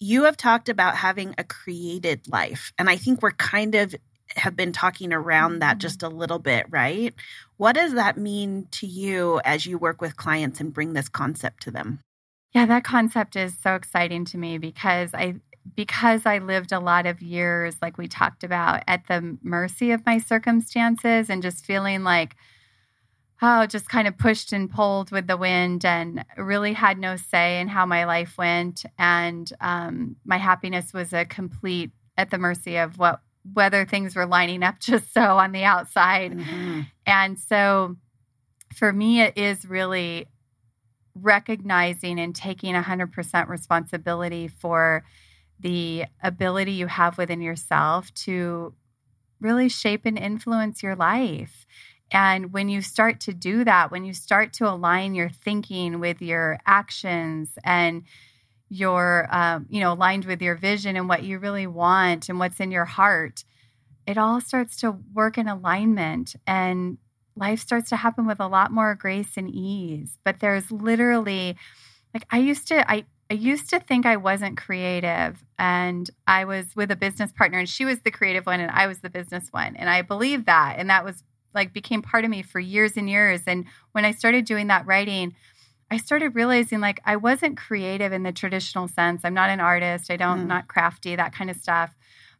You 0.00 0.24
have 0.24 0.36
talked 0.36 0.68
about 0.68 0.96
having 0.96 1.34
a 1.38 1.44
created 1.44 2.28
life, 2.28 2.72
and 2.78 2.88
I 2.88 2.96
think 2.96 3.20
we're 3.22 3.32
kind 3.32 3.74
of 3.74 3.94
have 4.36 4.54
been 4.54 4.72
talking 4.72 5.12
around 5.12 5.60
that 5.60 5.76
Mhm. 5.78 5.80
just 5.80 6.02
a 6.02 6.08
little 6.08 6.38
bit, 6.38 6.66
right? 6.68 7.14
What 7.56 7.74
does 7.74 7.94
that 7.94 8.18
mean 8.18 8.68
to 8.72 8.86
you 8.86 9.40
as 9.44 9.64
you 9.66 9.78
work 9.78 10.00
with 10.02 10.16
clients 10.16 10.60
and 10.60 10.72
bring 10.72 10.92
this 10.92 11.08
concept 11.08 11.62
to 11.62 11.70
them? 11.70 12.00
Yeah, 12.52 12.66
that 12.66 12.84
concept 12.84 13.36
is 13.36 13.56
so 13.58 13.74
exciting 13.74 14.24
to 14.26 14.38
me 14.38 14.58
because 14.58 15.12
I 15.14 15.36
because 15.76 16.26
I 16.26 16.38
lived 16.38 16.72
a 16.72 16.80
lot 16.80 17.06
of 17.06 17.20
years 17.22 17.76
like 17.82 17.98
we 17.98 18.08
talked 18.08 18.44
about 18.44 18.82
at 18.86 19.06
the 19.06 19.38
mercy 19.42 19.90
of 19.90 20.04
my 20.06 20.18
circumstances 20.18 21.28
and 21.30 21.42
just 21.42 21.64
feeling 21.64 22.04
like 22.04 22.36
oh, 23.40 23.66
just 23.66 23.88
kind 23.88 24.08
of 24.08 24.18
pushed 24.18 24.52
and 24.52 24.68
pulled 24.68 25.12
with 25.12 25.28
the 25.28 25.36
wind 25.36 25.84
and 25.84 26.24
really 26.36 26.72
had 26.72 26.98
no 26.98 27.14
say 27.14 27.60
in 27.60 27.68
how 27.68 27.86
my 27.86 28.04
life 28.04 28.36
went 28.36 28.84
and 28.98 29.52
um, 29.60 30.16
my 30.24 30.36
happiness 30.38 30.92
was 30.92 31.12
a 31.12 31.24
complete 31.24 31.92
at 32.16 32.30
the 32.30 32.38
mercy 32.38 32.76
of 32.76 32.98
what 32.98 33.20
whether 33.52 33.84
things 33.86 34.16
were 34.16 34.26
lining 34.26 34.62
up 34.64 34.80
just 34.80 35.14
so 35.14 35.38
on 35.38 35.52
the 35.52 35.64
outside 35.64 36.32
Mhm. 36.32 36.86
and 37.06 37.38
so 37.38 37.96
for 38.74 38.92
me, 38.92 39.22
it 39.22 39.38
is 39.38 39.64
really 39.64 40.26
recognizing 41.14 42.20
and 42.20 42.34
taking 42.34 42.74
100% 42.74 43.48
responsibility 43.48 44.48
for 44.48 45.04
the 45.60 46.04
ability 46.22 46.72
you 46.72 46.86
have 46.86 47.18
within 47.18 47.40
yourself 47.40 48.12
to 48.14 48.74
really 49.40 49.68
shape 49.68 50.02
and 50.04 50.18
influence 50.18 50.82
your 50.82 50.96
life. 50.96 51.66
And 52.10 52.52
when 52.52 52.68
you 52.68 52.80
start 52.80 53.20
to 53.20 53.34
do 53.34 53.64
that, 53.64 53.90
when 53.90 54.04
you 54.04 54.14
start 54.14 54.52
to 54.54 54.68
align 54.68 55.14
your 55.14 55.28
thinking 55.28 56.00
with 56.00 56.22
your 56.22 56.58
actions 56.66 57.50
and 57.64 58.04
your, 58.70 59.28
um, 59.30 59.66
you 59.68 59.80
know, 59.80 59.92
aligned 59.92 60.24
with 60.24 60.40
your 60.40 60.54
vision 60.54 60.96
and 60.96 61.08
what 61.08 61.22
you 61.22 61.38
really 61.38 61.66
want 61.66 62.28
and 62.28 62.38
what's 62.38 62.60
in 62.60 62.70
your 62.70 62.84
heart, 62.84 63.44
it 64.06 64.16
all 64.16 64.40
starts 64.40 64.76
to 64.80 64.92
work 65.12 65.36
in 65.36 65.48
alignment 65.48 66.34
and 66.46 66.98
life 67.36 67.60
starts 67.60 67.90
to 67.90 67.96
happen 67.96 68.26
with 68.26 68.40
a 68.40 68.48
lot 68.48 68.72
more 68.72 68.94
grace 68.94 69.36
and 69.36 69.50
ease. 69.50 70.18
But 70.24 70.40
there's 70.40 70.70
literally, 70.72 71.56
like, 72.14 72.24
I 72.30 72.38
used 72.38 72.68
to, 72.68 72.90
I, 72.90 73.04
I 73.30 73.34
used 73.34 73.68
to 73.70 73.80
think 73.80 74.06
I 74.06 74.16
wasn't 74.16 74.56
creative 74.56 75.44
and 75.58 76.08
I 76.26 76.46
was 76.46 76.74
with 76.74 76.90
a 76.90 76.96
business 76.96 77.30
partner 77.30 77.58
and 77.58 77.68
she 77.68 77.84
was 77.84 78.00
the 78.00 78.10
creative 78.10 78.46
one 78.46 78.60
and 78.60 78.70
I 78.70 78.86
was 78.86 79.00
the 79.00 79.10
business 79.10 79.48
one. 79.50 79.76
And 79.76 79.90
I 79.90 80.00
believed 80.02 80.46
that. 80.46 80.76
And 80.78 80.88
that 80.88 81.04
was 81.04 81.22
like 81.54 81.72
became 81.74 82.00
part 82.00 82.24
of 82.24 82.30
me 82.30 82.42
for 82.42 82.58
years 82.60 82.96
and 82.96 83.08
years. 83.08 83.42
And 83.46 83.66
when 83.92 84.04
I 84.06 84.12
started 84.12 84.46
doing 84.46 84.68
that 84.68 84.86
writing, 84.86 85.34
I 85.90 85.98
started 85.98 86.34
realizing 86.34 86.80
like 86.80 87.00
I 87.04 87.16
wasn't 87.16 87.58
creative 87.58 88.12
in 88.12 88.22
the 88.22 88.32
traditional 88.32 88.88
sense. 88.88 89.22
I'm 89.24 89.34
not 89.34 89.50
an 89.50 89.60
artist. 89.60 90.10
I 90.10 90.16
don't, 90.16 90.44
Mm. 90.44 90.46
not 90.46 90.68
crafty, 90.68 91.14
that 91.16 91.34
kind 91.34 91.50
of 91.50 91.56
stuff. 91.56 91.94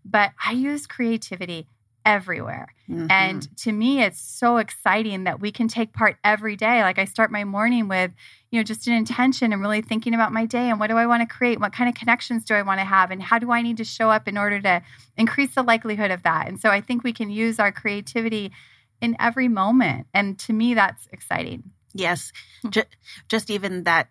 But 0.05 0.33
I 0.45 0.53
use 0.53 0.87
creativity 0.87 1.67
everywhere. 2.09 2.75
Mhm. 2.89 3.07
And 3.11 3.57
to 3.59 3.71
me, 3.71 4.03
it's 4.03 4.19
so 4.19 4.57
exciting 4.57 5.25
that 5.25 5.41
we 5.41 5.53
can 5.53 5.69
take 5.69 5.93
part 5.93 6.17
every 6.25 6.57
day. 6.57 6.83
Like 6.83 6.99
I 6.99 7.05
start 7.05 7.31
my 7.31 7.45
morning 7.45 7.87
with, 7.87 8.13
you 8.51 8.59
know, 8.59 8.65
just 8.65 8.87
an 8.87 8.95
intention 8.95 9.53
and 9.53 9.61
really 9.61 9.83
thinking 9.83 10.15
about 10.15 10.33
my 10.33 10.47
day 10.47 10.71
and 10.71 10.81
what 10.81 10.87
do 10.87 10.97
I 10.97 11.07
want 11.07 11.21
to 11.21 11.27
create? 11.33 11.61
What 11.61 11.75
kind 11.75 11.87
of 11.87 11.95
connections 11.95 12.47
do 12.47 12.55
I 12.55 12.63
want 12.63 12.81
to 12.81 12.85
have? 12.85 13.11
And 13.11 13.23
how 13.23 13.39
do 13.39 13.53
I 13.53 13.61
need 13.61 13.77
to 13.77 13.85
show 13.85 14.11
up 14.11 14.27
in 14.27 14.39
order 14.39 14.59
to 14.63 14.83
increase 15.19 15.55
the 15.55 15.63
likelihood 15.63 16.11
of 16.11 16.23
that? 16.23 16.49
And 16.49 16.59
so 16.59 16.71
I 16.71 16.81
think 16.81 17.05
we 17.05 17.13
can 17.13 17.29
use 17.29 17.59
our 17.59 17.71
creativity 17.71 18.53
in 19.03 19.15
every 19.21 19.49
moment. 19.49 20.07
And 20.15 20.39
to 20.41 20.55
me, 20.55 20.73
that's 20.73 21.07
exciting. 21.13 21.65
Yes. 21.93 22.33
Hmm. 22.63 22.71
Ju- 22.71 22.83
just 23.29 23.51
even 23.51 23.83
that 23.85 24.09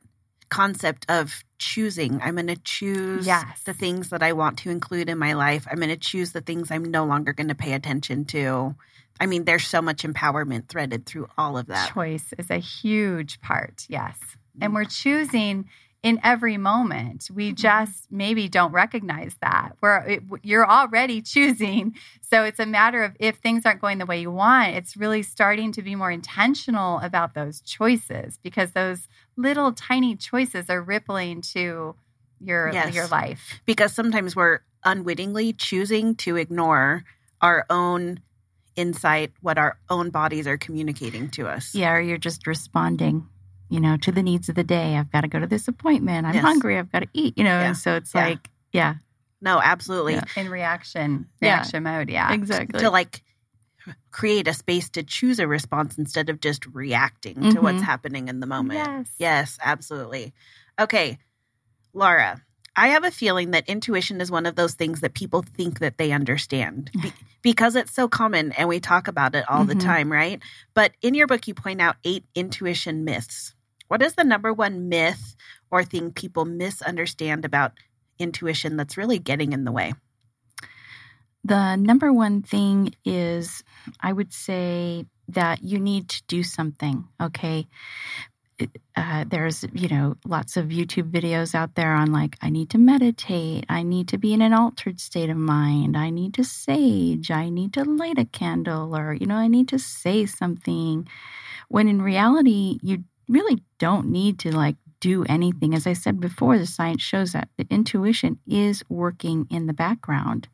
concept 0.49 1.05
of 1.09 1.43
choosing. 1.59 2.21
I'm 2.21 2.35
going 2.35 2.47
to 2.47 2.55
choose 2.55 3.25
Yes. 3.25 3.61
the 3.63 3.73
things 3.73 4.09
that 4.09 4.21
I 4.23 4.33
want 4.33 4.59
to 4.59 4.69
include 4.69 5.09
in 5.09 5.17
my 5.17 5.33
life. 5.33 5.67
I'm 5.69 5.77
going 5.77 5.89
to 5.89 5.97
choose 5.97 6.31
the 6.31 6.41
things 6.41 6.71
I'm 6.71 6.83
no 6.91 7.05
longer 7.05 7.33
going 7.33 7.47
to 7.49 7.55
pay 7.55 7.73
attention 7.73 8.25
to. 8.25 8.75
I 9.19 9.25
mean, 9.25 9.45
there's 9.45 9.65
so 9.67 9.81
much 9.81 10.03
empowerment 10.03 10.67
threaded 10.67 11.05
through 11.05 11.27
all 11.37 11.57
of 11.57 11.67
that. 11.67 11.93
Choice 11.93 12.33
is 12.37 12.51
a 12.51 12.57
huge 12.59 13.41
part. 13.41 13.85
Yes. 13.89 14.17
And 14.61 14.73
we're 14.73 14.85
choosing 14.85 15.69
in 16.03 16.19
every 16.23 16.57
moment. 16.57 17.29
We 17.33 17.49
mm-hmm. 17.49 17.55
just 17.55 18.11
maybe 18.11 18.47
don't 18.47 18.71
recognize 18.71 19.35
that. 19.41 19.73
We're 19.81 19.97
it, 19.97 20.23
you're 20.43 20.69
already 20.69 21.21
choosing. 21.33 21.95
So 22.21 22.43
it's 22.43 22.59
a 22.59 22.65
matter 22.65 23.03
of 23.03 23.15
if 23.19 23.37
things 23.37 23.65
aren't 23.65 23.81
going 23.81 23.97
the 23.97 24.05
way 24.05 24.21
you 24.21 24.31
want, 24.31 24.75
it's 24.75 24.95
really 24.95 25.23
starting 25.23 25.71
to 25.73 25.81
be 25.81 25.95
more 25.95 26.11
intentional 26.11 26.99
about 26.99 27.33
those 27.33 27.61
choices 27.61 28.37
because 28.43 28.71
those 28.71 29.07
little 29.35 29.71
tiny 29.71 30.15
choices 30.15 30.69
are 30.69 30.81
rippling 30.81 31.41
to 31.41 31.95
your 32.39 32.71
Yes. 32.71 32.93
your 32.93 33.07
life. 33.07 33.59
Because 33.65 33.93
sometimes 33.93 34.35
we're 34.35 34.59
unwittingly 34.83 35.53
choosing 35.53 36.15
to 36.15 36.35
ignore 36.35 37.03
our 37.41 37.65
own 37.69 38.21
insight, 38.75 39.31
what 39.41 39.57
our 39.57 39.77
own 39.89 40.11
bodies 40.11 40.47
are 40.47 40.57
communicating 40.57 41.29
to 41.31 41.47
us. 41.47 41.73
Yeah, 41.73 41.93
or 41.93 42.01
you're 42.01 42.17
just 42.17 42.47
responding, 42.47 43.27
you 43.69 43.79
know, 43.79 43.97
to 43.97 44.11
the 44.11 44.23
needs 44.23 44.49
of 44.49 44.55
the 44.55 44.63
day. 44.63 44.95
I've 44.95 45.11
got 45.11 45.21
to 45.21 45.27
go 45.27 45.39
to 45.39 45.47
this 45.47 45.67
appointment. 45.67 46.25
I'm 46.25 46.33
Yes. 46.35 46.43
hungry. 46.43 46.77
I've 46.77 46.91
got 46.91 46.99
to 47.01 47.07
eat, 47.13 47.37
you 47.37 47.43
know. 47.43 47.59
Yeah. 47.59 47.67
And 47.67 47.77
so 47.77 47.95
it's 47.95 48.13
Yeah. 48.13 48.25
like, 48.25 48.49
yeah, 48.71 48.95
No, 49.39 49.61
absolutely. 49.61 50.15
Yeah. 50.15 50.23
In 50.35 50.49
reaction, 50.49 51.27
Yeah. 51.41 51.55
reaction 51.57 51.83
mode. 51.83 52.09
Yeah. 52.09 52.33
exactly. 52.33 52.79
To 52.79 52.89
like 52.89 53.21
create 54.11 54.47
a 54.47 54.53
space 54.53 54.89
to 54.89 55.03
choose 55.03 55.37
a 55.39 55.47
response 55.47 55.97
instead 55.97 56.29
of 56.29 56.39
just 56.41 56.65
reacting 56.65 57.51
to 57.51 57.61
what's 57.61 57.79
Mhm. 57.81 57.85
happening 57.85 58.27
in 58.29 58.39
the 58.39 58.47
moment. 58.47 58.79
Yes. 58.79 59.07
Yes, 59.19 59.57
absolutely. 59.63 60.33
Okay, 60.79 61.19
Laura, 61.93 62.41
I 62.75 62.87
have 62.89 63.03
a 63.03 63.11
feeling 63.11 63.51
that 63.51 63.67
intuition 63.69 64.21
is 64.21 64.29
one 64.31 64.45
of 64.45 64.55
those 64.55 64.73
things 64.73 65.01
that 65.01 65.13
people 65.13 65.41
think 65.43 65.79
that 65.79 65.97
they 65.97 66.11
understand 66.11 66.89
be- 67.01 67.13
because 67.43 67.75
it's 67.75 67.93
so 67.93 68.07
common 68.07 68.51
and 68.53 68.67
we 68.67 68.79
talk 68.79 69.07
about 69.07 69.35
it 69.35 69.45
all 69.49 69.65
the 69.65 69.75
Mhm. 69.75 69.81
time, 69.83 70.11
right? 70.11 70.41
But 70.73 70.93
in 71.01 71.13
your 71.13 71.27
book, 71.27 71.47
you 71.47 71.53
point 71.53 71.79
out 71.79 71.95
eight 72.03 72.25
intuition 72.35 73.05
myths. 73.05 73.53
What 73.87 74.01
is 74.01 74.15
the 74.15 74.23
number 74.23 74.53
one 74.53 74.89
myth 74.89 75.35
or 75.71 75.83
thing 75.83 76.11
people 76.11 76.45
misunderstand 76.45 77.45
about 77.45 77.73
intuition 78.19 78.77
that's 78.77 78.97
really 78.97 79.19
getting 79.19 79.53
in 79.53 79.63
the 79.63 79.71
way? 79.71 79.93
The 81.43 81.75
number 81.77 82.11
one 82.11 82.41
thing 82.41 82.93
is, 83.05 83.63
I 84.01 84.11
would 84.11 84.33
say 84.33 85.05
that 85.29 85.63
you 85.63 85.79
need 85.79 86.09
to 86.09 86.23
do 86.27 86.43
something. 86.43 87.05
Okay. 87.21 87.67
Uh, 88.95 89.23
there's, 89.27 89.63
you 89.71 89.87
know, 89.87 90.15
lots 90.25 90.57
of 90.57 90.65
YouTube 90.69 91.11
videos 91.11 91.53
out 91.53 91.75
there 91.75 91.93
on 91.93 92.11
like, 92.11 92.35
I 92.41 92.49
need 92.49 92.71
to 92.71 92.79
meditate. 92.79 93.65
I 93.69 93.83
need 93.83 94.07
to 94.09 94.17
be 94.17 94.33
in 94.33 94.41
an 94.41 94.51
altered 94.51 94.99
state 94.99 95.29
of 95.29 95.37
mind. 95.37 95.95
I 95.95 96.09
need 96.09 96.33
to 96.33 96.43
sage. 96.43 97.29
I 97.29 97.49
need 97.49 97.73
to 97.73 97.83
light 97.83 98.17
a 98.17 98.25
candle 98.25 98.97
or, 98.97 99.13
you 99.13 99.27
know, 99.27 99.35
I 99.35 99.47
need 99.47 99.67
to 99.69 99.79
say 99.79 100.25
something. 100.25 101.07
When 101.69 101.87
in 101.87 102.01
reality, 102.01 102.79
you 102.81 103.03
really 103.27 103.61
don't 103.79 104.07
need 104.07 104.39
to 104.39 104.55
like 104.55 104.75
do 104.99 105.23
anything. 105.29 105.73
As 105.75 105.85
I 105.85 105.93
said 105.93 106.19
before, 106.19 106.57
the 106.57 106.65
science 106.65 107.01
shows 107.01 107.33
that 107.33 107.49
the 107.57 107.67
intuition 107.69 108.39
is 108.47 108.83
working 108.89 109.47
in 109.49 109.67
the 109.67 109.73
background. 109.73 110.47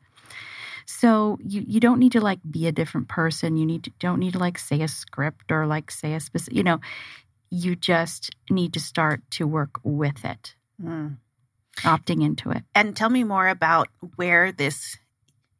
So 0.86 1.38
you 1.42 1.64
you 1.66 1.80
don't 1.80 1.98
need 1.98 2.12
to 2.12 2.20
like 2.20 2.40
be 2.48 2.66
a 2.66 2.72
different 2.72 3.08
person. 3.08 3.56
You 3.56 3.64
need 3.66 3.84
to 3.84 3.90
don't 4.00 4.20
need 4.20 4.34
to 4.34 4.38
like 4.38 4.58
say 4.58 4.82
a 4.82 4.88
script 4.88 5.50
or 5.50 5.66
like 5.66 5.90
say 5.90 6.14
a 6.14 6.20
specific. 6.20 6.56
You 6.56 6.62
know, 6.62 6.80
you 7.50 7.74
just 7.76 8.34
need 8.50 8.74
to 8.74 8.80
start 8.80 9.22
to 9.32 9.46
work 9.46 9.80
with 9.82 10.24
it, 10.24 10.54
Mm. 10.82 11.16
opting 11.78 12.22
into 12.22 12.50
it. 12.50 12.64
And 12.74 12.96
tell 12.96 13.08
me 13.10 13.24
more 13.24 13.48
about 13.48 13.88
where 14.16 14.52
this 14.52 14.98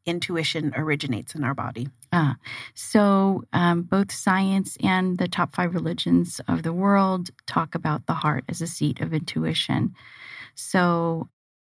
intuition 0.07 0.72
originates 0.76 1.34
in 1.34 1.44
our 1.44 1.55
body. 1.55 1.88
Ah, 2.12 2.36
so 2.74 3.44
um, 3.52 3.82
both 3.82 4.12
science 4.12 4.76
and 4.82 5.18
the 5.18 5.28
top 5.28 5.55
five 5.55 5.74
religions 5.74 6.40
of 6.48 6.62
the 6.62 6.72
world 6.72 7.30
talk 7.46 7.74
about 7.74 8.07
the 8.07 8.14
heart 8.14 8.44
as 8.48 8.61
a 8.62 8.66
seat 8.66 9.00
of 9.00 9.12
intuition. 9.12 9.94
So 10.55 11.28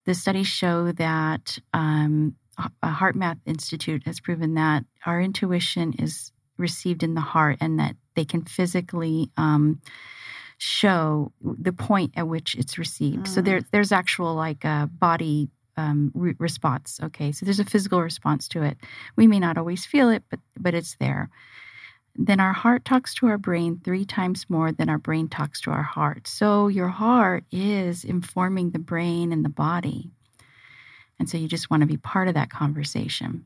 the 0.05 0.13
studies 0.13 0.47
show 0.47 0.91
that 0.93 1.57
um, 1.73 2.35
a 2.83 2.89
HeartMath 2.89 3.39
Institute 3.45 4.03
has 4.05 4.19
proven 4.19 4.55
that 4.55 4.83
our 5.05 5.21
intuition 5.21 5.93
is 5.99 6.31
received 6.57 7.03
in 7.03 7.13
the 7.13 7.21
heart 7.21 7.57
and 7.61 7.79
that 7.79 7.95
they 8.15 8.25
can 8.25 8.43
physically 8.43 9.29
um, 9.37 9.79
show 10.57 11.31
the 11.41 11.73
point 11.73 12.13
at 12.15 12.27
which 12.27 12.55
it's 12.55 12.77
received. 12.77 13.27
So 13.27 13.41
Mm. 13.41 13.45
there, 13.45 13.61
there's 13.71 13.91
actual 13.91 14.33
like 14.33 14.65
uh, 14.65 14.87
body 14.87 15.49
um, 15.77 16.11
re- 16.13 16.35
response. 16.39 16.99
Okay, 17.03 17.31
so 17.31 17.45
there's 17.45 17.59
a 17.59 17.65
physical 17.65 18.01
response 18.01 18.47
to 18.49 18.63
it. 18.63 18.77
We 19.15 19.27
may 19.27 19.39
not 19.39 19.57
always 19.57 19.85
feel 19.85 20.09
it, 20.09 20.23
but 20.29 20.39
but 20.57 20.73
it's 20.73 20.95
there. 20.99 21.29
Then 22.15 22.39
our 22.39 22.53
heart 22.53 22.83
talks 22.83 23.13
to 23.15 23.27
our 23.27 23.37
brain 23.37 23.79
three 23.83 24.03
times 24.03 24.45
more 24.49 24.71
than 24.71 24.89
our 24.89 24.97
brain 24.97 25.29
talks 25.29 25.61
to 25.61 25.71
our 25.71 25.83
heart. 25.83 26.27
So 26.27 26.67
your 26.67 26.87
heart 26.87 27.43
is 27.51 28.03
informing 28.03 28.71
the 28.71 28.79
brain 28.79 29.31
and 29.31 29.45
the 29.45 29.49
body. 29.49 30.09
And 31.19 31.29
so 31.29 31.37
you 31.37 31.47
just 31.47 31.69
want 31.69 31.81
to 31.81 31.87
be 31.87 31.97
part 31.97 32.27
of 32.27 32.33
that 32.33 32.49
conversation. 32.49 33.45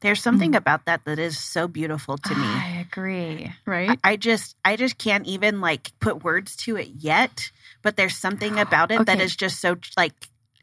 There's 0.00 0.22
something 0.22 0.54
about 0.54 0.86
that 0.86 1.04
that 1.04 1.18
is 1.18 1.38
so 1.38 1.68
beautiful 1.68 2.16
to 2.16 2.34
me. 2.34 2.44
I 2.44 2.86
agree. 2.90 3.52
Right? 3.66 3.98
I 4.02 4.16
just 4.16 4.56
I 4.64 4.76
just 4.76 4.96
can't 4.96 5.26
even 5.26 5.60
like 5.60 5.92
put 6.00 6.24
words 6.24 6.56
to 6.56 6.76
it 6.76 6.88
yet, 6.96 7.50
but 7.82 7.96
there's 7.96 8.16
something 8.16 8.58
about 8.58 8.90
it 8.90 9.04
that 9.06 9.16
Okay. 9.16 9.24
is 9.24 9.36
just 9.36 9.60
so 9.60 9.76
like 9.96 10.14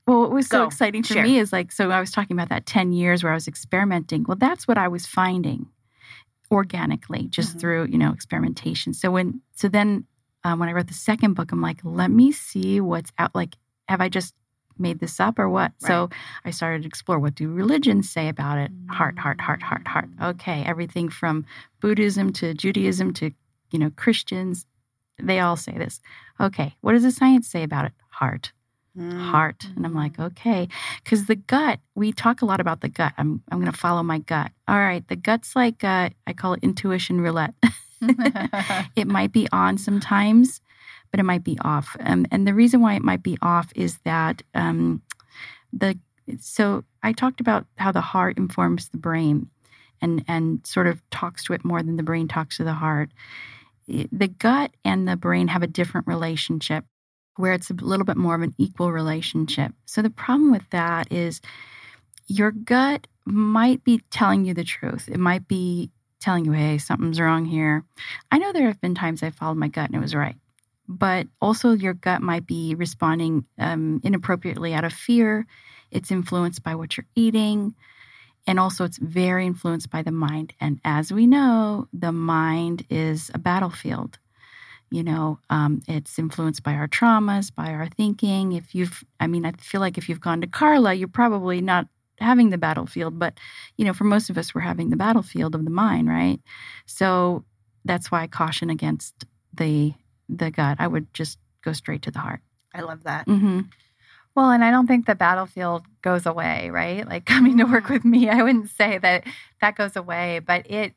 Well, 0.08 0.22
what 0.22 0.32
was 0.32 0.48
so 0.48 0.64
exciting 0.64 1.04
for 1.04 1.14
Share. 1.16 1.24
me 1.24 1.38
is 1.38 1.52
like, 1.52 1.72
so 1.72 1.92
I 1.92 2.00
was 2.00 2.12
talking 2.12 2.36
about 2.36 2.48
that 2.50 2.66
10 2.66 2.94
years 2.94 3.24
where 3.24 3.32
I 3.34 3.36
was 3.36 3.48
experimenting. 3.48 4.24
Well, 4.28 4.38
that's 4.38 4.66
what 4.68 4.78
I 4.78 4.88
was 4.88 5.06
finding 5.06 5.68
organically 6.50 7.28
just 7.28 7.58
Mhm. 7.58 7.60
through, 7.60 7.88
you 7.92 7.98
know, 7.98 8.12
experimentation. 8.14 8.94
So 8.94 9.12
when, 9.12 9.42
so 9.54 9.68
then 9.68 10.06
um, 10.46 10.60
when 10.60 10.70
I 10.70 10.72
wrote 10.72 10.88
the 10.88 10.94
second 10.94 11.34
book, 11.34 11.52
I'm 11.52 11.62
like, 11.62 11.82
let 11.84 12.10
me 12.10 12.32
see 12.32 12.80
what's 12.80 13.12
out. 13.18 13.36
Like, 13.36 13.58
have 13.90 14.00
I 14.00 14.08
just 14.08 14.34
made 14.78 15.00
this 15.00 15.20
up 15.20 15.40
or 15.40 15.50
what? 15.50 15.74
So 15.80 16.10
I 16.46 16.52
started 16.52 16.84
to 16.84 16.88
explore 16.88 17.20
what 17.20 17.36
do 17.36 17.52
religions 17.52 18.10
say 18.10 18.30
about 18.30 18.60
it? 18.60 18.72
Heart, 18.90 19.20
heart, 19.20 19.42
heart, 19.42 19.62
heart, 19.62 19.86
heart. 19.88 20.08
Okay. 20.22 20.64
Everything 20.64 21.10
from 21.10 21.46
Buddhism 21.82 22.32
to 22.34 22.54
Judaism 22.54 23.12
to, 23.16 23.32
you 23.72 23.80
know, 23.80 23.90
Christians, 23.98 24.66
they 25.22 25.42
all 25.42 25.58
say 25.58 25.74
this. 25.78 26.00
Okay. 26.40 26.78
What 26.80 26.94
does 26.94 27.04
the 27.04 27.12
science 27.12 27.50
say 27.50 27.64
about 27.64 27.86
it? 27.86 27.94
Heart 28.12 28.54
mm, 28.98 29.30
heart. 29.30 29.68
And 29.76 29.86
i'm 29.86 29.94
like 29.94 30.20
okay. 30.20 30.68
Because 31.04 31.26
the 31.26 31.36
gut 31.36 31.80
we 31.96 32.12
talk 32.12 32.42
a 32.42 32.46
lot 32.46 32.60
about 32.60 32.82
the 32.82 32.90
gut. 32.90 33.14
I'm, 33.18 33.42
I'm 33.52 33.60
going 33.60 33.72
to 33.72 33.78
follow 33.78 34.04
my 34.04 34.20
gut. 34.20 34.52
All 34.68 34.80
right 34.80 35.08
the 35.08 35.16
gut's 35.16 35.56
like 35.56 35.84
uh, 35.84 36.10
i 36.26 36.34
call 36.34 36.54
it 36.54 36.64
intuition 36.64 37.22
roulette. 37.22 37.54
It 38.96 39.08
might 39.08 39.32
be 39.32 39.48
on 39.52 39.78
sometimes 39.78 40.62
but 41.12 41.20
it 41.20 41.24
might 41.24 41.44
be 41.44 41.58
off. 41.62 41.96
Um, 42.02 42.26
and 42.32 42.46
the 42.46 42.54
reason 42.54 42.82
why 42.82 42.96
it 42.96 43.02
might 43.02 43.24
be 43.24 43.38
off 43.42 43.72
is 43.76 43.98
that 44.04 44.44
um, 44.54 45.02
the 45.74 45.98
so 46.40 46.84
i 47.04 47.14
talked 47.14 47.40
about 47.40 47.66
how 47.78 47.92
the 47.92 48.02
heart 48.02 48.38
informs 48.38 48.90
the 48.90 48.98
brain 48.98 49.50
and 50.02 50.24
and 50.28 50.66
sort 50.66 50.88
of 50.88 51.02
talks 51.10 51.44
to 51.46 51.54
it 51.54 51.64
more 51.64 51.82
than 51.82 51.98
the 51.98 52.04
brain 52.04 52.28
talks 52.28 52.58
to 52.58 52.64
the 52.64 52.74
heart. 52.74 53.10
The 53.88 54.28
gut 54.28 54.72
and 54.84 55.08
the 55.08 55.16
brain 55.16 55.48
have 55.48 55.64
a 55.64 55.68
different 55.68 56.08
relationship 56.08 56.84
where 57.38 57.54
it's 57.54 57.70
a 57.70 57.74
little 57.74 58.06
bit 58.06 58.18
more 58.18 58.36
of 58.36 58.42
an 58.42 58.54
equal 58.58 58.92
relationship. 58.92 59.74
So 59.86 60.02
the 60.02 60.10
problem 60.10 60.52
with 60.52 60.70
that 60.72 61.12
is 61.12 61.42
your 62.28 62.52
gut 62.52 63.08
might 63.26 63.84
be 63.84 64.02
telling 64.10 64.46
you 64.46 64.54
the 64.54 64.64
truth. 64.64 65.10
It 65.12 65.20
might 65.20 65.48
be 65.48 65.92
telling 66.20 66.46
you, 66.46 66.52
hey, 66.52 66.78
something's 66.78 67.20
wrong 67.20 67.46
here. 67.46 67.84
I 68.32 68.38
know 68.38 68.52
there 68.52 68.68
have 68.68 68.82
been 68.82 68.96
times 68.96 69.24
I 69.24 69.30
followed 69.30 69.58
my 69.58 69.68
gut 69.68 69.86
and 69.86 69.96
it 69.96 70.02
was 70.02 70.16
right. 70.16 70.36
But 70.90 71.28
also, 71.42 71.74
your 71.74 71.94
gut 71.94 72.22
might 72.22 72.48
be 72.48 72.74
responding 72.74 73.46
um, 73.60 74.00
inappropriately 74.04 74.74
out 74.74 74.86
of 74.86 74.94
fear. 74.94 75.46
It's 75.92 76.12
influenced 76.12 76.64
by 76.64 76.76
what 76.76 76.96
you're 76.96 77.06
eating. 77.14 77.76
And 78.46 78.58
also, 78.58 78.86
it's 78.86 78.98
very 78.98 79.46
influenced 79.46 79.90
by 79.90 80.02
the 80.02 80.14
mind. 80.14 80.54
And 80.62 80.80
as 80.86 81.12
we 81.12 81.28
know, 81.28 81.90
the 81.92 82.14
mind 82.14 82.86
is 82.90 83.30
a 83.34 83.38
battlefield 83.38 84.18
you 84.90 85.04
know 85.04 85.40
um, 85.50 85.82
it's 85.88 86.18
influenced 86.18 86.64
by 86.64 86.74
our 86.74 86.88
traumas 86.88 87.54
by 87.54 87.72
our 87.72 87.88
thinking 87.88 88.54
if 88.54 88.74
you've 88.74 89.04
i 89.20 89.28
mean 89.28 89.46
i 89.46 89.52
feel 89.54 89.82
like 89.82 89.98
if 89.98 90.08
you've 90.10 90.22
gone 90.22 90.42
to 90.42 90.48
carla 90.48 90.94
you're 90.94 91.08
probably 91.08 91.62
not 91.62 91.88
having 92.20 92.50
the 92.50 92.58
battlefield 92.58 93.20
but 93.20 93.38
you 93.78 93.86
know 93.86 93.94
for 93.94 94.06
most 94.06 94.30
of 94.30 94.38
us 94.38 94.56
we're 94.56 94.62
having 94.62 94.90
the 94.90 94.96
battlefield 94.96 95.54
of 95.54 95.64
the 95.64 95.72
mind 95.72 96.08
right 96.08 96.40
so 96.86 97.44
that's 97.86 98.12
why 98.12 98.24
i 98.24 98.28
caution 98.28 98.70
against 98.70 99.26
the 99.54 99.94
the 100.30 100.52
gut 100.52 100.78
i 100.80 100.88
would 100.88 101.14
just 101.14 101.38
go 101.64 101.74
straight 101.74 102.02
to 102.02 102.12
the 102.12 102.20
heart 102.20 102.42
I 102.74 102.82
love 102.82 103.04
that. 103.04 103.28
mm-hmm. 103.28 103.62
Well, 104.36 104.52
and 104.52 104.64
I 104.64 104.70
don't 104.70 104.86
think 104.86 105.08
the 105.08 105.16
battlefield 105.16 105.84
goes 106.04 106.28
away, 106.28 106.70
right? 106.70 107.08
Like 107.08 107.26
coming 107.34 107.58
to 107.58 107.64
work 107.64 107.90
with 107.90 108.06
me, 108.06 108.30
I 108.30 108.44
wouldn't 108.44 108.70
say 108.70 109.00
that 109.00 109.26
that 109.62 109.76
goes 109.76 109.96
away, 109.96 110.40
but 110.40 110.70
it 110.70 110.94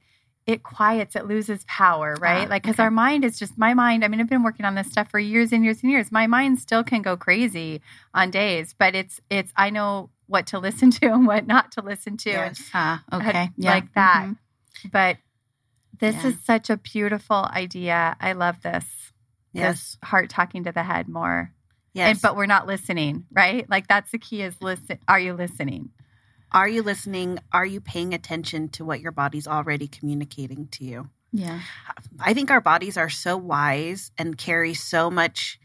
it 0.50 0.62
quiets, 0.62 1.14
it 1.16 1.26
loses 1.26 1.64
power, 1.68 2.16
right? 2.20 2.46
Ah, 2.46 2.50
like 2.50 2.62
cuz 2.64 2.74
okay. 2.74 2.82
our 2.82 2.90
mind 2.90 3.24
is 3.24 3.38
just 3.38 3.56
my 3.56 3.72
mind. 3.74 4.04
I 4.04 4.08
mean, 4.08 4.20
I've 4.20 4.28
been 4.28 4.42
working 4.42 4.66
on 4.66 4.74
this 4.74 4.88
stuff 4.90 5.10
for 5.10 5.18
years 5.18 5.52
and 5.52 5.64
years 5.64 5.82
and 5.82 5.90
years. 5.92 6.10
My 6.10 6.26
mind 6.26 6.58
still 6.58 6.82
can 6.84 7.02
go 7.02 7.16
crazy 7.16 7.80
on 8.14 8.30
days, 8.30 8.74
but 8.78 8.94
it's 8.94 9.20
it's 9.30 9.52
I 9.56 9.70
know 9.70 10.10
what 10.26 10.46
to 10.48 10.58
listen 10.66 10.90
to 10.92 11.06
and 11.06 11.26
what 11.26 11.46
not 11.46 11.72
to 11.72 11.82
listen 11.82 12.16
to. 12.18 12.30
Yes. 12.30 12.70
ah 12.74 13.02
okay 13.12 13.50
yeah 13.56 13.70
like 13.70 13.92
that. 13.94 14.26
Mhm. 14.28 14.36
But 14.92 15.16
this 15.98 16.16
Yeah. 16.16 16.28
is 16.30 16.40
such 16.44 16.70
a 16.70 16.76
beautiful 16.78 17.48
idea. 17.52 18.16
I 18.20 18.32
love 18.32 18.62
this. 18.62 18.86
Yes. 19.52 19.74
This 19.74 19.98
heart 20.04 20.30
talking 20.30 20.64
to 20.64 20.72
the 20.72 20.82
head 20.82 21.08
more. 21.08 21.52
Yes. 21.92 22.08
And, 22.10 22.22
but 22.22 22.36
we're 22.36 22.46
not 22.46 22.66
listening, 22.66 23.26
right? 23.32 23.68
Like 23.68 23.88
that's 23.88 24.10
the 24.12 24.18
key 24.18 24.42
is 24.42 24.54
listen. 24.62 24.98
Are 25.08 25.18
you 25.20 25.34
listening? 25.34 25.90
Are 26.52 26.68
you 26.68 26.82
listening? 26.82 27.38
Are 27.52 27.66
you 27.66 27.80
paying 27.80 28.14
attention 28.14 28.68
to 28.70 28.84
what 28.84 29.00
your 29.00 29.12
body's 29.12 29.46
already 29.46 29.88
communicating 29.88 30.68
to 30.68 30.84
you? 30.84 31.10
yeah 31.32 31.60
I 32.18 32.34
think 32.34 32.50
our 32.50 32.60
bodies 32.60 32.96
are 32.96 33.08
so 33.08 33.36
wise 33.36 34.10
and 34.18 34.36
carry 34.36 34.74
so 34.74 35.08
much 35.10 35.60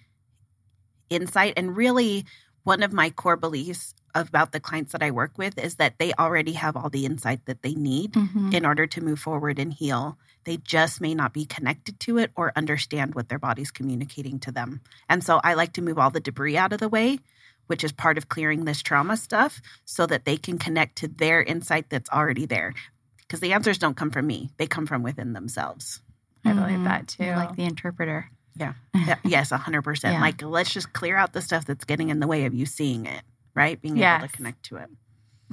insight. 1.10 1.54
And 1.58 1.76
really, 1.76 2.26
one 2.64 2.84
of 2.84 2.94
my 2.94 3.10
core 3.10 3.36
beliefs 3.38 3.94
about 4.14 4.52
the 4.52 4.60
clients 4.60 4.92
that 4.94 5.04
I 5.04 5.12
work 5.12 5.38
with 5.38 5.58
is 5.58 5.76
that 5.76 5.98
they 6.00 6.14
already 6.14 6.54
have 6.54 6.76
all 6.78 6.90
the 6.90 7.06
insight 7.06 7.46
that 7.46 7.62
they 7.64 7.74
need 7.76 8.14
Mhm. 8.14 8.54
in 8.54 8.66
order 8.66 8.88
to 8.88 9.02
move 9.02 9.20
forward 9.20 9.60
and 9.60 9.74
heal. 9.74 10.18
They 10.46 10.58
just 10.58 11.02
may 11.02 11.14
not 11.16 11.34
be 11.34 11.46
connected 11.46 12.00
to 12.02 12.18
it 12.20 12.32
or 12.36 12.52
understand 12.56 13.14
what 13.16 13.30
their 13.30 13.40
body's 13.40 13.72
communicating 13.72 14.40
to 14.42 14.52
them. 14.52 14.82
And 15.10 15.24
so 15.24 15.42
I 15.44 15.56
like 15.56 15.74
to 15.74 15.82
move 15.82 15.98
all 16.00 16.12
the 16.12 16.20
debris 16.20 16.58
out 16.58 16.74
of 16.74 16.80
the 16.80 16.90
way, 16.90 17.20
which 17.68 17.84
is 17.84 17.92
part 17.92 18.18
of 18.18 18.30
clearing 18.30 18.66
this 18.66 18.82
trauma 18.82 19.18
stuff, 19.18 19.62
so 19.86 20.06
that 20.06 20.26
they 20.26 20.38
can 20.38 20.58
connect 20.58 20.98
to 20.98 21.08
their 21.08 21.42
insight 21.44 21.90
that's 21.90 22.10
already 22.10 22.46
there. 22.46 22.74
Because 23.20 23.40
the 23.40 23.54
answers 23.54 23.78
don't 23.78 23.98
come 23.98 24.12
from 24.12 24.28
me, 24.28 24.50
they 24.58 24.68
come 24.68 24.86
from 24.86 25.02
within 25.04 25.34
themselves. 25.34 26.02
I 26.44 26.54
believe 26.54 26.80
Mhm. 26.80 26.84
that 26.84 27.08
too. 27.08 27.24
You're 27.26 27.36
like 27.36 27.56
the 27.56 27.64
interpreter 27.66 28.30
Yeah, 28.58 28.74
yes, 29.26 29.52
100%. 29.52 30.14
Yeah. 30.14 30.22
Like, 30.22 30.42
let's 30.42 30.72
just 30.72 30.94
clear 30.94 31.18
out 31.18 31.34
the 31.34 31.42
stuff 31.42 31.66
that's 31.66 31.84
getting 31.86 32.10
in 32.10 32.20
the 32.22 32.28
way 32.28 32.46
of 32.46 32.54
you 32.54 32.66
seeing 32.66 33.06
it, 33.06 33.22
right? 33.54 33.82
Being 33.82 33.98
able 33.98 34.28
to 34.28 34.34
connect 34.34 34.64
to 34.66 34.78
it. 34.78 34.90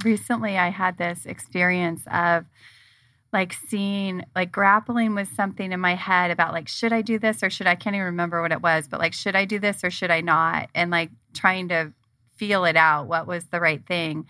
recently 0.03 0.57
I 0.57 0.69
had 0.69 0.97
this 0.97 1.25
experience 1.25 2.01
of 2.11 2.45
like 3.31 3.53
seeing 3.67 4.23
like 4.35 4.51
grappling 4.51 5.15
with 5.15 5.27
something 5.35 5.71
in 5.71 5.79
my 5.79 5.95
head 5.95 6.31
about 6.31 6.53
like 6.53 6.67
should 6.67 6.93
I 6.93 7.01
do 7.01 7.17
this 7.19 7.43
or 7.43 7.49
should 7.49 7.67
I, 7.67 7.71
I 7.71 7.75
can't 7.75 7.95
even 7.95 8.05
remember 8.05 8.41
what 8.41 8.51
it 8.51 8.61
was 8.61 8.87
but 8.87 8.99
like 8.99 9.13
should 9.13 9.35
I 9.35 9.45
do 9.45 9.59
this 9.59 9.83
or 9.83 9.89
should 9.91 10.11
I 10.11 10.21
not 10.21 10.69
and 10.75 10.89
like 10.91 11.09
trying 11.33 11.67
to 11.69 11.91
feel 12.35 12.65
it 12.65 12.75
out 12.75 13.07
what 13.07 13.27
was 13.27 13.45
the 13.45 13.59
right 13.59 13.85
thing 13.85 14.25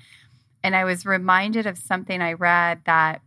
and 0.64 0.76
I 0.76 0.84
was 0.86 1.06
reminded 1.06 1.66
of 1.66 1.78
something 1.78 2.22
I 2.22 2.34
read 2.34 2.82
that 2.86 3.22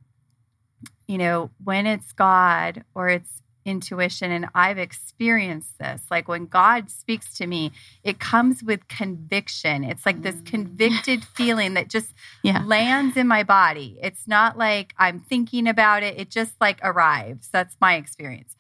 you 1.09 1.19
know 1.19 1.51
when 1.63 1.87
it's 1.87 2.13
God 2.13 2.85
or 2.95 3.09
it's 3.09 3.43
intuition 3.65 4.31
and 4.31 4.47
I've 4.55 4.79
experienced 4.79 5.79
this 5.81 6.03
like 6.09 6.29
when 6.29 6.47
God 6.47 6.89
speaks 6.89 7.35
to 7.39 7.49
me 7.49 7.73
it 8.05 8.21
comes 8.21 8.63
with 8.63 8.87
conviction 8.87 9.83
it's 9.83 10.07
like 10.07 10.23
this 10.23 10.37
Mm. 10.37 10.47
convicted 10.47 11.25
feeling 11.35 11.75
that 11.75 11.89
just 11.89 12.15
yeah 12.45 12.63
lands 12.65 13.17
in 13.17 13.27
my 13.27 13.43
body. 13.43 13.99
It's 14.01 14.29
not 14.29 14.57
like 14.57 14.95
I'm 14.99 15.19
thinking 15.19 15.67
about 15.67 16.05
it, 16.05 16.17
it 16.17 16.31
just 16.31 16.55
like 16.61 16.79
arrives. 16.83 17.49
That's 17.53 17.77
my 17.81 17.95
experience. 17.97 18.55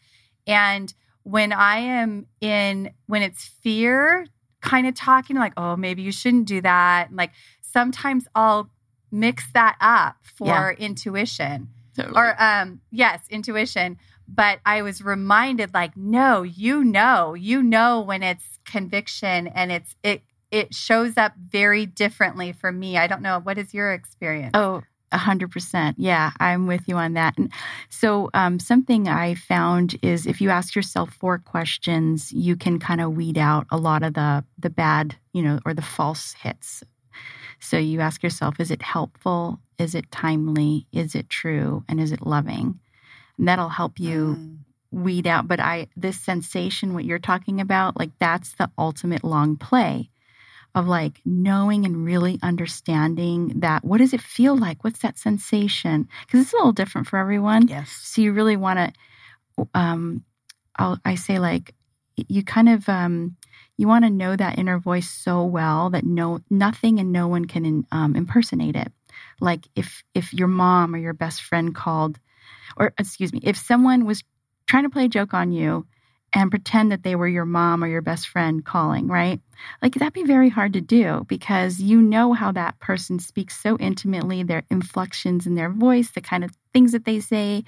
And 0.45 0.93
when 1.23 1.53
I 1.53 1.79
am 1.79 2.27
in, 2.41 2.91
when 3.07 3.23
it's 3.23 3.45
fear 3.45 4.27
kind 4.61 4.87
of 4.87 4.95
talking, 4.95 5.37
like, 5.37 5.53
oh, 5.57 5.77
maybe 5.77 6.03
you 6.03 6.13
shouldn't 6.13 6.47
do 6.47 6.61
that. 6.61 7.09
And 7.09 7.17
like 7.17 7.33
sometimes 7.61 8.27
I'll 8.35 8.71
mix 9.11 9.45
that 9.53 9.77
up 9.81 10.17
for 10.23 10.47
Yeah. 10.47 10.71
intuition 10.87 11.69
totally. 11.97 12.17
or, 12.17 12.43
um, 12.43 12.81
yes, 12.91 13.21
intuition. 13.31 13.99
But 14.29 14.59
I 14.67 14.83
was 14.83 15.03
reminded, 15.03 15.73
like, 15.73 15.97
no, 15.97 16.43
you 16.43 16.83
know, 16.83 17.35
you 17.35 17.63
know 17.63 18.01
when 18.01 18.23
it's 18.25 18.59
conviction 18.65 19.47
and 19.47 19.71
it's, 19.71 19.95
it, 20.03 20.23
it 20.51 20.75
shows 20.75 21.17
up 21.17 21.35
very 21.37 21.87
differently 21.87 22.53
for 22.53 22.73
me. 22.73 22.97
I 22.97 23.07
don't 23.07 23.23
know. 23.23 23.39
What 23.39 23.57
is 23.59 23.73
your 23.73 23.93
experience? 23.93 24.51
Oh, 24.55 24.83
a 25.17 25.19
hundred 25.29 25.51
percent. 25.51 25.99
Yeah, 25.99 26.31
I'm 26.39 26.67
with 26.67 26.87
you 26.87 26.97
on 26.97 27.14
that. 27.14 27.37
And 27.39 27.51
so, 27.89 28.31
um, 28.35 28.59
something 28.61 29.09
I 29.09 29.35
found 29.35 29.97
is 30.03 30.27
if 30.27 30.41
you 30.41 30.51
ask 30.51 30.75
yourself 30.77 31.11
four 31.12 31.39
questions, 31.39 32.33
you 32.33 32.55
can 32.55 32.79
kind 32.79 33.01
of 33.01 33.17
weed 33.17 33.39
out 33.39 33.67
a 33.71 33.79
lot 33.79 34.03
of 34.03 34.14
the 34.14 34.45
the 34.59 34.71
bad, 34.71 35.17
you 35.33 35.43
know, 35.43 35.59
or 35.67 35.75
the 35.75 35.83
false 35.97 36.35
hits. 36.35 36.85
So 37.59 37.79
you 37.79 38.01
ask 38.01 38.23
yourself, 38.23 38.61
is 38.61 38.71
it 38.71 38.83
helpful? 38.83 39.59
Is 39.79 39.95
it 39.95 40.11
timely? 40.12 40.87
Is 40.93 41.14
it 41.14 41.29
true? 41.31 41.85
And 41.89 41.99
is 41.99 42.12
it 42.12 42.27
loving? 42.27 42.79
And 43.39 43.49
that'll 43.49 43.71
help 43.81 43.99
you 43.99 44.37
Mm. 44.37 44.59
weed 44.91 45.27
out. 45.27 45.49
But 45.49 45.61
I, 45.61 45.87
this 45.97 46.21
sensation, 46.21 46.95
what 46.95 47.05
you're 47.07 47.19
talking 47.19 47.61
about, 47.61 47.99
like 47.99 48.12
that's 48.19 48.53
the 48.55 48.71
ultimate 48.79 49.25
long 49.25 49.57
play 49.57 50.11
of 50.77 50.87
like 50.89 51.20
knowing 51.27 51.87
and 51.87 52.05
really 52.07 52.39
understanding 52.43 53.55
that 53.61 53.85
what 53.85 53.99
does 53.99 54.14
it 54.14 54.22
feel 54.22 54.57
like? 54.57 54.85
What's 54.85 55.01
that 55.01 55.18
sensation? 55.18 56.09
Because 56.27 56.43
it's 56.43 56.55
a 56.55 56.57
little 56.59 56.72
different 56.72 57.09
for 57.09 57.18
everyone. 57.18 57.68
Yes. 57.68 57.91
So 57.91 58.22
you 58.22 58.33
really 58.33 58.59
want 58.59 58.79
to, 58.81 59.68
um, 59.74 60.24
I'll, 60.77 60.99
I 61.05 61.16
say 61.16 61.39
like, 61.39 61.74
you 62.29 62.45
kind 62.45 62.68
of, 62.68 62.89
um, 62.89 63.37
you 63.79 63.89
want 63.89 64.05
to 64.05 64.11
know 64.11 64.37
that 64.37 64.59
inner 64.59 64.79
voice 64.79 65.11
so 65.11 65.45
well 65.45 65.91
that 65.91 66.05
no, 66.05 66.41
nothing 66.51 67.01
and 67.01 67.12
no 67.12 67.29
one 67.29 67.47
can 67.47 67.87
um, 67.93 68.16
impersonate 68.16 68.77
it. 68.77 68.93
Like 69.41 69.66
if 69.77 70.05
if 70.14 70.33
your 70.35 70.49
mom 70.49 70.95
or 70.95 70.99
your 70.99 71.14
best 71.14 71.43
friend 71.43 71.74
called, 71.74 72.18
or 72.77 72.95
excuse 72.99 73.33
me, 73.33 73.41
if 73.43 73.57
someone 73.57 74.07
was 74.07 74.24
trying 74.66 74.85
to 74.85 74.91
play 74.91 75.07
a 75.07 75.09
joke 75.09 75.35
on 75.35 75.53
you 75.53 75.87
and 76.37 76.51
pretend 76.51 76.93
that 76.93 77.03
they 77.03 77.16
were 77.16 77.26
your 77.26 77.47
mom 77.47 77.82
or 77.82 77.87
your 77.87 78.03
best 78.03 78.28
friend 78.28 78.62
calling, 78.62 79.09
right? 79.09 79.41
Like 79.80 79.95
that'd 79.95 80.12
be 80.12 80.22
very 80.22 80.51
hard 80.51 80.74
to 80.74 80.82
do 80.82 81.24
because 81.28 81.80
you 81.80 82.03
know 82.03 82.34
how 82.34 82.53
that 82.53 82.78
person 82.78 83.18
speaks 83.18 83.59
so 83.59 83.78
intimately, 83.78 84.43
their 84.43 84.62
inflections 84.70 85.47
in 85.47 85.55
their 85.55 85.70
voice, 85.70 86.11
the 86.11 86.20
kind 86.20 86.45
of 86.45 86.51
things 86.74 86.93
that 86.93 87.07
they 87.07 87.20
say, 87.20 87.64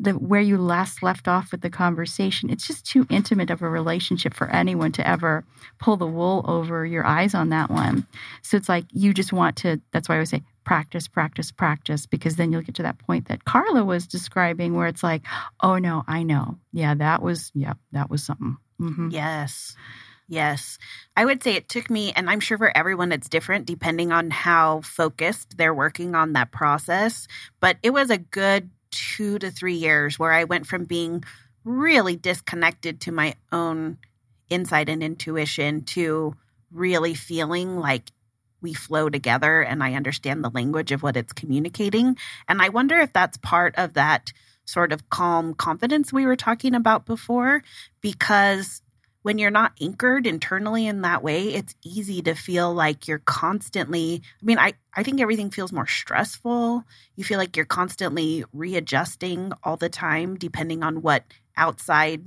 the 0.00 0.12
where 0.12 0.40
you 0.40 0.56
last 0.56 1.02
left 1.02 1.28
off 1.28 1.52
with 1.52 1.60
the 1.60 1.68
conversation. 1.68 2.48
It's 2.48 2.66
just 2.66 2.86
too 2.86 3.06
intimate 3.10 3.50
of 3.50 3.60
a 3.60 3.68
relationship 3.68 4.32
for 4.32 4.48
anyone 4.48 4.92
to 4.92 5.06
ever 5.06 5.44
pull 5.78 5.98
the 5.98 6.06
wool 6.06 6.42
over 6.48 6.86
your 6.86 7.04
eyes 7.04 7.34
on 7.34 7.50
that 7.50 7.70
one. 7.70 8.06
So 8.40 8.56
it's 8.56 8.70
like 8.70 8.86
you 8.92 9.12
just 9.12 9.30
want 9.30 9.56
to 9.58 9.78
that's 9.92 10.08
why 10.08 10.14
I 10.14 10.18
always 10.18 10.30
say 10.30 10.42
practice, 10.66 11.08
practice, 11.08 11.50
practice, 11.50 12.04
because 12.04 12.36
then 12.36 12.52
you'll 12.52 12.60
get 12.60 12.74
to 12.74 12.82
that 12.82 12.98
point 12.98 13.28
that 13.28 13.46
Carla 13.46 13.84
was 13.84 14.06
describing 14.06 14.74
where 14.74 14.88
it's 14.88 15.02
like, 15.02 15.22
oh 15.62 15.78
no, 15.78 16.04
I 16.06 16.24
know. 16.24 16.58
Yeah, 16.72 16.94
that 16.96 17.22
was, 17.22 17.50
yeah, 17.54 17.74
that 17.92 18.10
was 18.10 18.22
something. 18.22 18.58
Mm-hmm. 18.78 19.08
Yes. 19.10 19.76
Yes. 20.28 20.76
I 21.16 21.24
would 21.24 21.42
say 21.42 21.54
it 21.54 21.68
took 21.68 21.88
me, 21.88 22.12
and 22.16 22.28
I'm 22.28 22.40
sure 22.40 22.58
for 22.58 22.76
everyone 22.76 23.12
it's 23.12 23.28
different 23.28 23.64
depending 23.64 24.10
on 24.10 24.30
how 24.30 24.80
focused 24.80 25.56
they're 25.56 25.72
working 25.72 26.16
on 26.16 26.32
that 26.32 26.50
process. 26.50 27.28
But 27.60 27.78
it 27.82 27.90
was 27.90 28.10
a 28.10 28.18
good 28.18 28.68
two 28.90 29.38
to 29.38 29.50
three 29.52 29.76
years 29.76 30.18
where 30.18 30.32
I 30.32 30.44
went 30.44 30.66
from 30.66 30.84
being 30.84 31.22
really 31.64 32.16
disconnected 32.16 33.00
to 33.02 33.12
my 33.12 33.36
own 33.52 33.98
insight 34.50 34.88
and 34.88 35.02
intuition 35.02 35.84
to 35.84 36.34
really 36.72 37.14
feeling 37.14 37.78
like 37.78 38.10
we 38.66 38.74
flow 38.74 39.08
together 39.08 39.62
and 39.62 39.80
I 39.80 39.94
understand 39.94 40.42
the 40.42 40.50
language 40.50 40.90
of 40.90 41.04
what 41.04 41.16
it's 41.16 41.32
communicating. 41.32 42.16
And 42.48 42.60
I 42.60 42.70
wonder 42.70 42.98
if 42.98 43.12
that's 43.12 43.36
part 43.38 43.76
of 43.76 43.94
that 43.94 44.32
sort 44.64 44.92
of 44.92 45.08
calm 45.08 45.54
confidence 45.54 46.12
we 46.12 46.26
were 46.26 46.34
talking 46.34 46.74
about 46.74 47.06
before, 47.06 47.62
because 48.00 48.82
when 49.22 49.38
you're 49.38 49.52
not 49.52 49.72
anchored 49.80 50.26
internally 50.26 50.88
in 50.88 51.02
that 51.02 51.22
way, 51.22 51.54
it's 51.54 51.76
easy 51.84 52.22
to 52.22 52.34
feel 52.34 52.74
like 52.74 53.06
you're 53.06 53.20
constantly, 53.20 54.22
I 54.42 54.44
mean, 54.44 54.58
I, 54.58 54.74
I 54.92 55.04
think 55.04 55.20
everything 55.20 55.50
feels 55.50 55.72
more 55.72 55.86
stressful. 55.86 56.82
You 57.14 57.24
feel 57.24 57.38
like 57.38 57.56
you're 57.56 57.66
constantly 57.66 58.44
readjusting 58.52 59.52
all 59.62 59.76
the 59.76 59.88
time, 59.88 60.36
depending 60.36 60.82
on 60.82 61.02
what 61.02 61.22
outside 61.56 62.24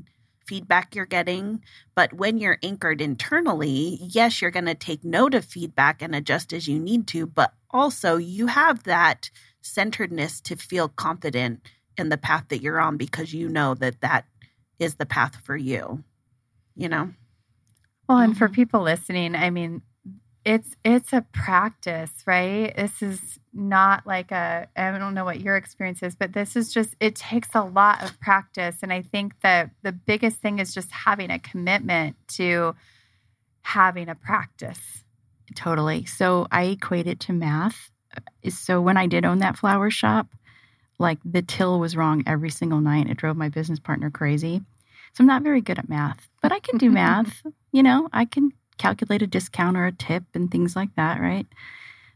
feedback 0.49 0.95
you're 0.95 1.05
getting. 1.05 1.61
But 1.93 2.11
when 2.11 2.39
you're 2.39 2.57
anchored 2.63 3.01
internally, 3.01 3.99
yes, 4.01 4.41
you're 4.41 4.49
going 4.49 4.65
to 4.65 4.73
take 4.73 5.05
note 5.05 5.35
of 5.35 5.45
feedback 5.45 6.01
and 6.01 6.15
adjust 6.15 6.51
as 6.53 6.67
you 6.67 6.79
need 6.79 7.05
to, 7.09 7.27
but 7.27 7.53
also 7.69 8.17
you 8.17 8.47
have 8.47 8.83
that 8.83 9.29
centeredness 9.61 10.41
to 10.41 10.55
feel 10.55 10.89
confident 10.89 11.61
in 11.97 12.09
the 12.09 12.17
path 12.17 12.45
that 12.49 12.63
you're 12.63 12.79
on 12.79 12.97
because 12.97 13.31
you 13.31 13.47
know 13.47 13.75
that 13.75 14.01
that 14.01 14.25
is 14.79 14.95
the 14.95 15.05
path 15.05 15.35
for 15.43 15.55
you, 15.55 16.03
you 16.75 16.89
know? 16.89 17.11
Well, 18.07 18.17
and 18.17 18.35
for 18.35 18.47
mm-hmm. 18.47 18.55
people 18.55 18.81
listening, 18.81 19.35
I 19.35 19.51
mean, 19.51 19.83
it's 20.45 20.75
it's 20.85 21.13
a 21.13 21.25
practice, 21.33 22.11
right? 22.25 22.73
This 22.75 23.01
is 23.01 23.39
not 23.53 24.07
like 24.07 24.31
a 24.31 24.67
I 24.75 24.97
don't 24.97 25.13
know 25.13 25.25
what 25.25 25.41
your 25.41 25.57
experience 25.57 26.01
is, 26.01 26.15
but 26.15 26.33
this 26.33 26.55
is 26.55 26.73
just 26.73 26.95
it 26.99 27.15
takes 27.15 27.49
a 27.53 27.63
lot 27.63 28.03
of 28.03 28.19
practice 28.19 28.77
and 28.81 28.93
I 28.93 29.01
think 29.01 29.33
that 29.41 29.71
the 29.83 29.91
biggest 29.91 30.37
thing 30.37 30.59
is 30.59 30.73
just 30.73 30.91
having 30.91 31.29
a 31.29 31.39
commitment 31.39 32.15
to 32.35 32.75
having 33.61 34.09
a 34.09 34.15
practice. 34.15 35.03
Totally. 35.55 36.05
So 36.05 36.47
I 36.51 36.63
equate 36.63 37.07
it 37.07 37.19
to 37.21 37.33
math. 37.33 37.91
So 38.49 38.81
when 38.81 38.97
I 38.97 39.07
did 39.07 39.25
own 39.25 39.39
that 39.39 39.57
flower 39.57 39.89
shop, 39.89 40.27
like 40.99 41.19
the 41.25 41.41
till 41.41 41.79
was 41.79 41.95
wrong 41.95 42.23
every 42.27 42.49
single 42.49 42.81
night. 42.81 43.09
It 43.09 43.17
drove 43.17 43.37
my 43.37 43.49
business 43.49 43.79
partner 43.79 44.09
crazy. 44.09 44.61
So 45.13 45.21
I'm 45.23 45.27
not 45.27 45.43
very 45.43 45.61
good 45.61 45.79
at 45.79 45.89
math, 45.89 46.29
but 46.41 46.51
I 46.51 46.59
can 46.59 46.77
do 46.77 46.89
math. 46.91 47.43
You 47.71 47.83
know, 47.83 48.09
I 48.13 48.25
can 48.25 48.51
calculate 48.79 49.21
a 49.21 49.27
discount 49.27 49.77
or 49.77 49.85
a 49.85 49.91
tip 49.91 50.23
and 50.33 50.49
things 50.49 50.75
like 50.75 50.95
that, 50.95 51.21
right? 51.21 51.45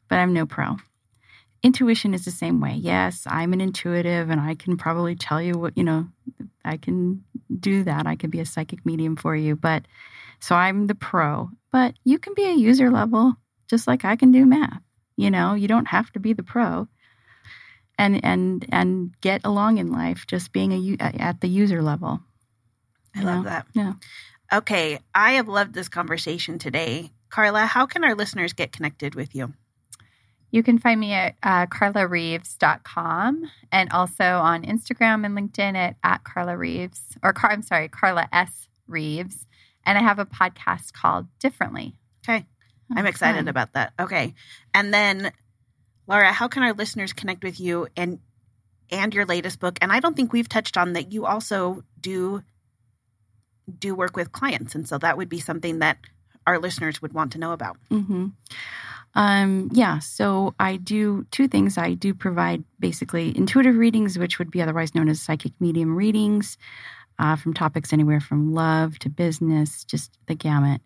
But 0.07 0.17
I'm 0.17 0.33
no 0.33 0.47
pro. 0.47 0.77
Intuition 1.61 2.13
is 2.13 2.25
the 2.25 2.31
same 2.31 2.59
way. 2.59 2.73
Yes, 2.73 3.23
I'm 3.27 3.53
an 3.53 3.61
intuitive 3.61 4.31
and 4.31 4.41
I 4.41 4.55
can 4.55 4.75
probably 4.75 5.15
tell 5.15 5.41
you 5.41 5.53
what, 5.53 5.77
you 5.77 5.83
know, 5.83 6.07
I 6.65 6.77
can 6.77 7.23
do 7.59 7.83
that. 7.83 8.07
I 8.07 8.15
can 8.15 8.31
be 8.31 8.39
a 8.39 8.45
psychic 8.45 8.85
medium 8.85 9.15
for 9.15 9.35
you. 9.35 9.55
But 9.55 9.83
so 10.39 10.55
I'm 10.55 10.87
the 10.87 10.95
pro, 10.95 11.49
but 11.71 11.93
you 12.03 12.17
can 12.17 12.33
be 12.33 12.45
a 12.45 12.53
user 12.53 12.89
level 12.89 13.35
just 13.69 13.87
like 13.87 14.03
I 14.03 14.15
can 14.15 14.31
do 14.31 14.45
math. 14.45 14.81
You 15.15 15.29
know, 15.29 15.53
you 15.53 15.67
don't 15.67 15.87
have 15.87 16.11
to 16.13 16.19
be 16.19 16.33
the 16.33 16.43
pro 16.43 16.87
and 17.97 18.23
and 18.23 18.65
and 18.71 19.13
get 19.21 19.41
along 19.43 19.77
in 19.77 19.91
life 19.91 20.25
just 20.27 20.51
being 20.51 20.97
a 20.99 21.03
at 21.19 21.41
the 21.41 21.47
user 21.47 21.81
level. 21.81 22.19
I 23.15 23.21
love 23.21 23.43
that. 23.45 23.67
Yeah. 23.73 23.93
Okay, 24.53 24.99
I 25.15 25.33
have 25.33 25.47
loved 25.47 25.73
this 25.73 25.89
conversation 25.89 26.59
today. 26.59 27.09
Carla, 27.29 27.65
how 27.65 27.87
can 27.87 28.03
our 28.03 28.13
listeners 28.13 28.53
get 28.53 28.71
connected 28.71 29.15
with 29.15 29.33
you? 29.33 29.53
You 30.51 30.61
can 30.61 30.77
find 30.77 30.99
me 30.99 31.13
at 31.13 31.35
uh, 31.41 31.65
carlareeves.com 31.65 33.49
and 33.71 33.91
also 33.91 34.23
on 34.23 34.61
Instagram 34.61 35.25
and 35.25 35.35
LinkedIn 35.35 35.75
at, 35.75 35.95
at 36.03 36.23
Carla 36.23 36.55
Reeves, 36.55 37.01
or 37.23 37.33
Car- 37.33 37.51
I'm 37.51 37.63
sorry, 37.63 37.87
Carla 37.87 38.29
S. 38.31 38.67
Reeves. 38.87 39.47
And 39.87 39.97
I 39.97 40.01
have 40.01 40.19
a 40.19 40.25
podcast 40.25 40.93
called 40.93 41.25
Differently. 41.39 41.95
Okay. 42.23 42.45
Oh, 42.91 42.95
I'm 42.95 43.07
excited 43.07 43.39
fun. 43.39 43.47
about 43.47 43.73
that. 43.73 43.93
Okay. 43.99 44.35
And 44.75 44.93
then, 44.93 45.31
Laura, 46.05 46.31
how 46.31 46.47
can 46.47 46.61
our 46.61 46.73
listeners 46.73 47.11
connect 47.11 47.43
with 47.43 47.59
you 47.59 47.87
and 47.97 48.19
and 48.91 49.15
your 49.15 49.25
latest 49.25 49.59
book? 49.59 49.79
And 49.81 49.91
I 49.91 49.99
don't 49.99 50.15
think 50.15 50.31
we've 50.31 50.47
touched 50.47 50.77
on 50.77 50.93
that 50.93 51.11
you 51.11 51.25
also 51.25 51.83
do 51.99 52.43
do 53.79 53.95
work 53.95 54.15
with 54.15 54.31
clients. 54.31 54.75
And 54.75 54.87
so 54.87 54.97
that 54.97 55.17
would 55.17 55.29
be 55.29 55.39
something 55.39 55.79
that 55.79 55.97
our 56.45 56.59
listeners 56.59 57.01
would 57.01 57.13
want 57.13 57.31
to 57.33 57.39
know 57.39 57.53
about. 57.53 57.77
Mm-hmm. 57.89 58.27
Um, 59.15 59.69
yeah, 59.71 59.99
so 59.99 60.55
I 60.59 60.77
do 60.77 61.25
two 61.31 61.47
things. 61.47 61.77
I 61.77 61.93
do 61.93 62.13
provide 62.13 62.63
basically 62.79 63.35
intuitive 63.37 63.75
readings, 63.75 64.17
which 64.17 64.39
would 64.39 64.49
be 64.49 64.61
otherwise 64.61 64.95
known 64.95 65.07
as 65.07 65.21
psychic 65.21 65.53
medium 65.59 65.95
readings, 65.95 66.57
uh, 67.19 67.35
from 67.35 67.53
topics 67.53 67.93
anywhere 67.93 68.19
from 68.19 68.53
love 68.53 68.97
to 68.99 69.09
business, 69.09 69.83
just 69.83 70.17
the 70.25 70.35
gamut. 70.35 70.81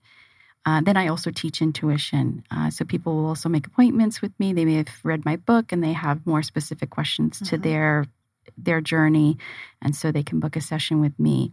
Uh, 0.66 0.82
then 0.82 0.98
I 0.98 1.08
also 1.08 1.32
teach 1.32 1.62
intuition. 1.62 2.44
Uh, 2.52 2.70
so 2.70 2.84
people 2.84 3.16
will 3.16 3.28
also 3.28 3.48
make 3.48 3.66
appointments 3.66 4.22
with 4.22 4.38
me. 4.38 4.52
They 4.52 4.66
may 4.66 4.76
have 4.76 4.90
read 5.04 5.24
my 5.24 5.38
book 5.38 5.72
and 5.72 5.82
they 5.82 5.94
have 5.94 6.28
more 6.28 6.44
specific 6.44 6.90
questions 6.90 7.38
mm-hmm. 7.38 7.46
to 7.46 7.58
their 7.58 8.06
their 8.58 8.80
journey, 8.80 9.38
and 9.82 9.94
so 9.94 10.10
they 10.10 10.24
can 10.24 10.40
book 10.40 10.56
a 10.56 10.62
session 10.62 11.02
with 11.02 11.18
me 11.20 11.52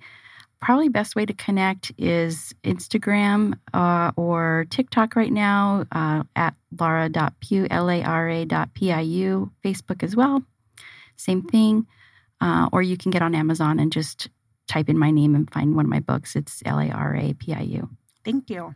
probably 0.65 0.89
best 0.89 1.15
way 1.15 1.27
to 1.27 1.35
connect 1.35 1.93
is 1.99 2.55
Instagram 2.65 3.53
uh, 3.75 4.13
or 4.17 4.65
TikTok 4.71 5.15
right 5.15 5.33
now 5.33 5.85
uh, 5.93 6.23
at 6.35 6.55
lara.piu, 6.81 7.67
L-A-R-A.piu, 7.71 9.51
Facebook 9.63 10.03
as 10.03 10.17
well. 10.17 10.43
Same 11.17 11.43
thing. 11.43 11.87
Uh, 12.41 12.71
or 12.73 12.81
you 12.81 12.97
can 12.97 13.11
get 13.11 13.21
on 13.21 13.35
Amazon 13.35 13.79
and 13.79 13.93
just 13.93 14.29
type 14.67 14.89
in 14.89 14.99
my 14.99 15.11
name 15.11 15.35
and 15.35 15.53
find 15.53 15.77
one 15.77 15.85
of 15.85 15.91
my 15.91 16.01
books. 16.01 16.35
It's 16.35 16.63
L-A-R-A-P-I-U. 16.65 17.91
Thank 18.25 18.49
you. 18.49 18.75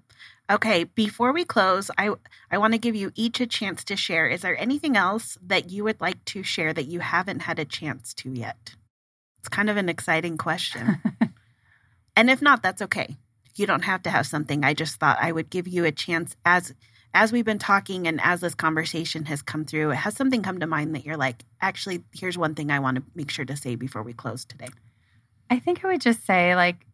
Okay, 0.51 0.85
before 0.85 1.33
we 1.33 1.45
close, 1.45 1.91
I 1.97 2.11
I 2.51 2.59
want 2.59 2.73
to 2.73 2.79
give 2.79 2.97
you 2.97 3.13
each 3.15 3.41
a 3.41 3.47
chance 3.47 3.85
to 3.85 3.97
share. 3.97 4.29
Is 4.29 4.43
there 4.43 4.59
anything 4.59 4.97
else 4.97 5.37
that 5.47 5.71
you 5.71 5.85
would 5.85 6.01
like 6.01 6.23
to 6.27 6.43
share 6.43 6.73
that 6.73 6.87
you 6.87 7.01
haven't 7.01 7.41
had 7.41 7.59
a 7.59 7.65
chance 7.65 8.15
to 8.15 8.31
yet? 8.31 8.75
It's 9.41 9.49
kind 9.49 9.69
of 9.69 9.77
an 9.77 9.89
exciting 9.89 10.37
question. 10.37 11.01
And 12.19 12.29
if 12.29 12.43
not, 12.43 12.65
that's 12.65 12.83
okay. 12.83 13.17
You 13.55 13.65
don't 13.65 13.85
have 13.85 14.03
to 14.03 14.11
have 14.11 14.27
something. 14.27 14.65
I 14.65 14.75
just 14.75 14.97
thought 14.97 15.19
I 15.21 15.31
would 15.31 15.51
give 15.51 15.69
you 15.69 15.85
a 15.85 15.93
chance 15.93 16.35
as 16.45 16.75
as 17.15 17.31
we've 17.31 17.45
been 17.45 17.61
talking 17.61 18.09
and 18.09 18.21
as 18.23 18.41
this 18.41 18.57
conversation 18.57 19.25
has 19.27 19.41
come 19.41 19.65
through, 19.65 19.91
has 19.91 20.17
something 20.17 20.43
come 20.43 20.59
to 20.59 20.67
mind 20.67 20.97
that 20.97 21.07
you're 21.07 21.17
like, 21.17 21.45
actually, 21.61 22.03
here's 22.13 22.37
one 22.37 22.57
thing 22.57 22.73
I 22.73 22.81
want 22.81 22.97
to 22.97 23.05
make 23.15 23.31
sure 23.31 23.45
to 23.45 23.57
say 23.57 23.77
before 23.77 24.03
we 24.03 24.13
close 24.13 24.45
today? 24.45 24.67
I 25.49 25.61
think 25.61 25.85
I 25.85 25.89
would 25.89 26.01
just 26.01 26.27
say, 26.27 26.57
like, 26.57 26.85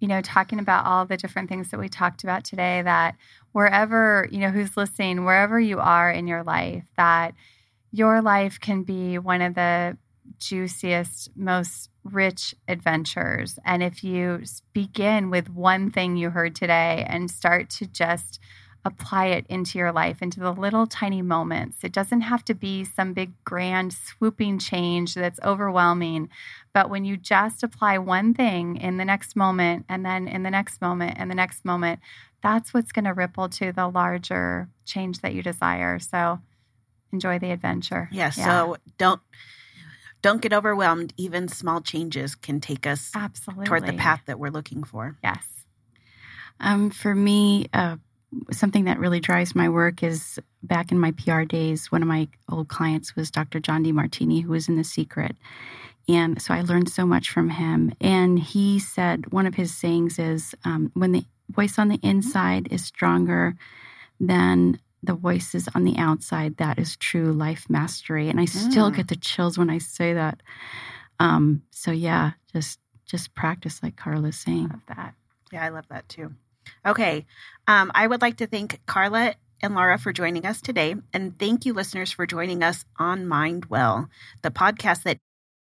you 0.00 0.06
know, 0.06 0.20
talking 0.20 0.58
about 0.58 0.84
all 0.84 1.06
the 1.06 1.16
different 1.16 1.48
things 1.48 1.70
that 1.70 1.80
we 1.80 1.88
talked 1.88 2.22
about 2.22 2.44
today, 2.44 2.82
that 2.82 3.16
wherever, 3.52 4.28
you 4.30 4.38
know, 4.38 4.50
who's 4.50 4.76
listening, 4.76 5.24
wherever 5.24 5.58
you 5.58 5.80
are 5.80 6.10
in 6.10 6.26
your 6.26 6.44
life, 6.44 6.84
that 6.98 7.34
your 7.90 8.20
life 8.20 8.60
can 8.60 8.82
be 8.82 9.18
one 9.18 9.40
of 9.40 9.54
the 9.54 9.96
juiciest, 10.38 11.30
most 11.34 11.88
rich 12.04 12.54
adventures. 12.68 13.58
And 13.64 13.82
if 13.82 14.04
you 14.04 14.42
begin 14.72 15.30
with 15.30 15.50
one 15.50 15.90
thing 15.90 16.16
you 16.16 16.30
heard 16.30 16.54
today 16.54 17.04
and 17.08 17.30
start 17.30 17.70
to 17.70 17.86
just 17.86 18.38
apply 18.84 19.26
it 19.26 19.46
into 19.48 19.78
your 19.78 19.92
life, 19.92 20.20
into 20.20 20.40
the 20.40 20.52
little 20.52 20.86
tiny 20.86 21.22
moments. 21.22 21.78
It 21.82 21.92
doesn't 21.92 22.20
have 22.20 22.44
to 22.44 22.54
be 22.54 22.84
some 22.84 23.14
big, 23.14 23.32
grand, 23.44 23.94
swooping 23.94 24.58
change 24.58 25.14
that's 25.14 25.40
overwhelming. 25.42 26.28
But 26.74 26.90
when 26.90 27.04
you 27.04 27.16
just 27.16 27.62
apply 27.62 27.98
one 27.98 28.34
thing 28.34 28.76
in 28.76 28.98
the 28.98 29.04
next 29.04 29.36
moment, 29.36 29.86
and 29.88 30.04
then 30.04 30.28
in 30.28 30.42
the 30.42 30.50
next 30.50 30.82
moment, 30.82 31.16
and 31.18 31.30
the 31.30 31.34
next 31.34 31.64
moment, 31.64 32.00
that's 32.42 32.74
what's 32.74 32.92
going 32.92 33.06
to 33.06 33.14
ripple 33.14 33.48
to 33.48 33.72
the 33.72 33.88
larger 33.88 34.68
change 34.84 35.20
that 35.20 35.32
you 35.32 35.42
desire. 35.42 35.98
So 35.98 36.40
enjoy 37.10 37.38
the 37.38 37.52
adventure. 37.52 38.10
Yeah, 38.12 38.32
yeah. 38.36 38.44
So 38.44 38.76
don't 38.98 39.22
don't 40.24 40.40
get 40.40 40.54
overwhelmed. 40.54 41.12
Even 41.18 41.48
small 41.48 41.82
changes 41.82 42.34
can 42.34 42.58
take 42.58 42.86
us 42.86 43.10
absolutely 43.14 43.66
toward 43.66 43.84
the 43.84 43.92
path 43.92 44.22
that 44.24 44.38
we're 44.38 44.50
looking 44.50 44.82
for. 44.82 45.18
Yes. 45.22 45.44
Um, 46.60 46.88
for 46.88 47.14
me, 47.14 47.66
uh, 47.74 47.96
something 48.50 48.84
that 48.84 48.98
really 48.98 49.20
drives 49.20 49.54
my 49.54 49.68
work 49.68 50.02
is 50.02 50.38
back 50.62 50.90
in 50.90 50.98
my 50.98 51.10
PR 51.10 51.42
days. 51.42 51.92
One 51.92 52.00
of 52.00 52.08
my 52.08 52.26
old 52.50 52.68
clients 52.68 53.14
was 53.14 53.30
Dr. 53.30 53.60
John 53.60 53.84
Demartini, 53.84 54.42
who 54.42 54.52
was 54.52 54.66
in 54.66 54.78
The 54.78 54.84
Secret. 54.84 55.36
And 56.08 56.40
so 56.40 56.54
I 56.54 56.62
learned 56.62 56.88
so 56.88 57.04
much 57.04 57.28
from 57.28 57.50
him. 57.50 57.92
And 58.00 58.38
he 58.38 58.78
said 58.78 59.30
one 59.30 59.46
of 59.46 59.56
his 59.56 59.76
sayings 59.76 60.18
is 60.18 60.54
um, 60.64 60.90
when 60.94 61.12
the 61.12 61.24
voice 61.50 61.78
on 61.78 61.88
the 61.88 62.00
inside 62.02 62.68
is 62.70 62.82
stronger 62.82 63.56
than 64.18 64.80
the 65.04 65.14
voices 65.14 65.68
on 65.74 65.84
the 65.84 65.96
outside, 65.98 66.56
that 66.56 66.78
is 66.78 66.96
true 66.96 67.32
life 67.32 67.66
mastery. 67.68 68.28
And 68.28 68.40
I 68.40 68.44
still 68.44 68.90
mm. 68.90 68.96
get 68.96 69.08
the 69.08 69.16
chills 69.16 69.58
when 69.58 69.70
I 69.70 69.78
say 69.78 70.14
that. 70.14 70.42
Um, 71.20 71.62
so 71.70 71.90
yeah, 71.90 72.32
just 72.52 72.80
just 73.06 73.34
practice 73.34 73.82
like 73.82 73.96
Carla's 73.96 74.36
saying. 74.36 74.68
Love 74.68 74.80
that. 74.88 75.14
Yeah, 75.52 75.64
I 75.64 75.68
love 75.68 75.86
that 75.88 76.08
too. 76.08 76.32
Okay. 76.86 77.26
Um, 77.66 77.92
I 77.94 78.06
would 78.06 78.22
like 78.22 78.38
to 78.38 78.46
thank 78.46 78.80
Carla 78.86 79.34
and 79.62 79.74
Laura 79.74 79.98
for 79.98 80.12
joining 80.12 80.46
us 80.46 80.60
today. 80.60 80.94
And 81.12 81.38
thank 81.38 81.66
you, 81.66 81.72
listeners, 81.72 82.12
for 82.12 82.26
joining 82.26 82.62
us 82.62 82.84
on 82.98 83.26
MindWell, 83.26 84.08
the 84.42 84.50
podcast 84.50 85.02
that 85.04 85.18